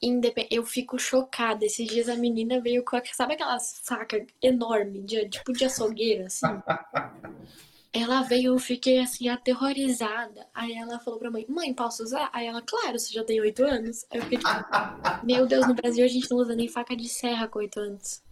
Independ... 0.00 0.48
Eu 0.50 0.64
fico 0.64 0.98
chocada. 0.98 1.64
Esses 1.64 1.86
dias 1.86 2.08
a 2.08 2.16
menina 2.16 2.60
veio 2.60 2.84
com... 2.84 2.98
Sabe 3.12 3.34
aquelas 3.34 3.80
facas 3.84 4.26
enormes, 4.42 5.04
de, 5.04 5.28
tipo 5.28 5.52
de 5.52 5.64
açougueira, 5.64 6.26
assim? 6.26 6.46
Ela 7.92 8.22
veio, 8.22 8.54
eu 8.54 8.58
fiquei 8.58 8.98
assim, 8.98 9.28
aterrorizada. 9.28 10.46
Aí 10.54 10.74
ela 10.74 10.98
falou 10.98 11.18
pra 11.18 11.30
mãe, 11.30 11.46
mãe, 11.48 11.72
posso 11.72 12.02
usar? 12.02 12.28
Aí 12.32 12.46
ela, 12.46 12.62
claro, 12.62 12.98
você 12.98 13.12
já 13.12 13.24
tem 13.24 13.40
oito 13.40 13.64
anos. 13.64 14.04
Aí 14.10 14.18
eu 14.18 14.22
fiquei 14.24 14.38
tipo, 14.38 14.48
meu 15.24 15.46
Deus, 15.46 15.66
no 15.66 15.74
Brasil 15.74 16.04
a 16.04 16.08
gente 16.08 16.30
não 16.30 16.38
usa 16.38 16.54
nem 16.54 16.68
faca 16.68 16.94
de 16.94 17.08
serra 17.08 17.48
com 17.48 17.60
oito 17.60 17.80
anos. 17.80 18.22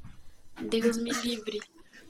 Deus 0.61 0.99
me 0.99 1.11
livre. 1.11 1.61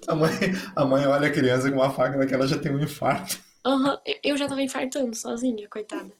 A 0.06 0.14
mãe, 0.14 0.32
a 0.74 0.84
mãe 0.84 1.06
olha 1.06 1.28
a 1.28 1.32
criança 1.32 1.70
com 1.70 1.76
uma 1.76 1.90
faca 1.90 2.18
daquela 2.18 2.46
já 2.46 2.58
tem 2.58 2.72
um 2.72 2.80
infarto. 2.80 3.38
Uhum, 3.66 3.96
eu 4.22 4.36
já 4.36 4.46
tava 4.46 4.62
infartando 4.62 5.14
sozinha, 5.16 5.68
coitada. 5.68 6.12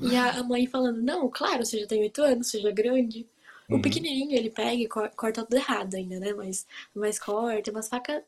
E 0.00 0.14
a 0.14 0.42
mãe 0.42 0.66
falando, 0.66 1.02
não, 1.02 1.28
claro, 1.28 1.64
você 1.64 1.80
já 1.80 1.86
tem 1.86 2.00
oito 2.00 2.22
anos, 2.22 2.48
seja 2.48 2.70
grande. 2.70 3.26
O 3.68 3.74
uhum. 3.74 3.82
pequenininho, 3.82 4.36
ele 4.36 4.50
pega 4.50 4.74
e 4.74 4.88
corta 4.88 5.42
tudo 5.42 5.56
errado 5.56 5.94
ainda, 5.94 6.20
né? 6.20 6.32
Mas, 6.32 6.66
mas 6.94 7.18
corta, 7.18 7.70
umas 7.70 7.88
facas 7.88 8.22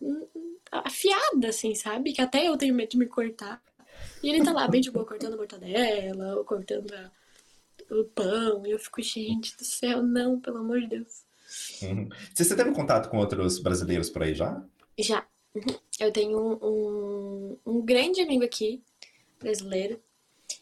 afiadas, 0.71 1.57
assim, 1.57 1.75
sabe? 1.75 2.13
Que 2.13 2.21
até 2.21 2.49
eu 2.49 2.57
tenho 2.57 2.75
medo 2.75 2.91
de 2.91 2.99
me 2.99 3.07
cortar. 3.07 3.63
E 4.23 4.29
ele 4.29 4.45
tá 4.45 4.53
lá 4.53 4.67
bem 4.69 4.81
de 4.81 4.91
boa, 4.91 5.07
cortando 5.07 5.35
a 5.35 5.37
mortadela, 5.37 6.37
ou 6.37 6.45
cortando 6.45 6.93
a, 6.93 7.11
o 7.95 8.05
pão. 8.05 8.67
E 8.67 8.71
eu 8.71 8.79
fico, 8.79 9.03
gente 9.03 9.57
do 9.57 9.65
céu, 9.65 10.03
não, 10.03 10.41
pelo 10.41 10.59
amor 10.59 10.81
de 10.81 10.89
Deus. 10.89 11.23
Uhum. 11.83 12.09
Você 12.35 12.57
teve 12.57 12.73
contato 12.73 13.09
com 13.09 13.19
outros 13.19 13.59
brasileiros 13.59 14.11
por 14.11 14.23
aí 14.23 14.35
já? 14.35 14.63
Já. 14.99 15.27
Uhum. 15.55 15.79
Eu 15.99 16.13
tenho 16.13 16.39
um, 16.39 16.59
um, 16.63 17.59
um 17.67 17.83
grande 17.85 18.21
amigo 18.21 18.45
aqui, 18.45 18.83
brasileiro. 19.41 20.01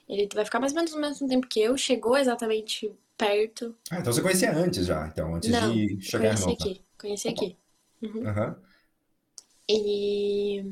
Ele 0.08 0.28
vai 0.32 0.44
ficar 0.44 0.60
mais 0.60 0.72
ou 0.72 0.76
menos 0.76 0.92
no 0.94 1.00
mesmo 1.00 1.28
tempo 1.28 1.48
que 1.48 1.60
eu. 1.60 1.76
Chegou 1.76 2.16
exatamente 2.16 2.92
perto. 3.16 3.74
Ah, 3.90 3.98
então 3.98 4.12
você 4.12 4.22
conhecia 4.22 4.54
antes 4.54 4.86
já, 4.86 5.06
então, 5.08 5.34
antes 5.34 5.50
Não, 5.50 5.72
de 5.72 6.00
chegar 6.00 6.38
conheci 6.38 6.52
aqui, 6.52 6.82
conheci 6.98 7.28
aqui. 7.28 7.56
Uhum. 8.02 8.20
uhum. 8.20 8.54
E... 9.68 10.62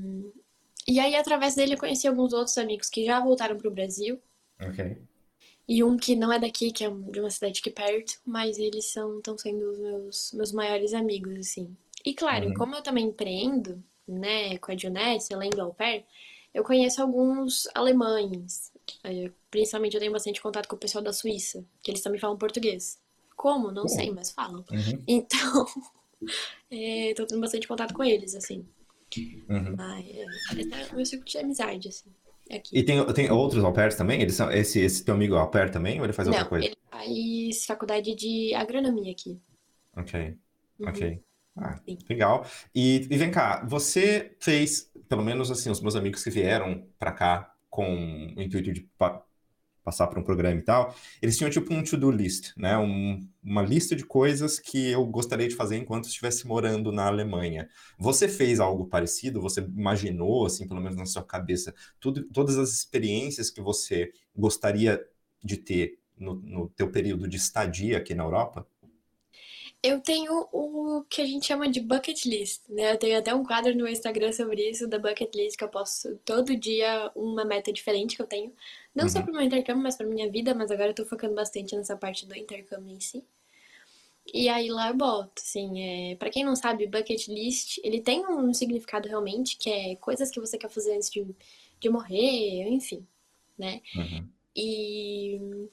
e 0.86 1.00
aí, 1.00 1.14
através 1.16 1.54
dele, 1.54 1.74
eu 1.74 1.78
conheci 1.78 2.06
alguns 2.06 2.32
outros 2.32 2.56
amigos 2.58 2.88
que 2.88 3.04
já 3.04 3.20
voltaram 3.20 3.56
pro 3.56 3.70
Brasil. 3.70 4.20
Ok. 4.60 4.96
E 5.66 5.82
um 5.82 5.96
que 5.96 6.14
não 6.14 6.32
é 6.32 6.38
daqui, 6.38 6.70
que 6.70 6.84
é 6.84 6.90
de 6.90 7.20
uma 7.20 7.30
cidade 7.30 7.60
aqui 7.60 7.70
perto, 7.70 8.20
mas 8.24 8.58
eles 8.58 8.86
são 8.86 9.18
estão 9.18 9.36
sendo 9.38 9.70
os 9.70 9.78
meus, 9.78 10.32
meus 10.34 10.52
maiores 10.52 10.92
amigos, 10.92 11.36
assim. 11.38 11.74
E 12.04 12.14
claro, 12.14 12.48
uhum. 12.48 12.54
como 12.54 12.74
eu 12.74 12.82
também 12.82 13.06
empreendo, 13.06 13.82
né, 14.06 14.58
com 14.58 14.72
a 14.72 14.76
Juness, 14.76 15.32
além 15.32 15.48
do 15.48 15.62
au 15.62 15.72
pair, 15.72 16.04
eu 16.52 16.62
conheço 16.62 17.00
alguns 17.00 17.66
alemães, 17.74 18.70
principalmente 19.50 19.94
eu 19.94 20.00
tenho 20.00 20.12
bastante 20.12 20.40
contato 20.40 20.68
com 20.68 20.76
o 20.76 20.78
pessoal 20.78 21.02
da 21.02 21.12
Suíça, 21.12 21.64
que 21.82 21.90
eles 21.90 22.02
também 22.02 22.20
falam 22.20 22.36
português. 22.36 23.00
Como? 23.34 23.72
Não 23.72 23.88
sei, 23.88 24.10
mas 24.12 24.30
falam. 24.30 24.64
Uhum. 24.70 25.02
Então, 25.08 25.66
é, 26.70 27.14
tô 27.14 27.26
tendo 27.26 27.40
bastante 27.40 27.66
contato 27.66 27.94
com 27.94 28.04
eles, 28.04 28.34
assim. 28.34 28.66
Uhum. 29.48 29.74
Mas, 29.76 30.06
é, 30.06 30.82
é 30.82 30.92
o 30.92 30.96
meu 30.96 31.06
círculo 31.06 31.30
de 31.30 31.38
amizade, 31.38 31.88
assim. 31.88 32.10
Aqui. 32.50 32.76
E 32.78 32.82
tem, 32.82 33.04
tem 33.14 33.30
outros 33.30 33.64
au 33.64 33.72
pairs 33.72 33.94
também? 33.94 34.20
Eles 34.20 34.34
são, 34.34 34.50
esse, 34.50 34.78
esse 34.80 35.02
teu 35.02 35.14
amigo 35.14 35.34
é 35.34 35.38
au 35.38 35.50
pair 35.50 35.70
também 35.70 35.98
ou 35.98 36.04
ele 36.04 36.12
faz 36.12 36.28
Não, 36.28 36.34
outra 36.34 36.48
coisa? 36.48 36.66
ele 36.66 36.76
faz 36.90 37.64
faculdade 37.64 38.14
de 38.14 38.54
agronomia 38.54 39.12
aqui. 39.12 39.40
Ok, 39.96 40.36
uhum. 40.78 40.88
ok. 40.88 41.22
Ah, 41.56 41.80
legal. 42.08 42.44
E, 42.74 43.06
e 43.10 43.16
vem 43.16 43.30
cá, 43.30 43.64
você 43.64 44.36
fez, 44.40 44.90
pelo 45.08 45.22
menos 45.22 45.50
assim, 45.50 45.70
os 45.70 45.80
meus 45.80 45.94
amigos 45.94 46.22
que 46.22 46.30
vieram 46.30 46.86
para 46.98 47.12
cá 47.12 47.54
com 47.70 48.34
o 48.36 48.42
intuito 48.42 48.72
de 48.72 48.88
passar 49.84 50.06
por 50.06 50.18
um 50.18 50.22
programa 50.24 50.58
e 50.58 50.62
tal, 50.62 50.94
eles 51.20 51.36
tinham 51.36 51.50
tipo 51.50 51.72
um 51.72 51.84
to-do 51.84 52.10
list, 52.10 52.52
né? 52.56 52.76
Um, 52.78 53.20
uma 53.42 53.62
lista 53.62 53.94
de 53.94 54.04
coisas 54.04 54.58
que 54.58 54.90
eu 54.90 55.04
gostaria 55.06 55.46
de 55.46 55.54
fazer 55.54 55.76
enquanto 55.76 56.06
estivesse 56.06 56.46
morando 56.46 56.90
na 56.90 57.06
Alemanha. 57.06 57.68
Você 57.98 58.26
fez 58.26 58.58
algo 58.58 58.86
parecido? 58.86 59.40
Você 59.42 59.60
imaginou, 59.60 60.46
assim, 60.46 60.66
pelo 60.66 60.80
menos 60.80 60.96
na 60.96 61.06
sua 61.06 61.22
cabeça, 61.22 61.74
tudo, 62.00 62.24
todas 62.30 62.58
as 62.58 62.70
experiências 62.72 63.50
que 63.50 63.60
você 63.60 64.10
gostaria 64.34 65.00
de 65.42 65.58
ter 65.58 65.98
no, 66.18 66.34
no 66.34 66.68
teu 66.70 66.90
período 66.90 67.28
de 67.28 67.36
estadia 67.36 67.98
aqui 67.98 68.14
na 68.14 68.24
Europa? 68.24 68.66
Eu 69.84 70.00
tenho 70.00 70.48
o 70.50 71.04
que 71.10 71.20
a 71.20 71.26
gente 71.26 71.46
chama 71.46 71.68
de 71.70 71.78
bucket 71.80 72.24
list, 72.24 72.62
né? 72.70 72.92
Eu 72.92 72.98
tenho 72.98 73.18
até 73.18 73.34
um 73.34 73.44
quadro 73.44 73.76
no 73.76 73.86
Instagram 73.86 74.32
sobre 74.32 74.70
isso, 74.70 74.88
da 74.88 74.98
bucket 74.98 75.34
list, 75.34 75.58
que 75.58 75.64
eu 75.64 75.68
posto 75.68 76.16
todo 76.24 76.56
dia 76.56 77.10
uma 77.14 77.44
meta 77.44 77.70
diferente 77.72 78.16
que 78.16 78.22
eu 78.22 78.26
tenho. 78.26 78.50
Não 78.94 79.08
só 79.10 79.18
Uhum. 79.18 79.24
para 79.26 79.32
o 79.32 79.36
meu 79.36 79.44
intercâmbio, 79.44 79.82
mas 79.82 79.96
para 79.96 80.06
minha 80.06 80.30
vida, 80.30 80.54
mas 80.54 80.70
agora 80.70 80.90
eu 80.90 80.94
tô 80.94 81.04
focando 81.04 81.34
bastante 81.34 81.76
nessa 81.76 81.96
parte 81.96 82.26
do 82.26 82.34
intercâmbio 82.34 82.94
em 82.96 83.00
si. 83.00 83.22
E 84.32 84.48
aí 84.48 84.70
lá 84.70 84.88
eu 84.88 84.94
boto, 84.96 85.42
assim, 85.42 85.82
é... 86.12 86.16
para 86.16 86.30
quem 86.30 86.44
não 86.44 86.56
sabe, 86.56 86.86
bucket 86.86 87.28
list, 87.28 87.78
ele 87.84 88.00
tem 88.00 88.26
um 88.26 88.52
significado 88.54 89.06
realmente, 89.08 89.56
que 89.58 89.70
é 89.70 89.96
coisas 89.96 90.30
que 90.30 90.40
você 90.40 90.56
quer 90.58 90.70
fazer 90.70 90.94
antes 90.96 91.10
de, 91.10 91.26
de 91.78 91.88
morrer, 91.90 92.66
enfim, 92.68 93.06
né? 93.58 93.82
Uhum. 93.94 94.28
E, 94.56 95.68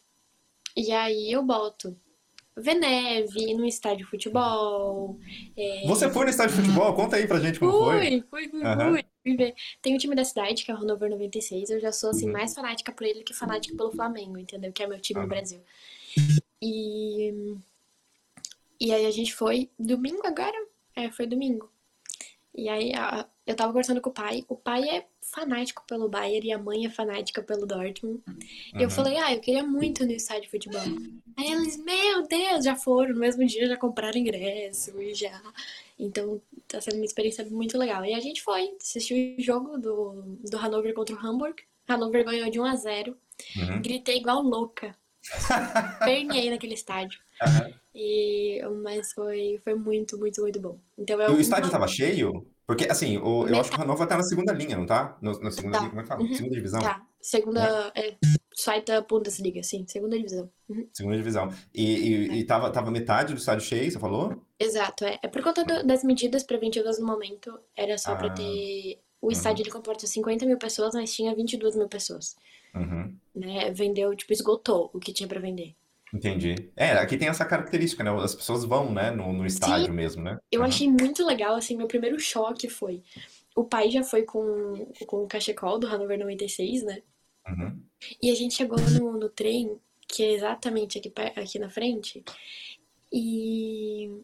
e 0.76 0.92
aí 0.92 1.32
eu 1.32 1.44
boto 1.44 1.96
ver 2.58 2.76
neve, 2.76 3.54
no 3.54 3.66
estádio 3.66 4.00
de 4.06 4.12
futebol. 4.12 5.18
é, 5.58 5.88
Você 5.88 6.10
foi 6.10 6.26
no 6.26 6.30
estádio 6.30 6.56
de 6.56 6.62
futebol? 6.64 6.94
Conta 6.94 7.16
aí 7.16 7.28
pra 7.28 7.40
gente 7.40 7.60
como 7.60 7.72
foi. 7.72 8.00
Fui, 8.00 8.22
fui, 8.30 8.50
fui, 8.50 8.62
fui. 8.62 9.06
Fui 9.24 9.36
ver. 9.38 9.54
Tem 9.82 9.96
o 9.96 10.00
time 10.00 10.16
da 10.16 10.24
cidade, 10.24 10.64
que 10.66 10.72
é 10.72 10.74
o 10.74 10.78
Hannover 10.78 11.10
96. 11.10 11.70
Eu 11.70 11.80
já 11.80 11.92
sou, 11.92 12.10
assim, 12.10 12.26
Uhum. 12.26 12.34
mais 12.34 12.54
fanática 12.54 12.92
por 12.92 13.06
ele 13.06 13.24
que 13.24 13.34
fanática 13.34 13.76
pelo 13.78 13.92
Flamengo, 13.92 14.38
entendeu? 14.38 14.72
Que 14.74 14.84
é 14.84 14.88
meu 14.88 15.00
time 15.00 15.20
no 15.20 15.26
Aham. 15.26 15.30
Brasil. 15.30 15.62
E... 16.62 17.58
E 18.80 18.92
aí 18.94 19.06
a 19.06 19.12
gente 19.12 19.34
foi 19.34 19.70
domingo 19.78 20.26
agora? 20.26 20.58
É, 20.96 21.12
foi 21.12 21.28
domingo. 21.28 21.72
E 22.54 22.68
aí 22.70 22.94
a- 22.94 23.28
eu 23.46 23.56
tava 23.56 23.72
conversando 23.72 24.02
com 24.02 24.10
o 24.10 24.14
pai. 24.14 24.44
O 24.48 24.56
pai 24.56 24.90
é 24.90 25.08
fanático 25.22 25.84
pelo 25.88 26.10
Bayern 26.10 26.48
e 26.48 26.52
a 26.52 26.58
mãe 26.58 26.86
é 26.86 26.90
fanática 26.90 27.42
pelo 27.42 27.66
Dortmund. 27.66 28.22
E 28.28 28.78
eu 28.78 28.84
Uhum. 28.84 28.90
falei, 28.90 29.18
ah, 29.18 29.34
eu 29.34 29.40
queria 29.40 29.64
muito 29.64 30.06
no 30.06 30.12
estádio 30.12 30.44
de 30.44 30.50
futebol. 30.50 30.82
Aí 31.38 31.52
eles, 31.52 31.78
meu 31.78 32.28
Deus, 32.28 32.66
já 32.66 32.76
foram. 32.76 33.14
No 33.14 33.20
mesmo 33.20 33.46
dia 33.46 33.68
já 33.68 33.78
compraram 33.78 34.18
ingresso 34.18 35.00
e 35.02 35.14
já. 35.14 35.42
Então 36.00 36.42
tá 36.68 36.82
sendo 36.82 36.96
uma 36.96 37.06
experiência 37.06 37.46
muito 37.46 37.78
legal. 37.78 38.04
E 38.04 38.14
a 38.14 38.20
gente 38.20 38.42
foi, 38.42 38.76
assistiu 38.82 39.36
o 39.38 39.42
jogo 39.42 39.78
do, 39.78 40.24
do 40.50 40.58
Hannover 40.58 40.94
contra 40.94 41.16
o 41.16 41.20
Hamburg. 41.26 41.62
Hannover 41.88 42.26
ganhou 42.26 42.50
de 42.50 42.60
1 42.60 42.66
a 42.66 42.76
0 42.76 43.18
Uhum. 43.58 43.82
Gritei 43.82 44.18
igual 44.18 44.42
louca. 44.44 44.96
Pernei 46.06 46.50
naquele 46.50 46.74
estádio. 46.76 47.20
Aham. 47.42 47.74
E, 47.94 48.62
mas 48.84 49.12
foi, 49.14 49.60
foi 49.64 49.74
muito, 49.74 50.18
muito, 50.18 50.42
muito 50.42 50.60
bom. 50.60 50.78
Então 50.98 51.20
é 51.22 51.28
E 51.30 51.32
o 51.34 51.40
estádio 51.40 51.70
tava 51.72 51.88
cheio? 51.88 52.46
Porque, 52.72 52.88
assim, 52.90 53.18
o- 53.18 53.46
eu 53.50 53.60
acho 53.60 53.70
que 53.70 53.76
o 53.78 53.82
Hannover 53.82 54.08
tá 54.08 54.16
na 54.16 54.24
segunda 54.24 54.54
linha, 54.54 54.78
não 54.78 54.86
tá? 54.86 55.18
No- 55.22 55.38
na 55.42 55.52
segunda 55.52 55.74
Tá. 55.74 55.80
linha, 55.80 55.90
como 55.90 56.00
é 56.00 56.04
que 56.04 56.08
fala? 56.08 56.22
Uhum. 56.22 56.34
Segunda 56.34 56.56
divisão? 56.56 56.80
Tá, 56.80 57.06
segunda. 57.22 57.92
É, 57.94 58.16
Zweite 58.58 58.92
Bundesliga, 59.10 59.62
sim, 59.62 59.84
segunda 59.88 60.16
divisão. 60.16 60.50
Uhum. 60.70 60.88
Segunda 60.94 61.18
divisão. 61.18 61.54
E, 61.74 61.84
e, 61.84 62.40
e 62.40 62.44
tava, 62.46 62.70
tava 62.72 62.90
metade 62.90 63.34
do 63.34 63.40
estádio 63.40 63.66
cheio, 63.66 63.92
você 63.92 64.00
falou? 64.00 64.42
Exato, 64.58 65.04
é. 65.04 65.20
É 65.22 65.28
por 65.28 65.42
conta 65.44 65.66
do- 65.66 65.86
das 65.86 66.02
medidas 66.04 66.44
preventivas 66.44 66.98
no 66.98 67.06
momento, 67.06 67.60
era 67.76 67.98
só 67.98 68.16
pra 68.16 68.28
Ah. 68.28 68.34
ter. 68.34 69.00
O 69.22 69.32
estádio 69.32 69.64
ele 69.64 69.70
comporta 69.72 70.08
50 70.08 70.46
mil 70.46 70.58
pessoas, 70.58 70.94
mas 70.96 71.14
tinha 71.14 71.36
22 71.36 71.76
mil 71.76 71.90
pessoas. 71.90 72.38
Uhum. 72.74 73.14
Né? 73.36 73.70
Vendeu, 73.72 74.16
tipo, 74.16 74.32
esgotou 74.32 74.90
o 74.94 75.00
que 75.00 75.12
tinha 75.12 75.28
pra 75.28 75.42
vender. 75.42 75.76
Entendi. 76.14 76.56
É, 76.76 76.92
aqui 76.92 77.18
tem 77.18 77.30
essa 77.30 77.46
característica, 77.46 78.04
né? 78.04 78.12
As 78.22 78.36
pessoas 78.36 78.66
vão, 78.66 78.92
né, 78.92 79.12
no, 79.12 79.32
no 79.32 79.46
estádio 79.46 79.94
mesmo, 79.94 80.22
né? 80.22 80.38
Eu 80.52 80.62
Aham. 80.62 80.70
achei 80.70 80.90
muito 80.90 81.26
legal, 81.26 81.56
assim, 81.56 81.78
meu 81.78 81.88
primeiro 81.88 82.20
choque 82.20 82.70
foi. 82.70 83.02
O 83.56 83.64
pai 83.64 83.90
já 83.90 84.04
foi 84.04 84.24
com, 84.24 84.92
com 85.08 85.24
o 85.24 85.28
cachecol 85.28 85.80
do 85.80 85.88
Hannover 85.88 86.20
96, 86.20 86.84
né? 86.84 87.02
Uhum. 87.48 87.82
E 88.22 88.30
a 88.30 88.36
gente 88.36 88.56
chegou 88.56 88.78
no, 88.80 89.14
no 89.14 89.30
trem, 89.30 89.80
que 90.08 90.24
é 90.24 90.32
exatamente 90.34 90.98
aqui, 90.98 91.12
aqui 91.36 91.60
na 91.60 91.70
frente, 91.70 92.24
e 93.12 94.22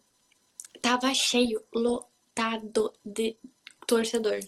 tava 0.82 1.14
cheio, 1.14 1.64
lotado 1.74 2.94
de 3.04 3.38
torcedor. 3.86 4.40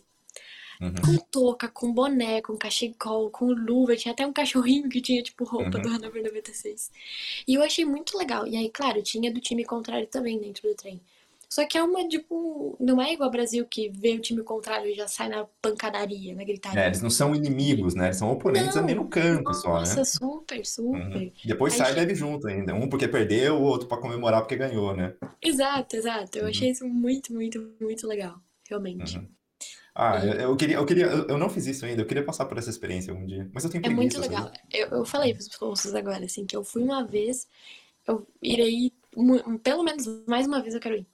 Uhum. 0.81 0.93
Com 0.93 1.17
touca, 1.29 1.67
com 1.67 1.93
boné, 1.93 2.41
com 2.41 2.55
cachecol, 2.57 3.29
com 3.29 3.47
luva. 3.51 3.95
Tinha 3.97 4.13
até 4.13 4.25
um 4.25 4.31
cachorrinho 4.31 4.87
que 4.87 5.01
tinha, 5.01 5.21
tipo, 5.21 5.43
roupa 5.43 5.77
Uhum. 5.77 5.83
do 5.83 5.89
Hannover 5.89 6.23
96. 6.23 6.89
E 7.47 7.53
eu 7.55 7.61
achei 7.63 7.83
muito 7.83 8.17
legal. 8.17 8.47
E 8.47 8.55
aí, 8.55 8.69
claro, 8.69 9.01
tinha 9.03 9.31
do 9.31 9.41
time 9.41 9.65
contrário 9.65 10.07
também 10.07 10.39
dentro 10.39 10.67
do 10.69 10.75
trem. 10.75 11.01
Só 11.51 11.65
que 11.65 11.77
é 11.77 11.83
uma, 11.83 12.07
tipo, 12.07 12.77
não 12.79 13.01
é 13.01 13.11
igual 13.11 13.25
ao 13.27 13.31
Brasil 13.31 13.65
que 13.65 13.89
vê 13.89 14.11
o 14.13 14.19
time 14.21 14.43
contrário 14.43 14.87
e 14.87 14.93
já 14.93 15.07
sai 15.07 15.29
na 15.29 15.45
pancadaria, 15.59 16.35
na 16.35 16.43
gritaria. 16.43 16.79
É, 16.79 16.85
eles 16.87 17.01
não 17.01 17.09
são 17.09 17.33
inimigos, 17.35 17.95
né? 17.95 18.05
Eles 18.05 18.17
são 18.17 18.31
oponentes 18.31 18.75
Não. 18.75 18.83
ali 18.83 18.93
no 18.93 19.07
campo 19.09 19.51
só, 19.55 19.73
né? 19.73 19.79
Nossa, 19.79 20.05
super, 20.05 20.63
super. 20.63 20.99
Uhum. 21.17 21.31
Depois 21.43 21.73
Aí 21.73 21.79
sai 21.79 21.91
e 21.91 21.93
che- 21.95 21.99
bebe 22.01 22.13
junto 22.15 22.47
ainda. 22.47 22.75
Um 22.75 22.87
porque 22.87 23.07
perdeu, 23.07 23.55
o 23.55 23.63
outro 23.63 23.87
pra 23.87 23.97
comemorar 23.97 24.41
porque 24.41 24.55
ganhou, 24.55 24.95
né? 24.95 25.15
Exato, 25.41 25.95
exato. 25.95 26.37
Eu 26.37 26.43
Uhum. 26.43 26.49
achei 26.51 26.69
isso 26.69 26.87
muito, 26.87 27.33
muito, 27.33 27.73
muito 27.81 28.07
legal. 28.07 28.39
Realmente. 28.69 29.17
Uhum. 29.17 29.27
Ah, 30.01 30.25
eu, 30.25 30.33
eu 30.51 30.57
queria, 30.57 30.75
eu 30.77 30.85
queria, 30.85 31.05
eu 31.07 31.27
eu 31.27 31.37
não 31.37 31.49
fiz 31.49 31.65
isso 31.67 31.85
ainda, 31.85 32.01
eu 32.01 32.05
queria 32.07 32.23
passar 32.23 32.45
por 32.45 32.57
essa 32.57 32.69
experiência 32.69 33.11
algum 33.11 33.25
dia. 33.25 33.49
Mas 33.53 33.65
eu 33.65 33.69
tenho 33.69 33.83
É 33.83 33.89
muito 33.89 34.19
legal. 34.21 34.49
Eu, 34.71 34.87
eu 34.89 35.05
falei 35.05 35.33
pros 35.33 35.49
moços 35.61 35.93
agora, 35.93 36.23
assim, 36.23 36.45
que 36.45 36.55
eu 36.55 36.63
fui 36.63 36.83
uma 36.83 37.05
vez, 37.05 37.47
eu 38.07 38.27
irei, 38.41 38.93
pelo 39.63 39.83
menos 39.83 40.05
mais 40.27 40.47
uma 40.47 40.61
vez 40.61 40.73
eu 40.73 40.79
quero 40.81 40.95
ir. 40.97 41.07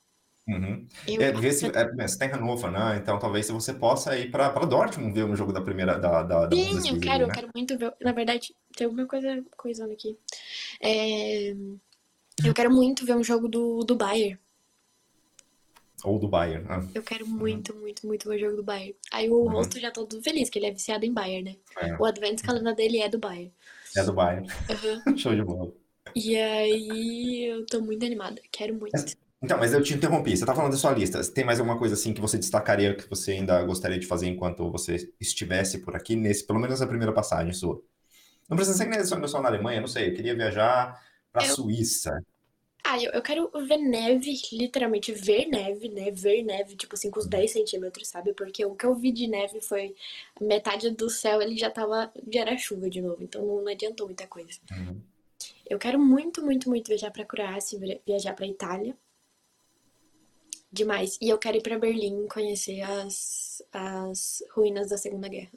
Uhum. 0.48 0.86
Eu, 1.08 1.22
É, 1.22 1.32
vê 1.32 1.52
se, 1.52 1.66
é, 1.66 2.08
você 2.08 2.20
tem 2.20 2.30
Hannover, 2.30 2.70
né? 2.70 2.98
Então 2.98 3.18
talvez 3.18 3.50
você 3.50 3.74
possa 3.74 4.16
ir 4.18 4.30
pra 4.30 4.50
Dortmund 4.50 5.12
ver 5.12 5.26
um 5.26 5.36
jogo 5.36 5.52
da 5.52 5.62
primeira, 5.62 5.98
da, 5.98 6.22
da, 6.22 6.46
da 6.46 6.56
Sim, 6.56 6.90
eu 6.90 7.00
quero, 7.00 7.24
eu 7.24 7.28
né? 7.28 7.34
quero 7.34 7.50
muito 7.56 7.78
ver. 7.78 7.94
Na 8.00 8.12
verdade, 8.12 8.56
tem 8.78 8.86
alguma 8.86 9.08
coisa 9.08 9.44
coisando 9.58 9.92
aqui. 9.92 10.16
É, 10.82 11.52
eu 12.46 12.54
quero 12.54 12.72
muito 12.72 13.06
ver 13.06 13.16
um 13.16 13.24
jogo 13.24 13.48
do, 13.48 13.80
do 13.84 13.96
Bayern. 13.96 14.40
Ou 16.06 16.20
do 16.20 16.28
Bayern. 16.28 16.66
Ah, 16.70 16.84
Eu 16.94 17.02
quero 17.04 17.26
muito, 17.28 17.76
muito, 17.76 18.06
muito 18.06 18.30
ver 18.30 18.36
o 18.36 18.40
jogo 18.40 18.56
do 18.58 18.64
Bayern. 18.64 18.96
Aí 19.12 19.30
o 19.30 19.36
Uhum. 19.36 19.50
rosto 19.50 19.80
já 19.80 19.92
todo 19.92 20.22
feliz, 20.22 20.50
que 20.50 20.60
ele 20.60 20.68
é 20.68 20.72
viciado 20.72 21.06
em 21.06 21.14
Bayern, 21.14 21.44
né? 21.52 21.56
é, 21.82 21.96
O 22.00 22.06
Advent 22.06 22.42
Calendar 22.42 22.76
dele 22.76 23.00
é 23.00 23.10
do 23.10 23.18
Bayern. 23.20 23.52
é 23.98 24.04
do 24.04 24.14
Bayern. 24.14 24.48
Aham. 24.70 25.04
Show 25.18 25.36
de 25.36 25.44
bola. 25.44 25.72
E 26.16 26.36
aí 26.38 27.46
eu 27.50 27.66
tô 27.66 27.82
muito 27.82 28.06
animada. 28.06 28.40
Quero 28.52 28.76
muito. 28.76 28.94
Então, 29.42 29.58
mas 29.60 29.74
eu 29.74 29.84
te 29.84 29.94
interrompi. 29.94 30.36
Você 30.36 30.46
tá 30.46 30.56
falando 30.56 30.72
da 30.72 30.78
sua 30.78 30.92
lista. 30.92 31.22
Tem 31.32 31.44
mais 31.44 31.60
alguma 31.60 31.78
coisa 31.78 31.94
assim 31.94 32.14
que 32.14 32.22
você 32.22 32.38
destacaria 32.38 32.96
que 32.96 33.08
você 33.10 33.32
ainda 33.34 33.62
gostaria 33.64 34.00
de 34.00 34.06
fazer 34.08 34.28
enquanto 34.28 34.72
você 34.72 35.12
estivesse 35.20 35.80
por 35.80 35.96
aqui, 35.96 36.16
nesse, 36.16 36.46
pelo 36.48 36.60
menos 36.60 36.80
na 36.80 36.88
primeira 36.88 37.12
passagem 37.14 37.52
sua? 37.54 37.82
Não 38.50 38.56
precisa 38.56 38.78
ser 38.78 38.86
nem 38.86 39.04
só 39.04 39.28
só 39.28 39.42
na 39.42 39.50
Alemanha, 39.50 39.82
não 39.82 39.88
sei. 39.88 40.10
Eu 40.10 40.14
queria 40.16 40.36
viajar 40.36 41.00
pra 41.32 41.46
Eu- 41.46 41.56
Suíça. 41.56 42.12
Ah, 42.88 43.02
eu, 43.02 43.12
eu 43.14 43.22
quero 43.22 43.50
ver 43.68 43.78
neve, 43.78 44.40
literalmente 44.52 45.12
ver 45.12 45.48
neve, 45.48 45.90
né? 45.90 46.12
Ver 46.12 46.44
neve, 46.44 46.76
tipo 46.76 46.94
assim, 46.96 47.10
com 47.10 47.20
os 47.20 47.26
10 47.26 47.52
centímetros, 47.52 48.08
sabe? 48.08 48.32
Porque 48.34 48.64
o 48.64 48.76
que 48.76 48.86
eu 48.86 48.94
vi 48.94 49.12
de 49.12 49.26
neve 49.28 49.60
foi 49.60 49.96
metade 50.40 50.92
do 50.92 51.10
céu, 51.10 51.42
ele 51.42 51.58
já 51.58 51.70
tava. 51.72 52.12
Já 52.32 52.42
era 52.42 52.58
chuva 52.58 52.88
de 52.90 53.02
novo, 53.02 53.24
então 53.24 53.44
não, 53.46 53.62
não 53.64 53.72
adiantou 53.72 54.06
muita 54.06 54.28
coisa. 54.28 54.60
Uhum. 54.72 55.02
Eu 55.68 55.80
quero 55.80 55.98
muito, 56.00 56.44
muito, 56.46 56.70
muito 56.70 56.88
viajar 56.90 57.10
pra 57.12 57.26
Croácia, 57.26 57.80
via- 57.80 58.00
viajar 58.06 58.34
pra 58.36 58.46
Itália. 58.46 58.96
Demais. 60.72 61.18
E 61.22 61.30
eu 61.30 61.38
quero 61.38 61.58
ir 61.58 61.62
pra 61.64 61.80
Berlim 61.80 62.28
conhecer 62.28 62.82
as, 62.82 63.64
as 63.72 64.44
ruínas 64.52 64.90
da 64.90 64.98
Segunda 64.98 65.28
Guerra. 65.28 65.50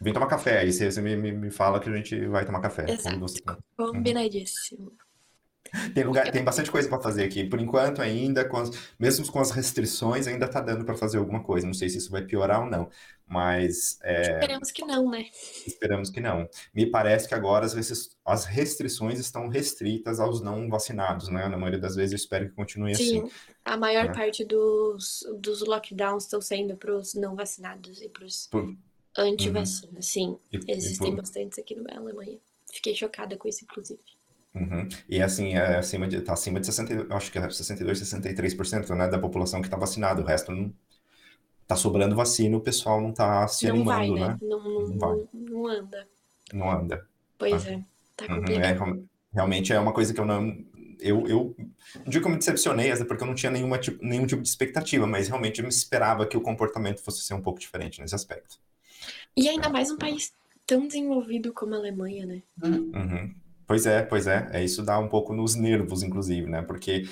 Vem 0.00 0.12
tomar 0.12 0.26
café. 0.26 0.58
Aí 0.58 0.72
você, 0.72 0.90
você 0.90 1.00
me, 1.00 1.16
me, 1.16 1.50
fala 1.50 1.80
que 1.80 1.88
a 1.88 1.96
gente 1.96 2.26
vai 2.26 2.44
tomar 2.44 2.60
café. 2.60 2.90
Exato. 2.90 3.18
você- 3.18 3.40
Combinadíssimo. 3.76 4.92
Tem 5.94 6.04
lugar, 6.04 6.30
tem 6.30 6.44
bastante 6.44 6.70
coisa 6.70 6.88
para 6.88 7.00
fazer 7.00 7.24
aqui. 7.24 7.44
Por 7.44 7.60
enquanto, 7.60 8.00
ainda, 8.02 8.44
com 8.48 8.56
as- 8.58 8.70
mesmo 8.98 9.30
com 9.30 9.38
as 9.40 9.50
restrições, 9.50 10.26
ainda 10.26 10.48
tá 10.48 10.60
dando 10.60 10.84
para 10.84 10.94
fazer 10.94 11.18
alguma 11.18 11.42
coisa. 11.42 11.66
Não 11.66 11.74
sei 11.74 11.88
se 11.88 11.98
isso 11.98 12.10
vai 12.10 12.22
piorar 12.24 12.60
ou 12.62 12.70
não, 12.70 12.88
mas 13.26 13.98
é, 14.02 14.22
Esperamos 14.32 14.70
que 14.70 14.84
não, 14.84 15.10
né? 15.10 15.26
esperamos 15.66 16.10
que 16.10 16.20
não. 16.20 16.48
Me 16.74 16.86
parece 16.90 17.28
que 17.28 17.34
agora 17.34 17.66
as, 17.66 17.74
restri- 17.74 18.16
as 18.24 18.44
restrições 18.46 19.18
estão 19.18 19.48
restritas 19.48 20.20
aos 20.20 20.40
não 20.40 20.68
vacinados, 20.68 21.28
né? 21.28 21.48
Na 21.48 21.56
maioria 21.56 21.80
das 21.80 21.94
vezes, 21.96 22.12
eu 22.12 22.16
espero 22.16 22.48
que 22.48 22.54
continue 22.54 22.92
assim. 22.92 23.22
Sim, 23.22 23.30
a 23.64 23.76
maior 23.76 24.06
né? 24.06 24.12
parte 24.14 24.44
dos, 24.44 25.20
dos 25.40 25.60
lockdowns 25.60 26.24
estão 26.24 26.40
sendo 26.40 26.76
pros 26.76 27.14
não 27.14 27.34
vacinados 27.36 28.00
e 28.00 28.08
pros 28.08 28.46
Por- 28.50 28.74
anti-vacina. 29.16 30.00
Sim, 30.00 30.38
E- 30.52 30.58
e 30.66 30.72
existem 30.72 31.10
por- 31.10 31.18
bastantes 31.22 31.58
aqui 31.58 31.74
na 31.74 31.96
Alemanha. 31.98 32.38
Fiquei 32.72 32.94
chocada 32.94 33.36
com 33.36 33.48
isso, 33.48 33.64
inclusive. 33.64 34.00
Uhum. 34.58 34.88
E 35.08 35.22
assim, 35.22 35.54
é 35.54 35.76
acima 35.78 36.08
de, 36.08 36.20
tá 36.20 36.32
acima 36.32 36.58
de 36.60 36.66
60, 36.66 36.92
eu 36.92 37.16
acho 37.16 37.30
que 37.30 37.38
é 37.38 37.48
62, 37.50 37.98
63%, 37.98 38.94
né, 38.94 39.08
da 39.08 39.18
população 39.18 39.62
que 39.62 39.68
tá 39.70 39.76
vacinada. 39.76 40.22
O 40.22 40.24
resto 40.24 40.50
não 40.52 40.72
tá 41.66 41.76
sobrando 41.76 42.16
vacina, 42.16 42.56
o 42.56 42.60
pessoal 42.60 43.00
não 43.00 43.12
tá 43.12 43.46
se 43.48 43.66
não 43.68 43.84
vai, 43.84 44.08
animando, 44.08 44.20
né? 44.20 44.28
né? 44.28 44.38
Não, 44.42 44.62
não, 44.62 44.88
Não 44.88 44.98
vai. 44.98 45.16
não, 45.16 45.28
não 45.32 45.66
anda. 45.66 46.08
Não 46.52 46.70
anda. 46.70 47.06
Pois 47.38 47.64
Ah. 47.64 47.70
é, 47.70 47.84
tá 48.16 48.26
Uhum, 48.28 48.36
é, 48.36 48.36
complicado. 48.36 48.74
real- 48.74 48.98
realmente 49.32 49.72
é 49.72 49.78
uma 49.80 49.92
coisa 49.92 50.12
que 50.14 50.20
eu 50.20 50.24
não. 50.26 50.56
Eu, 51.00 51.28
eu 51.28 51.54
não 51.94 52.04
digo 52.08 52.22
que 52.24 52.28
eu 52.28 52.32
me 52.32 52.38
decepcionei, 52.38 52.90
até 52.90 53.04
porque 53.04 53.22
eu 53.22 53.26
não 53.28 53.34
tinha 53.34 53.52
nenhuma, 53.52 53.78
tipo, 53.78 54.04
nenhum 54.04 54.26
tipo 54.26 54.42
de 54.42 54.48
expectativa, 54.48 55.06
mas 55.06 55.28
realmente 55.28 55.60
eu 55.60 55.64
me 55.64 55.68
esperava 55.70 56.26
que 56.26 56.36
o 56.36 56.40
comportamento 56.40 57.00
fosse 57.02 57.22
ser 57.22 57.34
um 57.34 57.42
pouco 57.42 57.60
diferente 57.60 58.00
nesse 58.00 58.14
aspecto. 58.16 58.58
E 59.36 59.48
ainda 59.48 59.70
mais 59.70 59.90
um 59.90 59.96
país 59.96 60.32
tão 60.66 60.86
desenvolvido 60.86 61.52
como 61.52 61.74
a 61.74 61.78
Alemanha, 61.78 62.26
né? 62.26 62.42
Uhum. 62.62 63.34
Pois 63.68 63.86
é, 63.86 64.02
pois 64.02 64.26
é. 64.26 64.50
É 64.52 64.64
isso 64.64 64.82
dá 64.82 64.98
um 64.98 65.08
pouco 65.08 65.34
nos 65.34 65.54
nervos, 65.54 66.02
inclusive, 66.02 66.50
né? 66.50 66.62
Porque 66.62 67.04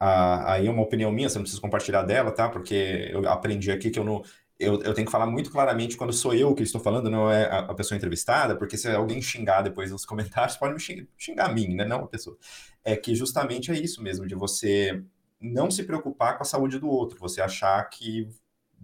aí 0.00 0.66
é 0.66 0.70
uma 0.70 0.82
opinião 0.82 1.12
minha, 1.12 1.28
você 1.28 1.36
não 1.38 1.44
precisa 1.44 1.62
compartilhar 1.62 2.02
dela, 2.04 2.32
tá? 2.32 2.48
Porque 2.50 3.08
eu 3.12 3.28
aprendi 3.28 3.72
aqui 3.72 3.90
que 3.90 3.98
eu 3.98 4.04
não. 4.04 4.22
Eu, 4.58 4.82
eu 4.82 4.94
tenho 4.94 5.06
que 5.06 5.12
falar 5.12 5.26
muito 5.26 5.50
claramente 5.50 5.96
quando 5.96 6.12
sou 6.12 6.34
eu 6.34 6.54
que 6.54 6.62
estou 6.62 6.80
falando, 6.80 7.10
não 7.10 7.30
é 7.30 7.46
a, 7.46 7.60
a 7.60 7.74
pessoa 7.74 7.96
entrevistada, 7.96 8.56
porque 8.56 8.76
se 8.78 8.88
alguém 8.88 9.22
xingar 9.22 9.62
depois 9.62 9.92
nos 9.92 10.06
comentários, 10.06 10.56
pode 10.58 10.74
me 10.74 10.80
xingar, 10.80 11.06
xingar 11.18 11.46
a 11.50 11.54
mim, 11.54 11.74
né? 11.76 11.84
Não 11.86 12.04
a 12.04 12.08
pessoa. 12.08 12.36
É 12.84 12.96
que 12.96 13.14
justamente 13.14 13.70
é 13.72 13.76
isso 13.78 14.02
mesmo, 14.02 14.26
de 14.26 14.34
você 14.34 15.02
não 15.40 15.70
se 15.70 15.84
preocupar 15.84 16.36
com 16.38 16.44
a 16.44 16.46
saúde 16.46 16.78
do 16.80 16.88
outro, 16.88 17.18
você 17.20 17.40
achar 17.42 17.82
que 17.90 18.28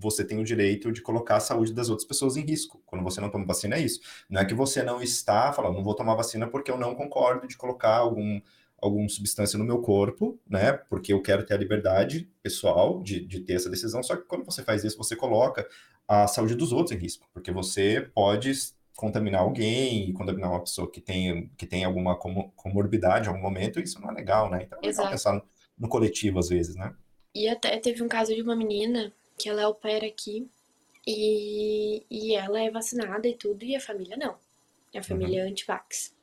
você 0.00 0.24
tem 0.24 0.38
o 0.38 0.44
direito 0.44 0.90
de 0.90 1.02
colocar 1.02 1.36
a 1.36 1.40
saúde 1.40 1.74
das 1.74 1.90
outras 1.90 2.08
pessoas 2.08 2.36
em 2.36 2.40
risco. 2.40 2.82
Quando 2.86 3.04
você 3.04 3.20
não 3.20 3.30
toma 3.30 3.44
vacina, 3.44 3.76
é 3.76 3.80
isso. 3.80 4.00
Não 4.28 4.40
é 4.40 4.44
que 4.44 4.54
você 4.54 4.82
não 4.82 5.02
está 5.02 5.52
falando, 5.52 5.74
não 5.74 5.84
vou 5.84 5.94
tomar 5.94 6.14
vacina 6.14 6.48
porque 6.48 6.70
eu 6.70 6.78
não 6.78 6.94
concordo 6.94 7.46
de 7.46 7.56
colocar 7.56 7.96
algum, 7.96 8.40
alguma 8.78 9.08
substância 9.08 9.58
no 9.58 9.64
meu 9.64 9.80
corpo, 9.80 10.40
né? 10.48 10.72
Porque 10.72 11.12
eu 11.12 11.20
quero 11.20 11.44
ter 11.44 11.54
a 11.54 11.58
liberdade 11.58 12.30
pessoal 12.42 13.02
de, 13.02 13.20
de 13.20 13.40
ter 13.40 13.54
essa 13.54 13.68
decisão. 13.68 14.02
Só 14.02 14.16
que 14.16 14.22
quando 14.22 14.44
você 14.44 14.62
faz 14.62 14.82
isso, 14.82 14.96
você 14.96 15.14
coloca 15.14 15.68
a 16.08 16.26
saúde 16.26 16.54
dos 16.54 16.72
outros 16.72 16.96
em 16.96 17.00
risco, 17.00 17.28
porque 17.32 17.52
você 17.52 18.10
pode 18.14 18.50
contaminar 18.96 19.42
alguém, 19.42 20.12
contaminar 20.12 20.50
uma 20.50 20.60
pessoa 20.60 20.90
que 20.90 21.00
tem, 21.00 21.50
que 21.56 21.66
tem 21.66 21.84
alguma 21.84 22.16
comorbidade 22.16 23.26
em 23.26 23.28
algum 23.28 23.40
momento, 23.40 23.78
e 23.78 23.82
isso 23.84 24.00
não 24.00 24.10
é 24.10 24.14
legal, 24.14 24.50
né? 24.50 24.64
Então 24.64 24.78
é 24.82 24.86
legal 24.86 25.10
pensar 25.10 25.34
no, 25.34 25.42
no 25.78 25.88
coletivo 25.88 26.38
às 26.38 26.48
vezes, 26.48 26.74
né? 26.74 26.94
E 27.34 27.48
até 27.48 27.78
teve 27.78 28.02
um 28.02 28.08
caso 28.08 28.34
de 28.34 28.42
uma 28.42 28.56
menina 28.56 29.12
que 29.40 29.48
ela 29.48 29.68
opera 29.68 30.06
aqui 30.06 30.46
e, 31.06 32.04
e 32.10 32.34
ela 32.34 32.60
é 32.60 32.70
vacinada 32.70 33.26
e 33.26 33.34
tudo, 33.34 33.64
e 33.64 33.74
a 33.74 33.80
família 33.80 34.16
não. 34.16 34.36
A 34.94 35.02
família 35.02 35.42
uhum. 35.42 35.48
é 35.48 35.50
anti-vax. 35.50 36.14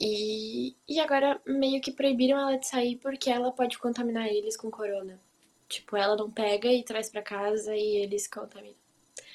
E, 0.00 0.76
e 0.88 1.00
agora 1.00 1.40
meio 1.44 1.80
que 1.80 1.90
proibiram 1.92 2.38
ela 2.38 2.56
de 2.56 2.66
sair 2.66 2.96
porque 2.96 3.28
ela 3.28 3.50
pode 3.50 3.78
contaminar 3.78 4.28
eles 4.28 4.56
com 4.56 4.70
corona. 4.70 5.20
Tipo, 5.68 5.96
ela 5.96 6.16
não 6.16 6.30
pega 6.30 6.72
e 6.72 6.82
traz 6.82 7.10
para 7.10 7.20
casa 7.20 7.76
e 7.76 7.96
eles 7.96 8.26
contaminam. 8.26 8.76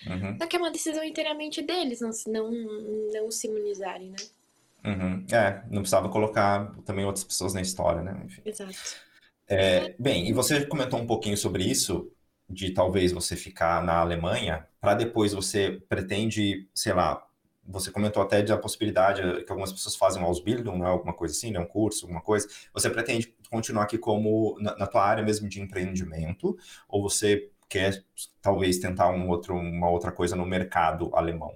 Uhum. 0.07 0.38
Só 0.39 0.47
que 0.47 0.55
é 0.55 0.59
uma 0.59 0.71
decisão 0.71 1.03
inteiramente 1.03 1.61
deles, 1.61 2.01
não, 2.01 2.09
não, 2.28 2.51
não 3.13 3.32
se 3.32 3.47
imunizarem, 3.47 4.09
né? 4.09 4.17
Uhum. 4.86 5.26
É, 5.32 5.63
não 5.69 5.82
precisava 5.82 6.09
colocar 6.09 6.74
também 6.86 7.05
outras 7.05 7.24
pessoas 7.24 7.53
na 7.53 7.61
história, 7.61 8.01
né? 8.01 8.21
Enfim. 8.26 8.41
Exato. 8.43 8.74
É, 9.47 9.93
bem, 9.99 10.28
e 10.28 10.34
você 10.34 10.65
comentou 10.65 10.99
um 10.99 11.05
pouquinho 11.05 11.38
sobre 11.38 11.63
isso 11.63 12.11
de 12.50 12.72
talvez 12.72 13.12
você 13.12 13.36
ficar 13.36 13.84
na 13.84 13.98
Alemanha, 14.00 14.68
para 14.80 14.94
depois 14.94 15.34
você 15.34 15.82
pretende, 15.88 16.68
sei 16.74 16.94
lá, 16.94 17.26
você 17.66 17.89
comentou 17.91 18.22
até 18.22 18.41
da 18.41 18.58
possibilidade 18.58 19.22
que 19.44 19.52
algumas 19.52 19.72
pessoas 19.72 19.96
fazem 19.96 20.22
um 20.22 20.26
Ausbildung, 20.26 20.78
né, 20.78 20.86
alguma 20.86 21.14
coisa 21.14 21.34
assim, 21.34 21.52
né, 21.52 21.60
um 21.60 21.66
curso, 21.66 22.06
alguma 22.06 22.22
coisa. 22.22 22.48
Você 22.74 22.89
pretende 22.89 23.34
continuar 23.50 23.84
aqui 23.84 23.98
como 23.98 24.58
na, 24.60 24.76
na, 24.78 24.88
tua 24.88 25.04
área 25.04 25.24
mesmo 25.24 25.48
de 25.48 25.62
empreendimento, 25.62 26.58
ou 26.88 27.02
você 27.02 27.50
quer 27.70 28.04
talvez 28.41 28.78
tentar 28.80 29.10
um 29.10 29.30
outro, 29.30 29.56
uma 29.56 29.89
outra 29.89 30.12
coisa 30.12 30.36
no 30.36 30.46
mercado 30.46 31.10
alemão? 31.16 31.56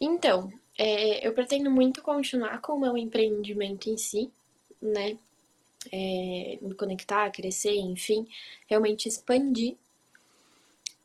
Então, 0.00 0.52
é, 0.78 1.26
eu 1.26 1.32
pretendo 1.32 1.70
muito 1.70 2.02
continuar 2.02 2.60
com 2.60 2.74
o 2.74 2.80
meu 2.80 2.96
empreendimento 2.96 3.88
em 3.88 3.96
si, 3.96 4.30
né? 4.82 5.16
É, 5.92 6.58
me 6.60 6.74
conectar, 6.74 7.30
crescer, 7.30 7.76
enfim, 7.76 8.26
realmente 8.66 9.08
expandir. 9.08 9.76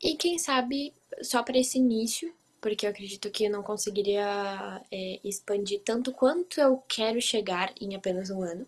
E 0.02 0.16
quem 0.16 0.38
sabe 0.38 0.94
só 1.22 1.44
para 1.44 1.58
esse 1.58 1.78
início, 1.78 2.34
porque 2.62 2.86
eu 2.86 2.90
acredito 2.90 3.30
que 3.30 3.46
eu 3.46 3.52
não 3.52 3.64
conseguiria 3.64 4.82
é, 4.92 5.20
expandir 5.24 5.82
tanto 5.84 6.12
quanto 6.12 6.60
eu 6.60 6.84
quero 6.88 7.22
chegar 7.22 7.74
em 7.80 7.96
apenas 7.96 8.30
um 8.30 8.42
ano. 8.42 8.66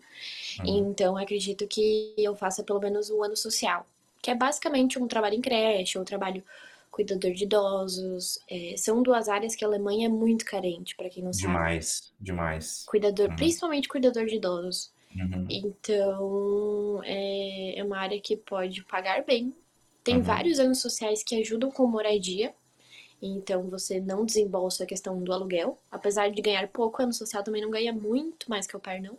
Uhum. 0.60 0.90
Então, 0.90 1.16
acredito 1.16 1.66
que 1.66 2.14
eu 2.16 2.34
faça 2.34 2.62
pelo 2.62 2.80
menos 2.80 3.10
um 3.10 3.22
ano 3.22 3.36
social, 3.36 3.86
que 4.20 4.30
é 4.30 4.34
basicamente 4.34 4.98
um 4.98 5.06
trabalho 5.06 5.34
em 5.34 5.40
creche, 5.40 5.98
ou 5.98 6.02
um 6.02 6.06
trabalho 6.06 6.42
cuidador 6.92 7.32
de 7.32 7.44
idosos. 7.44 8.38
É, 8.48 8.74
são 8.76 9.02
duas 9.02 9.28
áreas 9.28 9.54
que 9.54 9.64
a 9.64 9.68
Alemanha 9.68 10.06
é 10.06 10.10
muito 10.10 10.44
carente, 10.44 10.94
para 10.94 11.08
quem 11.08 11.24
não 11.24 11.32
sabe. 11.32 11.46
Demais, 11.46 12.12
demais. 12.20 12.84
Cuidador, 12.86 13.30
uhum. 13.30 13.36
principalmente 13.36 13.88
cuidador 13.88 14.26
de 14.26 14.36
idosos. 14.36 14.91
Uhum. 15.16 15.46
Então, 15.48 17.00
é, 17.04 17.78
é 17.78 17.84
uma 17.84 17.98
área 17.98 18.20
que 18.20 18.36
pode 18.36 18.82
pagar 18.84 19.24
bem. 19.24 19.54
Tem 20.02 20.16
uhum. 20.16 20.22
vários 20.22 20.58
anos 20.58 20.80
sociais 20.80 21.22
que 21.22 21.36
ajudam 21.36 21.70
com 21.70 21.86
moradia. 21.86 22.54
Então, 23.20 23.68
você 23.68 24.00
não 24.00 24.24
desembolsa 24.24 24.84
a 24.84 24.86
questão 24.86 25.22
do 25.22 25.32
aluguel. 25.32 25.78
Apesar 25.90 26.30
de 26.30 26.42
ganhar 26.42 26.66
pouco, 26.68 27.02
ano 27.02 27.12
social 27.12 27.44
também 27.44 27.62
não 27.62 27.70
ganha 27.70 27.92
muito 27.92 28.50
mais 28.50 28.66
que 28.66 28.76
o 28.76 28.80
par, 28.80 29.00
não. 29.00 29.16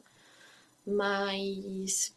Mas 0.86 2.14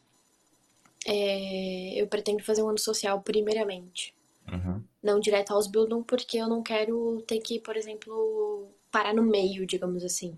é, 1.06 1.94
eu 1.94 2.08
pretendo 2.08 2.42
fazer 2.42 2.62
um 2.62 2.68
ano 2.68 2.78
social 2.78 3.20
primeiramente. 3.20 4.12
Uhum. 4.50 4.82
Não 5.02 5.20
direto 5.20 5.52
aos 5.52 5.68
Bildung, 5.68 6.02
porque 6.02 6.38
eu 6.38 6.48
não 6.48 6.62
quero 6.62 7.22
ter 7.26 7.38
que, 7.40 7.60
por 7.60 7.76
exemplo, 7.76 8.68
parar 8.90 9.14
no 9.14 9.22
meio, 9.22 9.66
digamos 9.66 10.02
assim. 10.02 10.36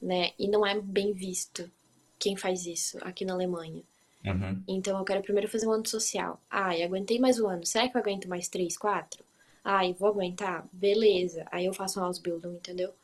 Né? 0.00 0.30
E 0.38 0.48
não 0.48 0.66
é 0.66 0.80
bem 0.80 1.12
visto 1.12 1.70
quem 2.22 2.36
faz 2.36 2.66
isso 2.66 2.98
aqui 3.00 3.24
na 3.24 3.34
Alemanha. 3.34 3.82
Uhum. 4.24 4.62
Então 4.68 4.96
eu 4.96 5.04
quero 5.04 5.22
primeiro 5.22 5.48
fazer 5.48 5.66
um 5.66 5.72
ano 5.72 5.88
social. 5.88 6.40
Ai, 6.48 6.84
aguentei 6.84 7.18
mais 7.18 7.40
um 7.40 7.48
ano. 7.48 7.66
Será 7.66 7.88
que 7.88 7.96
eu 7.96 8.00
aguento 8.00 8.28
mais 8.28 8.46
três, 8.46 8.78
quatro? 8.78 9.24
Ai, 9.64 9.92
vou 9.98 10.08
aguentar? 10.08 10.64
Beleza. 10.72 11.44
Aí 11.50 11.66
eu 11.66 11.74
faço 11.74 11.98
um 11.98 12.04
Ausbildung, 12.04 12.54
entendeu? 12.54 12.94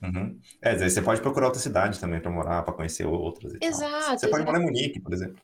Uhum. 0.00 0.38
É, 0.62 0.76
você 0.76 1.02
pode 1.02 1.20
procurar 1.20 1.46
outra 1.46 1.60
cidade 1.60 1.98
também 1.98 2.20
para 2.20 2.30
morar, 2.30 2.62
para 2.62 2.72
conhecer 2.72 3.04
outras. 3.04 3.52
exato. 3.60 4.20
Você 4.20 4.28
pode 4.28 4.44
morar 4.44 4.60
em 4.60 4.66
Munique, 4.66 5.00
por 5.00 5.12
exemplo. 5.12 5.42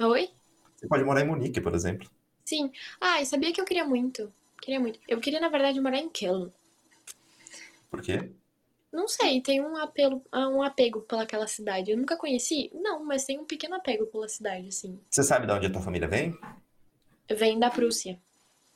Oi? 0.00 0.28
Você 0.76 0.88
pode 0.88 1.04
morar 1.04 1.20
em 1.20 1.28
Munique, 1.28 1.60
por 1.60 1.72
exemplo. 1.72 2.10
Sim. 2.44 2.72
Ah, 3.00 3.24
sabia 3.24 3.52
que 3.52 3.60
eu 3.60 3.64
queria 3.64 3.84
muito. 3.84 4.32
Queria 4.60 4.80
muito. 4.80 4.98
Eu 5.06 5.20
queria, 5.20 5.38
na 5.38 5.48
verdade, 5.48 5.80
morar 5.80 5.98
em 5.98 6.08
Köln. 6.08 6.50
Por 7.88 8.02
quê? 8.02 8.32
Não 8.92 9.06
sei, 9.06 9.40
tem 9.40 9.60
um 9.60 9.76
apelo, 9.76 10.22
ah, 10.32 10.48
um 10.48 10.62
apego 10.62 11.00
pelaquela 11.02 11.46
cidade. 11.46 11.90
Eu 11.90 11.96
nunca 11.96 12.16
conheci? 12.16 12.70
Não, 12.74 13.04
mas 13.04 13.24
tem 13.24 13.38
um 13.38 13.44
pequeno 13.44 13.76
apego 13.76 14.06
pela 14.06 14.28
cidade, 14.28 14.68
assim. 14.68 14.98
Você 15.08 15.22
sabe 15.22 15.46
de 15.46 15.52
onde 15.52 15.66
a 15.66 15.72
tua 15.72 15.82
família 15.82 16.08
vem? 16.08 16.36
Vem 17.30 17.58
da 17.58 17.70
Prússia. 17.70 18.18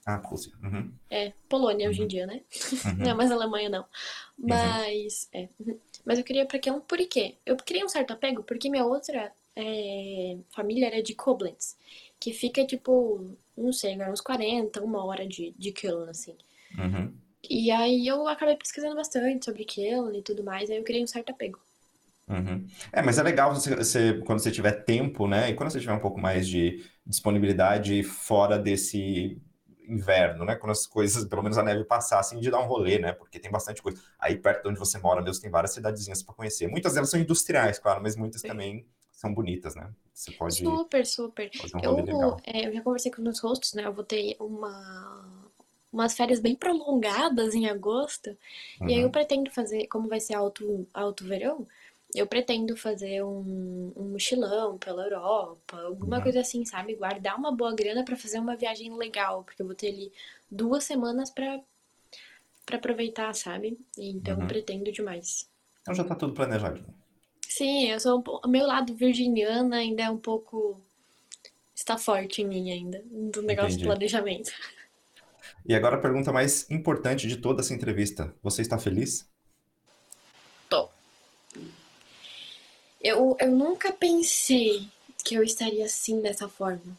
Ah, 0.06 0.18
Prússia. 0.18 0.52
Uhum. 0.62 0.92
É, 1.10 1.32
Polônia 1.48 1.86
uhum. 1.86 1.90
hoje 1.90 2.00
em 2.00 2.02
uhum. 2.02 2.08
dia, 2.08 2.26
né? 2.26 2.42
Uhum. 2.84 2.96
Não 2.98 3.10
é 3.10 3.14
mais 3.14 3.32
Alemanha, 3.32 3.68
não. 3.68 3.82
Uhum. 3.82 4.48
Mas, 4.48 5.28
é. 5.32 5.48
Mas 6.04 6.18
eu 6.18 6.24
queria 6.24 6.46
pra 6.46 6.58
que 6.58 6.70
um 6.70 6.80
por 6.80 6.98
quê? 7.08 7.36
Eu 7.44 7.56
queria 7.56 7.84
um 7.84 7.88
certo 7.88 8.12
apego 8.12 8.42
porque 8.42 8.70
minha 8.70 8.84
outra 8.84 9.32
é, 9.56 10.36
família 10.50 10.86
era 10.86 11.02
de 11.02 11.14
Koblenz, 11.14 11.76
que 12.20 12.32
fica, 12.32 12.64
tipo, 12.66 13.36
não 13.56 13.72
sei, 13.72 14.00
uns 14.02 14.20
40, 14.20 14.82
uma 14.82 15.04
hora 15.04 15.26
de, 15.26 15.54
de 15.58 15.72
Köln, 15.72 16.08
assim. 16.08 16.36
Uhum. 16.76 17.12
E 17.48 17.70
aí 17.70 18.06
eu 18.06 18.26
acabei 18.28 18.56
pesquisando 18.56 18.96
bastante 18.96 19.44
sobre 19.44 19.62
aquilo 19.62 20.14
e 20.14 20.22
tudo 20.22 20.42
mais, 20.42 20.70
aí 20.70 20.76
eu 20.76 20.84
criei 20.84 21.02
um 21.02 21.06
certo 21.06 21.30
apego. 21.30 21.58
Uhum. 22.28 22.66
É, 22.92 23.02
mas 23.02 23.18
é 23.18 23.22
legal 23.22 23.54
você, 23.54 23.76
você, 23.76 24.14
quando 24.24 24.38
você 24.38 24.50
tiver 24.50 24.84
tempo, 24.84 25.26
né? 25.26 25.50
E 25.50 25.54
quando 25.54 25.70
você 25.70 25.80
tiver 25.80 25.92
um 25.92 26.00
pouco 26.00 26.18
mais 26.18 26.48
de 26.48 26.82
disponibilidade 27.06 28.02
fora 28.02 28.58
desse 28.58 29.40
inverno, 29.86 30.44
né? 30.44 30.56
Quando 30.56 30.72
as 30.72 30.86
coisas, 30.86 31.26
pelo 31.26 31.42
menos 31.42 31.58
a 31.58 31.62
neve 31.62 31.84
passar, 31.84 32.18
assim, 32.18 32.40
de 32.40 32.50
dar 32.50 32.60
um 32.60 32.66
rolê, 32.66 32.98
né? 32.98 33.12
Porque 33.12 33.38
tem 33.38 33.50
bastante 33.50 33.82
coisa. 33.82 34.00
Aí 34.18 34.36
perto 34.36 34.62
de 34.62 34.68
onde 34.70 34.78
você 34.78 34.98
mora 34.98 35.20
mesmo 35.20 35.42
tem 35.42 35.50
várias 35.50 35.72
cidadezinhas 35.74 36.22
para 36.22 36.34
conhecer. 36.34 36.66
Muitas 36.66 36.94
delas 36.94 37.10
são 37.10 37.20
industriais, 37.20 37.78
claro, 37.78 38.00
mas 38.02 38.16
muitas 38.16 38.40
Sim. 38.40 38.48
também 38.48 38.86
são 39.12 39.34
bonitas, 39.34 39.74
né? 39.74 39.90
Você 40.14 40.32
pode. 40.32 40.56
Super, 40.56 41.04
super. 41.04 41.50
Um 41.84 41.98
eu, 42.08 42.36
é, 42.44 42.68
eu 42.68 42.72
já 42.72 42.80
conversei 42.80 43.12
com 43.12 43.22
os 43.28 43.40
hosts, 43.40 43.74
né? 43.74 43.84
Eu 43.84 43.92
vou 43.92 44.04
ter 44.04 44.36
uma 44.40 45.43
umas 45.94 46.16
férias 46.16 46.40
bem 46.40 46.56
prolongadas 46.56 47.54
em 47.54 47.68
agosto. 47.68 48.36
Uhum. 48.80 48.88
E 48.88 48.94
aí 48.94 48.98
eu 48.98 49.06
uhum. 49.06 49.12
pretendo 49.12 49.50
fazer, 49.50 49.86
como 49.86 50.08
vai 50.08 50.18
ser 50.18 50.34
alto, 50.34 50.86
alto 50.92 51.24
verão, 51.24 51.66
eu 52.12 52.26
pretendo 52.26 52.76
fazer 52.76 53.22
um, 53.22 53.92
um 53.96 54.04
mochilão 54.10 54.76
pela 54.76 55.04
Europa, 55.04 55.80
alguma 55.80 56.16
uhum. 56.16 56.22
coisa 56.22 56.40
assim, 56.40 56.64
sabe? 56.64 56.96
Guardar 56.96 57.38
uma 57.38 57.52
boa 57.52 57.74
grana 57.74 58.04
para 58.04 58.16
fazer 58.16 58.38
uma 58.40 58.56
viagem 58.56 58.94
legal, 58.96 59.44
porque 59.44 59.62
eu 59.62 59.66
vou 59.66 59.74
ter 59.74 59.88
ali 59.88 60.12
duas 60.50 60.84
semanas 60.84 61.30
para 61.30 61.60
para 62.66 62.78
aproveitar, 62.78 63.34
sabe? 63.34 63.78
Então 63.96 64.38
uhum. 64.38 64.46
pretendo 64.46 64.90
demais. 64.90 65.48
Então 65.82 65.94
já 65.94 66.02
tá 66.02 66.14
tudo 66.14 66.32
planejado. 66.32 66.82
Sim, 67.46 67.90
eu 67.90 68.00
sou 68.00 68.24
um, 68.44 68.48
meu 68.48 68.66
lado 68.66 68.94
virginiana 68.94 69.76
ainda 69.76 70.04
é 70.04 70.10
um 70.10 70.16
pouco 70.16 70.80
está 71.74 71.98
forte 71.98 72.40
em 72.40 72.46
mim 72.46 72.70
ainda, 72.70 73.04
do 73.04 73.42
negócio 73.42 73.72
Entendi. 73.72 73.82
de 73.82 73.84
planejamento. 73.84 74.52
E 75.66 75.74
agora 75.74 75.96
a 75.96 76.00
pergunta 76.00 76.30
mais 76.30 76.70
importante 76.70 77.26
de 77.26 77.38
toda 77.38 77.62
essa 77.62 77.72
entrevista. 77.72 78.34
Você 78.42 78.60
está 78.60 78.78
feliz? 78.78 79.26
Tô. 80.68 80.90
Eu, 83.02 83.36
eu 83.40 83.50
nunca 83.50 83.90
pensei 83.90 84.88
que 85.24 85.34
eu 85.34 85.42
estaria 85.42 85.86
assim 85.86 86.20
dessa 86.20 86.48
forma. 86.48 86.96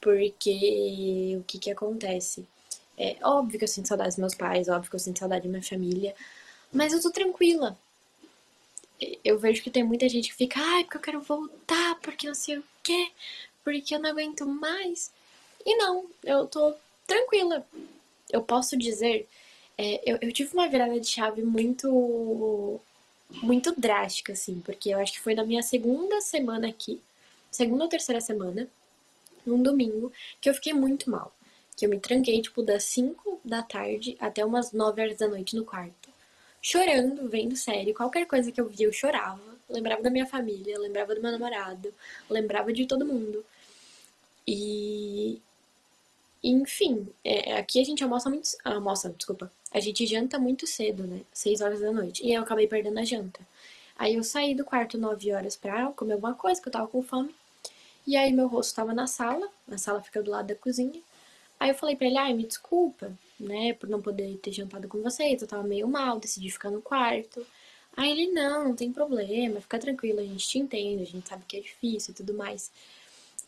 Porque 0.00 1.36
o 1.40 1.44
que 1.44 1.58
que 1.58 1.70
acontece? 1.70 2.46
É 2.96 3.16
óbvio 3.22 3.58
que 3.58 3.64
eu 3.64 3.68
sinto 3.68 3.88
saudade 3.88 4.10
dos 4.10 4.18
meus 4.18 4.34
pais, 4.34 4.68
óbvio 4.68 4.90
que 4.90 4.96
eu 4.96 5.00
sinto 5.00 5.18
saudade 5.18 5.44
da 5.44 5.48
minha 5.48 5.62
família, 5.62 6.14
mas 6.72 6.92
eu 6.92 7.00
tô 7.00 7.10
tranquila. 7.10 7.78
Eu 9.24 9.38
vejo 9.38 9.62
que 9.62 9.70
tem 9.70 9.84
muita 9.84 10.08
gente 10.08 10.28
que 10.30 10.34
fica, 10.34 10.60
ai, 10.60 10.84
porque 10.84 10.96
eu 10.96 11.02
quero 11.02 11.20
voltar, 11.20 11.94
porque 12.02 12.26
não 12.26 12.34
sei 12.34 12.58
o 12.58 12.64
quê? 12.82 13.10
Porque 13.64 13.94
eu 13.94 14.00
não 14.00 14.10
aguento 14.10 14.44
mais. 14.44 15.10
E 15.64 15.76
não, 15.76 16.06
eu 16.24 16.46
tô 16.46 16.74
tranquila. 17.08 17.66
Eu 18.30 18.42
posso 18.42 18.76
dizer, 18.76 19.26
é, 19.76 20.00
eu, 20.04 20.18
eu 20.20 20.32
tive 20.32 20.52
uma 20.54 20.68
virada 20.68 21.00
de 21.00 21.08
chave 21.08 21.42
muito 21.42 22.80
muito 23.42 23.74
drástica, 23.78 24.32
assim, 24.32 24.60
porque 24.60 24.90
eu 24.90 24.98
acho 24.98 25.12
que 25.12 25.20
foi 25.20 25.34
na 25.34 25.44
minha 25.44 25.62
segunda 25.62 26.20
semana 26.20 26.68
aqui, 26.68 27.00
segunda 27.50 27.84
ou 27.84 27.90
terceira 27.90 28.20
semana, 28.20 28.66
num 29.44 29.62
domingo, 29.62 30.12
que 30.40 30.48
eu 30.48 30.54
fiquei 30.54 30.72
muito 30.72 31.10
mal. 31.10 31.32
Que 31.76 31.86
eu 31.86 31.90
me 31.90 32.00
tranquei, 32.00 32.40
tipo, 32.40 32.62
das 32.62 32.84
5 32.84 33.40
da 33.44 33.62
tarde 33.62 34.16
até 34.18 34.44
umas 34.44 34.72
9 34.72 35.02
horas 35.02 35.18
da 35.18 35.28
noite 35.28 35.54
no 35.56 35.64
quarto. 35.64 36.08
Chorando, 36.60 37.28
vendo 37.28 37.56
série, 37.56 37.94
qualquer 37.94 38.26
coisa 38.26 38.50
que 38.50 38.60
eu 38.60 38.68
via 38.68 38.86
eu 38.86 38.92
chorava. 38.92 39.40
Lembrava 39.68 40.02
da 40.02 40.10
minha 40.10 40.26
família, 40.26 40.78
lembrava 40.78 41.14
do 41.14 41.20
meu 41.20 41.30
namorado, 41.30 41.92
lembrava 42.28 42.72
de 42.72 42.86
todo 42.86 43.06
mundo. 43.06 43.44
E. 44.46 45.40
Enfim, 46.42 47.08
é, 47.24 47.58
aqui 47.58 47.80
a 47.80 47.84
gente 47.84 48.02
almoça 48.02 48.30
muito. 48.30 48.48
Almoça, 48.64 49.10
desculpa. 49.10 49.50
A 49.72 49.80
gente 49.80 50.06
janta 50.06 50.38
muito 50.38 50.66
cedo, 50.66 51.04
né? 51.04 51.20
6 51.32 51.60
horas 51.60 51.80
da 51.80 51.92
noite. 51.92 52.24
E 52.24 52.32
eu 52.32 52.42
acabei 52.42 52.66
perdendo 52.66 52.98
a 52.98 53.04
janta. 53.04 53.40
Aí 53.98 54.14
eu 54.14 54.22
saí 54.22 54.54
do 54.54 54.64
quarto 54.64 54.96
9 54.96 55.32
horas 55.32 55.56
pra 55.56 55.90
comer 55.92 56.14
alguma 56.14 56.34
coisa, 56.34 56.60
que 56.60 56.68
eu 56.68 56.72
tava 56.72 56.86
com 56.86 57.02
fome. 57.02 57.34
E 58.06 58.16
aí 58.16 58.32
meu 58.32 58.48
rosto 58.48 58.74
tava 58.74 58.94
na 58.94 59.06
sala, 59.06 59.48
a 59.70 59.76
sala 59.76 60.00
fica 60.00 60.22
do 60.22 60.30
lado 60.30 60.46
da 60.46 60.54
cozinha. 60.54 61.00
Aí 61.60 61.70
eu 61.70 61.74
falei 61.74 61.96
pra 61.96 62.06
ele, 62.06 62.16
ai, 62.16 62.32
me 62.32 62.46
desculpa, 62.46 63.12
né, 63.38 63.74
por 63.74 63.88
não 63.88 64.00
poder 64.00 64.38
ter 64.38 64.52
jantado 64.52 64.88
com 64.88 65.02
vocês, 65.02 65.42
eu 65.42 65.48
tava 65.48 65.62
meio 65.62 65.88
mal, 65.88 66.18
decidi 66.18 66.50
ficar 66.50 66.70
no 66.70 66.80
quarto. 66.80 67.44
Aí 67.96 68.10
ele, 68.12 68.30
não, 68.32 68.68
não 68.68 68.76
tem 68.76 68.92
problema, 68.92 69.60
fica 69.60 69.78
tranquilo, 69.78 70.20
a 70.20 70.22
gente 70.22 70.48
te 70.48 70.58
entende, 70.58 71.02
a 71.02 71.06
gente 71.06 71.28
sabe 71.28 71.44
que 71.46 71.56
é 71.56 71.60
difícil 71.60 72.12
e 72.12 72.14
tudo 72.14 72.32
mais. 72.32 72.70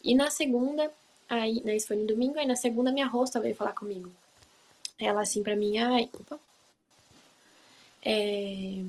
E 0.02 0.14
na 0.14 0.28
segunda, 0.28 0.92
aí, 1.30 1.62
né, 1.64 1.76
isso 1.76 1.86
foi 1.86 1.96
no 1.96 2.06
domingo, 2.06 2.38
aí 2.38 2.46
na 2.46 2.56
segunda 2.56 2.92
minha 2.92 3.06
rosta 3.06 3.40
veio 3.40 3.54
falar 3.54 3.72
comigo. 3.72 4.10
Ela 4.98 5.22
assim 5.22 5.42
pra 5.42 5.56
mim, 5.56 5.78
ai, 5.78 6.10
opa. 6.12 6.38
É, 8.04 8.82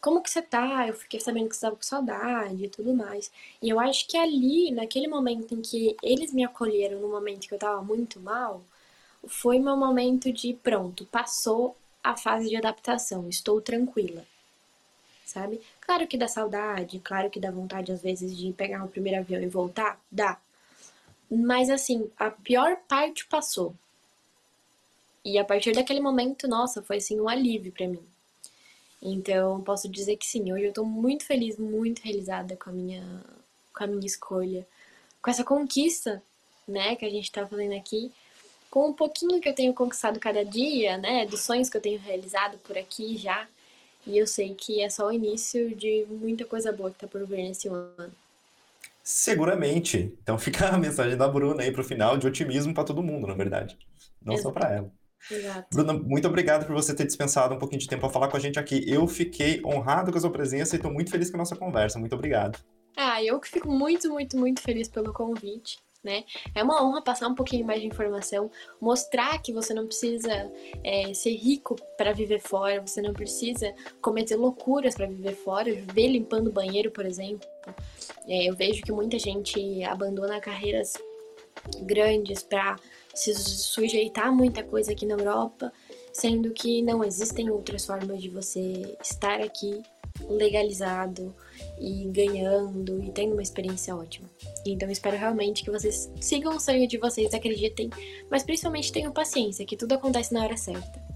como 0.00 0.22
que 0.22 0.30
você 0.30 0.40
tá? 0.40 0.86
Eu 0.86 0.94
fiquei 0.94 1.20
sabendo 1.20 1.48
que 1.48 1.56
você 1.56 1.62
tava 1.62 1.76
com 1.76 1.82
saudade 1.82 2.64
e 2.64 2.68
tudo 2.68 2.94
mais. 2.94 3.30
E 3.60 3.68
eu 3.68 3.80
acho 3.80 4.06
que 4.06 4.16
ali, 4.16 4.70
naquele 4.70 5.08
momento 5.08 5.54
em 5.54 5.60
que 5.60 5.96
eles 6.02 6.32
me 6.32 6.44
acolheram, 6.44 7.00
no 7.00 7.08
momento 7.08 7.48
que 7.48 7.54
eu 7.54 7.58
tava 7.58 7.82
muito 7.82 8.20
mal, 8.20 8.62
foi 9.26 9.58
meu 9.58 9.76
momento 9.76 10.32
de 10.32 10.54
pronto, 10.54 11.04
passou 11.06 11.76
a 12.02 12.16
fase 12.16 12.48
de 12.48 12.56
adaptação, 12.56 13.28
estou 13.28 13.60
tranquila. 13.60 14.24
Sabe? 15.26 15.60
Claro 15.80 16.06
que 16.06 16.16
dá 16.16 16.26
saudade, 16.28 17.00
claro 17.00 17.28
que 17.28 17.40
dá 17.40 17.50
vontade 17.50 17.92
às 17.92 18.00
vezes 18.00 18.36
de 18.36 18.52
pegar 18.52 18.84
o 18.84 18.88
primeiro 18.88 19.18
avião 19.18 19.42
e 19.42 19.48
voltar, 19.48 20.00
dá. 20.10 20.38
Mas 21.30 21.68
assim, 21.68 22.10
a 22.18 22.30
pior 22.30 22.76
parte 22.88 23.26
passou. 23.26 23.74
E 25.24 25.38
a 25.38 25.44
partir 25.44 25.72
daquele 25.72 26.00
momento, 26.00 26.48
nossa, 26.48 26.82
foi 26.82 26.96
assim 26.96 27.20
um 27.20 27.28
alívio 27.28 27.72
para 27.72 27.86
mim. 27.86 28.02
Então, 29.00 29.60
posso 29.62 29.88
dizer 29.88 30.16
que 30.16 30.26
sim, 30.26 30.52
hoje 30.52 30.64
eu 30.64 30.72
tô 30.72 30.84
muito 30.84 31.24
feliz, 31.24 31.56
muito 31.56 32.00
realizada 32.00 32.56
com 32.56 32.70
a 32.70 32.72
minha, 32.72 33.24
com 33.74 33.84
a 33.84 33.86
minha 33.86 34.06
escolha, 34.06 34.66
com 35.22 35.30
essa 35.30 35.44
conquista, 35.44 36.22
né, 36.66 36.96
que 36.96 37.04
a 37.04 37.10
gente 37.10 37.30
tá 37.30 37.46
fazendo 37.46 37.74
aqui, 37.76 38.10
com 38.70 38.88
um 38.88 38.92
pouquinho 38.92 39.40
que 39.40 39.48
eu 39.48 39.54
tenho 39.54 39.72
conquistado 39.72 40.18
cada 40.18 40.44
dia, 40.44 40.98
né, 40.98 41.26
dos 41.26 41.40
sonhos 41.40 41.68
que 41.68 41.76
eu 41.76 41.80
tenho 41.80 42.00
realizado 42.00 42.58
por 42.58 42.76
aqui 42.76 43.16
já, 43.16 43.46
e 44.06 44.18
eu 44.18 44.26
sei 44.26 44.54
que 44.54 44.80
é 44.80 44.90
só 44.90 45.06
o 45.06 45.12
início 45.12 45.74
de 45.76 46.04
muita 46.08 46.44
coisa 46.44 46.72
boa 46.72 46.90
que 46.90 46.98
tá 46.98 47.06
por 47.06 47.24
vir 47.26 47.36
nesse 47.38 47.68
ano. 47.68 48.12
Seguramente. 49.08 50.14
Então 50.22 50.36
fica 50.38 50.68
a 50.68 50.76
mensagem 50.76 51.16
da 51.16 51.26
Bruna 51.26 51.62
aí 51.62 51.72
pro 51.72 51.82
final 51.82 52.18
de 52.18 52.26
otimismo 52.26 52.74
para 52.74 52.84
todo 52.84 53.02
mundo, 53.02 53.26
na 53.26 53.32
verdade. 53.32 53.78
Não 54.22 54.34
Exato. 54.34 54.48
só 54.48 54.52
para 54.52 54.74
ela. 54.74 54.92
Exato. 55.30 55.66
Bruna, 55.72 55.94
muito 55.94 56.28
obrigado 56.28 56.66
por 56.66 56.74
você 56.74 56.94
ter 56.94 57.06
dispensado 57.06 57.54
um 57.54 57.58
pouquinho 57.58 57.80
de 57.80 57.88
tempo 57.88 58.02
para 58.02 58.10
falar 58.10 58.28
com 58.28 58.36
a 58.36 58.40
gente 58.40 58.58
aqui. 58.58 58.84
Eu 58.86 59.08
fiquei 59.08 59.62
honrado 59.64 60.12
com 60.12 60.18
a 60.18 60.20
sua 60.20 60.30
presença 60.30 60.74
e 60.74 60.76
estou 60.76 60.92
muito 60.92 61.10
feliz 61.10 61.30
com 61.30 61.38
a 61.38 61.40
nossa 61.40 61.56
conversa. 61.56 61.98
Muito 61.98 62.14
obrigado. 62.14 62.58
Ah, 62.98 63.24
eu 63.24 63.40
que 63.40 63.48
fico 63.48 63.72
muito, 63.72 64.10
muito, 64.10 64.36
muito 64.36 64.60
feliz 64.60 64.88
pelo 64.88 65.10
convite. 65.10 65.78
Né? 66.02 66.24
É 66.54 66.62
uma 66.62 66.82
honra 66.82 67.02
passar 67.02 67.26
um 67.26 67.34
pouquinho 67.34 67.66
mais 67.66 67.80
de 67.80 67.88
informação, 67.88 68.50
mostrar 68.80 69.42
que 69.42 69.52
você 69.52 69.74
não 69.74 69.84
precisa 69.84 70.50
é, 70.84 71.12
ser 71.12 71.34
rico 71.34 71.74
para 71.96 72.12
viver 72.12 72.38
fora, 72.38 72.80
você 72.80 73.02
não 73.02 73.12
precisa 73.12 73.74
cometer 74.00 74.36
loucuras 74.36 74.94
para 74.94 75.06
viver 75.06 75.34
fora, 75.34 75.72
viver 75.72 76.06
limpando 76.06 76.52
banheiro, 76.52 76.92
por 76.92 77.04
exemplo. 77.04 77.48
É, 78.28 78.48
eu 78.48 78.54
vejo 78.54 78.82
que 78.82 78.92
muita 78.92 79.18
gente 79.18 79.82
abandona 79.82 80.40
carreiras 80.40 80.94
grandes 81.82 82.42
para 82.42 82.76
se 83.14 83.34
sujeitar 83.34 84.28
a 84.28 84.32
muita 84.32 84.62
coisa 84.62 84.92
aqui 84.92 85.04
na 85.04 85.14
Europa, 85.14 85.72
sendo 86.12 86.52
que 86.52 86.80
não 86.82 87.02
existem 87.02 87.50
outras 87.50 87.84
formas 87.84 88.22
de 88.22 88.28
você 88.28 88.96
estar 89.02 89.40
aqui 89.40 89.82
legalizado 90.28 91.34
e 91.78 92.08
ganhando 92.10 93.02
e 93.02 93.10
tendo 93.10 93.32
uma 93.32 93.42
experiência 93.42 93.94
ótima. 93.94 94.28
Então 94.66 94.90
espero 94.90 95.16
realmente 95.16 95.64
que 95.64 95.70
vocês 95.70 96.10
sigam 96.20 96.56
o 96.56 96.60
sonho 96.60 96.86
de 96.88 96.98
vocês, 96.98 97.32
acreditem, 97.32 97.90
mas 98.30 98.42
principalmente 98.42 98.92
tenham 98.92 99.12
paciência, 99.12 99.64
que 99.64 99.76
tudo 99.76 99.94
acontece 99.94 100.32
na 100.32 100.42
hora 100.42 100.56
certa. 100.56 101.08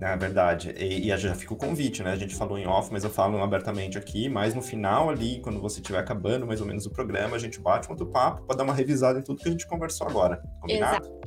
É 0.00 0.16
verdade. 0.16 0.74
E, 0.78 1.10
e 1.10 1.18
já 1.18 1.34
fica 1.34 1.52
o 1.52 1.56
convite, 1.56 2.02
né? 2.02 2.12
A 2.12 2.16
gente 2.16 2.34
falou 2.34 2.58
em 2.58 2.66
off, 2.66 2.90
mas 2.90 3.04
eu 3.04 3.10
falo 3.10 3.36
abertamente 3.42 3.98
aqui. 3.98 4.30
Mas 4.30 4.54
no 4.54 4.62
final 4.62 5.10
ali, 5.10 5.40
quando 5.40 5.60
você 5.60 5.80
estiver 5.80 5.98
acabando 5.98 6.46
mais 6.46 6.60
ou 6.60 6.66
menos 6.66 6.86
o 6.86 6.90
programa, 6.90 7.36
a 7.36 7.38
gente 7.38 7.60
bate 7.60 7.86
um 7.86 7.90
outro 7.90 8.06
papo 8.06 8.42
para 8.46 8.56
dar 8.56 8.64
uma 8.64 8.72
revisada 8.72 9.18
em 9.18 9.22
tudo 9.22 9.42
que 9.42 9.48
a 9.48 9.52
gente 9.52 9.66
conversou 9.66 10.08
agora. 10.08 10.42
Combinado? 10.60 11.04
Exato. 11.06 11.20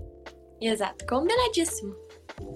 Exato. 0.60 1.06
Combinadíssimo. 1.06 1.96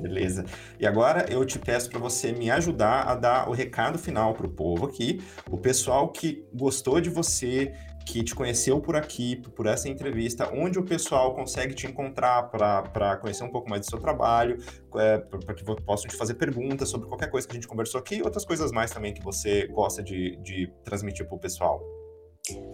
Beleza. 0.01 0.45
E 0.79 0.85
agora 0.85 1.25
eu 1.29 1.45
te 1.45 1.59
peço 1.59 1.89
para 1.89 1.99
você 1.99 2.31
me 2.31 2.49
ajudar 2.49 3.03
a 3.03 3.15
dar 3.15 3.49
o 3.49 3.53
recado 3.53 3.97
final 3.97 4.33
para 4.33 4.45
o 4.45 4.49
povo 4.49 4.85
aqui. 4.85 5.21
O 5.49 5.57
pessoal 5.57 6.09
que 6.09 6.45
gostou 6.53 6.99
de 6.99 7.09
você, 7.09 7.73
que 8.05 8.23
te 8.23 8.33
conheceu 8.33 8.79
por 8.79 8.95
aqui, 8.95 9.35
por 9.35 9.65
essa 9.65 9.89
entrevista, 9.89 10.49
onde 10.53 10.79
o 10.79 10.83
pessoal 10.83 11.35
consegue 11.35 11.73
te 11.73 11.85
encontrar 11.87 12.49
para 12.49 13.17
conhecer 13.17 13.43
um 13.43 13.51
pouco 13.51 13.69
mais 13.69 13.81
do 13.81 13.89
seu 13.89 13.99
trabalho, 13.99 14.57
é, 14.95 15.17
para 15.17 15.53
que 15.53 15.63
possam 15.63 16.09
te 16.09 16.15
fazer 16.15 16.35
perguntas 16.35 16.89
sobre 16.89 17.07
qualquer 17.07 17.29
coisa 17.29 17.47
que 17.47 17.53
a 17.53 17.55
gente 17.55 17.67
conversou 17.67 17.99
aqui 17.99 18.15
e 18.15 18.21
outras 18.21 18.45
coisas 18.45 18.71
mais 18.71 18.91
também 18.91 19.13
que 19.13 19.21
você 19.21 19.67
gosta 19.67 20.01
de, 20.01 20.37
de 20.37 20.71
transmitir 20.83 21.25
para 21.27 21.35
o 21.35 21.39
pessoal. 21.39 21.81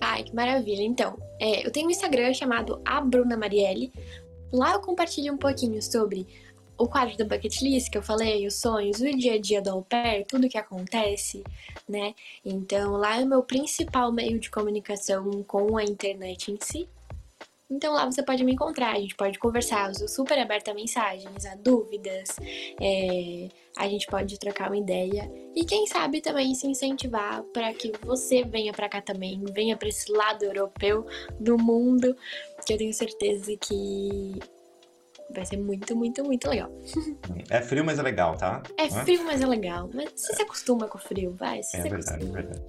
Ai, 0.02 0.24
que 0.24 0.36
maravilha. 0.36 0.84
Então, 0.84 1.18
é, 1.40 1.66
eu 1.66 1.72
tenho 1.72 1.88
um 1.88 1.92
Instagram 1.92 2.34
chamado 2.34 2.80
A 2.86 3.02
Bruna 3.02 3.36
Marielle. 3.36 3.92
Lá 4.52 4.74
eu 4.74 4.82
compartilho 4.82 5.34
um 5.34 5.38
pouquinho 5.38 5.82
sobre 5.82 6.28
o 6.78 6.88
quadro 6.88 7.16
da 7.18 7.26
bucket 7.26 7.62
list 7.62 7.90
que 7.90 7.98
eu 7.98 8.04
falei, 8.04 8.48
os 8.48 8.56
sonhos, 8.56 9.00
o 9.00 9.18
dia 9.18 9.34
a 9.34 9.40
dia 9.40 9.62
do 9.62 9.70
au 9.70 9.84
pair, 9.84 10.26
tudo 10.26 10.50
que 10.50 10.58
acontece, 10.58 11.44
né? 11.88 12.14
Então 12.44 12.94
lá 12.94 13.20
é 13.20 13.24
o 13.24 13.28
meu 13.28 13.44
principal 13.44 14.12
meio 14.12 14.40
de 14.40 14.50
comunicação 14.50 15.44
com 15.44 15.78
a 15.78 15.84
internet 15.84 16.52
em 16.52 16.58
si. 16.60 16.88
Então 17.70 17.94
lá 17.94 18.06
você 18.06 18.22
pode 18.22 18.44
me 18.44 18.54
encontrar, 18.54 18.92
a 18.92 19.00
gente 19.00 19.16
pode 19.16 19.40
conversar, 19.40 19.90
eu 19.90 19.96
sou 19.96 20.08
super 20.08 20.38
aberta 20.38 20.72
a 20.72 20.74
mensagens, 20.74 21.46
a 21.46 21.56
dúvidas, 21.56 22.36
é, 22.80 23.50
a 23.76 23.88
gente 23.88 24.06
pode 24.08 24.38
trocar 24.38 24.70
uma 24.70 24.78
ideia 24.78 25.32
e 25.56 25.66
quem 25.66 25.88
sabe 25.88 26.22
também 26.22 26.54
se 26.54 26.68
incentivar 26.68 27.42
para 27.54 27.74
que 27.74 27.92
você 28.04 28.44
venha 28.44 28.72
para 28.74 28.90
cá 28.90 29.02
também, 29.02 29.42
venha 29.52 29.76
para 29.76 29.90
esse 29.90 30.12
lado 30.12 30.44
europeu 30.44 31.08
do 31.40 31.58
mundo, 31.58 32.16
que 32.64 32.74
eu 32.74 32.78
tenho 32.78 32.94
certeza 32.94 33.56
que 33.58 34.40
Vai 35.34 35.46
ser 35.46 35.58
muito, 35.58 35.96
muito, 35.96 36.24
muito 36.24 36.50
legal. 36.50 36.72
É 37.50 37.62
frio, 37.62 37.84
mas 37.84 38.00
é 38.00 38.02
legal, 38.04 38.38
tá? 38.38 38.62
É, 38.78 38.86
é? 38.86 38.90
frio, 38.90 39.24
mas 39.26 39.42
é 39.42 39.46
legal. 39.46 39.90
Mas 39.94 40.12
você 40.16 40.34
é. 40.34 40.36
se 40.36 40.42
acostuma 40.44 40.88
com 40.88 40.98
o 40.98 41.02
frio, 41.02 41.36
vai. 41.38 41.62
é 41.74 41.82
verdade, 41.82 42.26
é 42.26 42.30
verdade. 42.30 42.62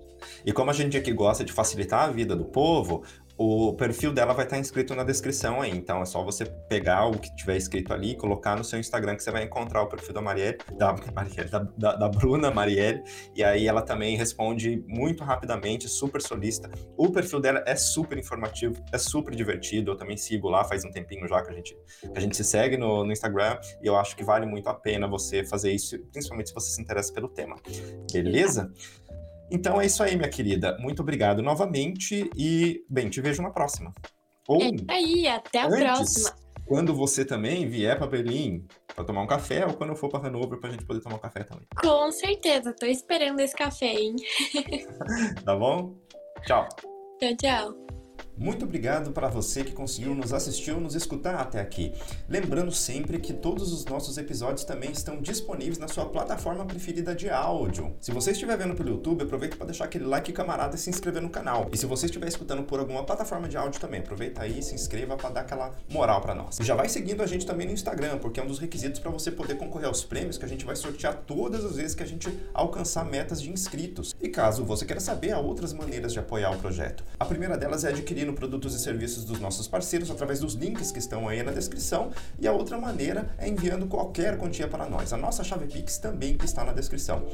E 0.45 0.53
como 0.53 0.71
a 0.71 0.75
gente 0.75 0.97
aqui 0.97 1.13
gosta 1.13 1.45
de 1.45 1.53
facilitar 1.53 2.09
a 2.09 2.11
vida 2.11 2.35
do 2.35 2.45
povo, 2.45 3.05
o 3.37 3.75
perfil 3.75 4.13
dela 4.13 4.33
vai 4.33 4.45
estar 4.45 4.59
inscrito 4.59 4.95
na 4.95 5.03
descrição 5.03 5.61
aí. 5.61 5.71
Então 5.71 6.01
é 6.01 6.05
só 6.05 6.23
você 6.23 6.45
pegar 6.45 7.07
o 7.07 7.19
que 7.19 7.35
tiver 7.35 7.57
escrito 7.57 7.93
ali 7.93 8.13
e 8.13 8.17
colocar 8.17 8.57
no 8.57 8.63
seu 8.63 8.79
Instagram 8.79 9.17
que 9.17 9.23
você 9.23 9.31
vai 9.31 9.43
encontrar 9.43 9.83
o 9.83 9.89
perfil 9.89 10.15
da 10.15 10.21
Marielle, 10.21 10.59
da, 10.79 10.95
Marielle, 11.13 11.51
da, 11.51 11.59
da, 11.77 11.97
da 11.97 12.09
Bruna 12.09 12.51
Marielle. 12.51 13.03
E 13.35 13.43
aí 13.43 13.67
ela 13.67 13.83
também 13.83 14.17
responde 14.17 14.85
muito 14.87 15.25
rapidamente, 15.25 15.89
super 15.89 16.23
solista. 16.23 16.71
O 16.97 17.11
perfil 17.11 17.41
dela 17.41 17.63
é 17.67 17.75
super 17.75 18.17
informativo, 18.19 18.75
é 18.93 18.99
super 18.99 19.35
divertido. 19.35 19.91
Eu 19.93 19.97
também 19.97 20.17
sigo 20.17 20.49
lá 20.49 20.65
faz 20.65 20.85
um 20.85 20.91
tempinho 20.91 21.27
já 21.27 21.43
que 21.43 21.51
a 21.51 21.55
gente, 21.55 21.77
que 22.01 22.17
a 22.19 22.21
gente 22.21 22.37
se 22.37 22.45
segue 22.45 22.77
no, 22.77 23.05
no 23.05 23.13
Instagram. 23.13 23.59
E 23.83 23.87
eu 23.87 23.97
acho 23.97 24.17
que 24.17 24.23
vale 24.23 24.47
muito 24.47 24.69
a 24.69 24.75
pena 24.75 25.09
você 25.09 25.45
fazer 25.45 25.73
isso, 25.73 25.99
principalmente 26.13 26.51
se 26.51 26.55
você 26.55 26.71
se 26.71 26.81
interessa 26.81 27.13
pelo 27.13 27.29
tema. 27.29 27.57
Beleza? 28.13 28.73
Então 29.51 29.81
é 29.81 29.87
isso 29.87 30.03
aí, 30.03 30.17
minha 30.17 30.29
querida. 30.29 30.77
Muito 30.79 31.03
obrigado 31.03 31.43
novamente 31.43 32.31
e, 32.37 32.85
bem, 32.89 33.09
te 33.09 33.21
vejo 33.21 33.43
na 33.43 33.51
próxima. 33.51 33.93
Ou, 34.49 34.63
é 34.63 34.71
aí, 34.89 35.27
até 35.27 35.61
a 35.61 35.67
antes, 35.67 35.79
próxima. 35.79 36.45
Quando 36.67 36.95
você 36.95 37.25
também 37.25 37.69
vier 37.69 37.97
para 37.99 38.07
Berlim 38.07 38.67
para 38.95 39.05
tomar 39.05 39.23
um 39.23 39.27
café, 39.27 39.67
ou 39.67 39.75
quando 39.75 39.91
eu 39.91 39.97
for 39.97 40.09
para 40.09 40.27
Hannover 40.27 40.59
para 40.59 40.71
a 40.71 40.73
gente 40.73 40.85
poder 40.85 41.01
tomar 41.01 41.17
um 41.17 41.21
café 41.21 41.43
também. 41.43 41.67
Com 41.79 42.11
certeza, 42.11 42.73
tô 42.73 42.87
esperando 42.87 43.41
esse 43.41 43.55
café, 43.55 43.95
hein? 43.95 44.17
tá 45.45 45.55
bom? 45.57 45.95
Tchau. 46.47 46.67
Tchau, 47.21 47.37
tchau. 47.37 47.85
Muito 48.37 48.65
obrigado 48.65 49.13
para 49.13 49.29
você 49.29 49.63
que 49.63 49.71
conseguiu 49.71 50.13
nos 50.13 50.33
assistir 50.33 50.73
ou 50.73 50.81
nos 50.81 50.97
escutar 50.97 51.37
até 51.37 51.61
aqui. 51.61 51.93
Lembrando 52.29 52.73
sempre 52.73 53.21
que 53.21 53.33
todos 53.33 53.73
os 53.73 53.85
nossos 53.85 54.19
episódios 54.19 54.65
também 54.65 54.91
estão 54.91 55.23
disponíveis 55.23 55.79
na 55.79 55.87
sua 55.87 56.07
plataforma 56.07 56.65
preferida 56.65 57.15
de 57.15 57.31
áudio. 57.31 57.95
Se 58.01 58.11
você 58.11 58.33
estiver 58.33 58.59
vendo 58.59 58.75
pelo 58.75 58.91
YouTube, 58.91 59.23
aproveita 59.23 59.57
para 59.57 59.67
deixar 59.67 59.85
aquele 59.85 60.05
like 60.05 60.33
camarada 60.33 60.75
e 60.75 60.79
se 60.79 60.91
inscrever 60.91 61.23
no 61.23 61.31
canal. 61.31 61.69
E 61.73 61.79
se 61.79 61.87
você 61.87 62.07
estiver 62.07 62.27
escutando 62.27 62.65
por 62.65 62.81
alguma 62.81 63.05
plataforma 63.05 63.49
de 63.49 63.57
áudio 63.57 63.81
também, 63.81 64.01
aproveita 64.01 64.43
aí 64.43 64.59
e 64.59 64.63
se 64.65 64.75
inscreva 64.75 65.17
para 65.17 65.31
dar 65.31 65.41
aquela 65.43 65.71
moral 65.89 66.21
para 66.21 66.35
nós. 66.35 66.59
Já 66.61 66.75
vai 66.75 66.89
seguindo 66.89 67.23
a 67.23 67.27
gente 67.27 67.47
também 67.47 67.69
no 67.69 67.73
Instagram, 67.73 68.19
porque 68.19 68.41
é 68.41 68.43
um 68.43 68.49
dos 68.49 68.59
requisitos 68.59 68.99
para 68.99 69.13
você 69.13 69.31
poder 69.31 69.57
concorrer 69.59 69.87
aos 69.87 70.03
prêmios 70.03 70.37
que 70.37 70.45
a 70.45 70.49
gente 70.49 70.65
vai 70.65 70.75
sortear 70.75 71.23
todas 71.25 71.65
as 71.65 71.77
vezes 71.77 71.95
que 71.95 72.03
a 72.03 72.07
gente 72.07 72.37
alcançar 72.53 73.05
metas 73.05 73.41
de 73.41 73.49
inscritos. 73.49 74.13
E 74.21 74.29
caso 74.29 74.65
você 74.65 74.85
queira 74.85 75.01
saber, 75.01 75.31
há 75.31 75.39
outras 75.39 75.73
maneiras 75.73 76.13
de 76.13 76.19
apoiar 76.19 76.51
o 76.51 76.59
projeto. 76.59 77.05
A 77.21 77.25
primeira 77.25 77.57
delas 77.57 77.85
é 77.85 77.91
adquirir 77.91 78.24
adquirindo 78.25 78.33
produtos 78.33 78.75
e 78.75 78.79
serviços 78.79 79.25
dos 79.25 79.39
nossos 79.39 79.69
parceiros 79.69 80.11
através 80.11 80.41
dos 80.41 80.55
links 80.55 80.91
que 80.91 80.99
estão 80.99 81.29
aí 81.29 81.43
na 81.43 81.53
descrição. 81.53 82.11
E 82.39 82.49
a 82.49 82.53
outra 82.53 82.79
maneira 82.79 83.29
é 83.39 83.49
enviando 83.49 83.87
qualquer 83.87 84.39
quantia 84.39 84.67
para 84.67 84.89
nós. 84.89 85.13
A 85.13 85.17
nossa 85.17 85.45
chave 85.45 85.67
Pix 85.67 85.99
também 85.99 86.37
está 86.43 86.65
na 86.65 86.73
descrição. 86.73 87.27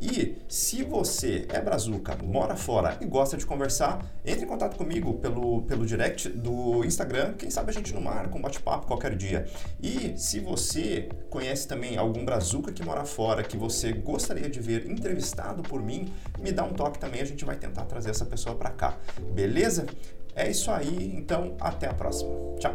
E 0.00 0.36
se 0.48 0.82
você 0.82 1.46
é 1.48 1.60
brazuca, 1.60 2.16
mora 2.22 2.56
fora 2.56 2.96
e 3.00 3.04
gosta 3.04 3.36
de 3.36 3.44
conversar, 3.44 4.04
entre 4.24 4.44
em 4.44 4.48
contato 4.48 4.76
comigo 4.76 5.14
pelo, 5.14 5.62
pelo 5.62 5.84
direct 5.84 6.28
do 6.28 6.84
Instagram. 6.84 7.34
Quem 7.34 7.50
sabe 7.50 7.70
a 7.70 7.74
gente 7.74 7.92
não 7.92 8.00
marca 8.00 8.36
um 8.36 8.40
bate-papo 8.40 8.86
qualquer 8.86 9.14
dia. 9.14 9.46
E 9.82 10.14
se 10.16 10.40
você 10.40 11.08
conhece 11.28 11.68
também 11.68 11.96
algum 11.96 12.24
brazuca 12.24 12.72
que 12.72 12.82
mora 12.82 13.04
fora, 13.04 13.42
que 13.42 13.56
você 13.56 13.92
gostaria 13.92 14.48
de 14.48 14.60
ver 14.60 14.90
entrevistado 14.90 15.62
por 15.62 15.82
mim, 15.82 16.12
me 16.38 16.52
dá 16.52 16.64
um 16.64 16.72
toque 16.72 16.98
também, 16.98 17.20
a 17.20 17.24
gente 17.24 17.44
vai 17.44 17.56
tentar 17.56 17.84
trazer 17.84 18.10
essa 18.10 18.24
pessoa 18.24 18.54
para 18.54 18.70
cá. 18.70 18.96
Beleza? 19.34 19.86
É 20.38 20.48
isso 20.48 20.70
aí, 20.70 21.12
então 21.16 21.56
até 21.60 21.88
a 21.88 21.92
próxima. 21.92 22.30
Tchau. 22.60 22.72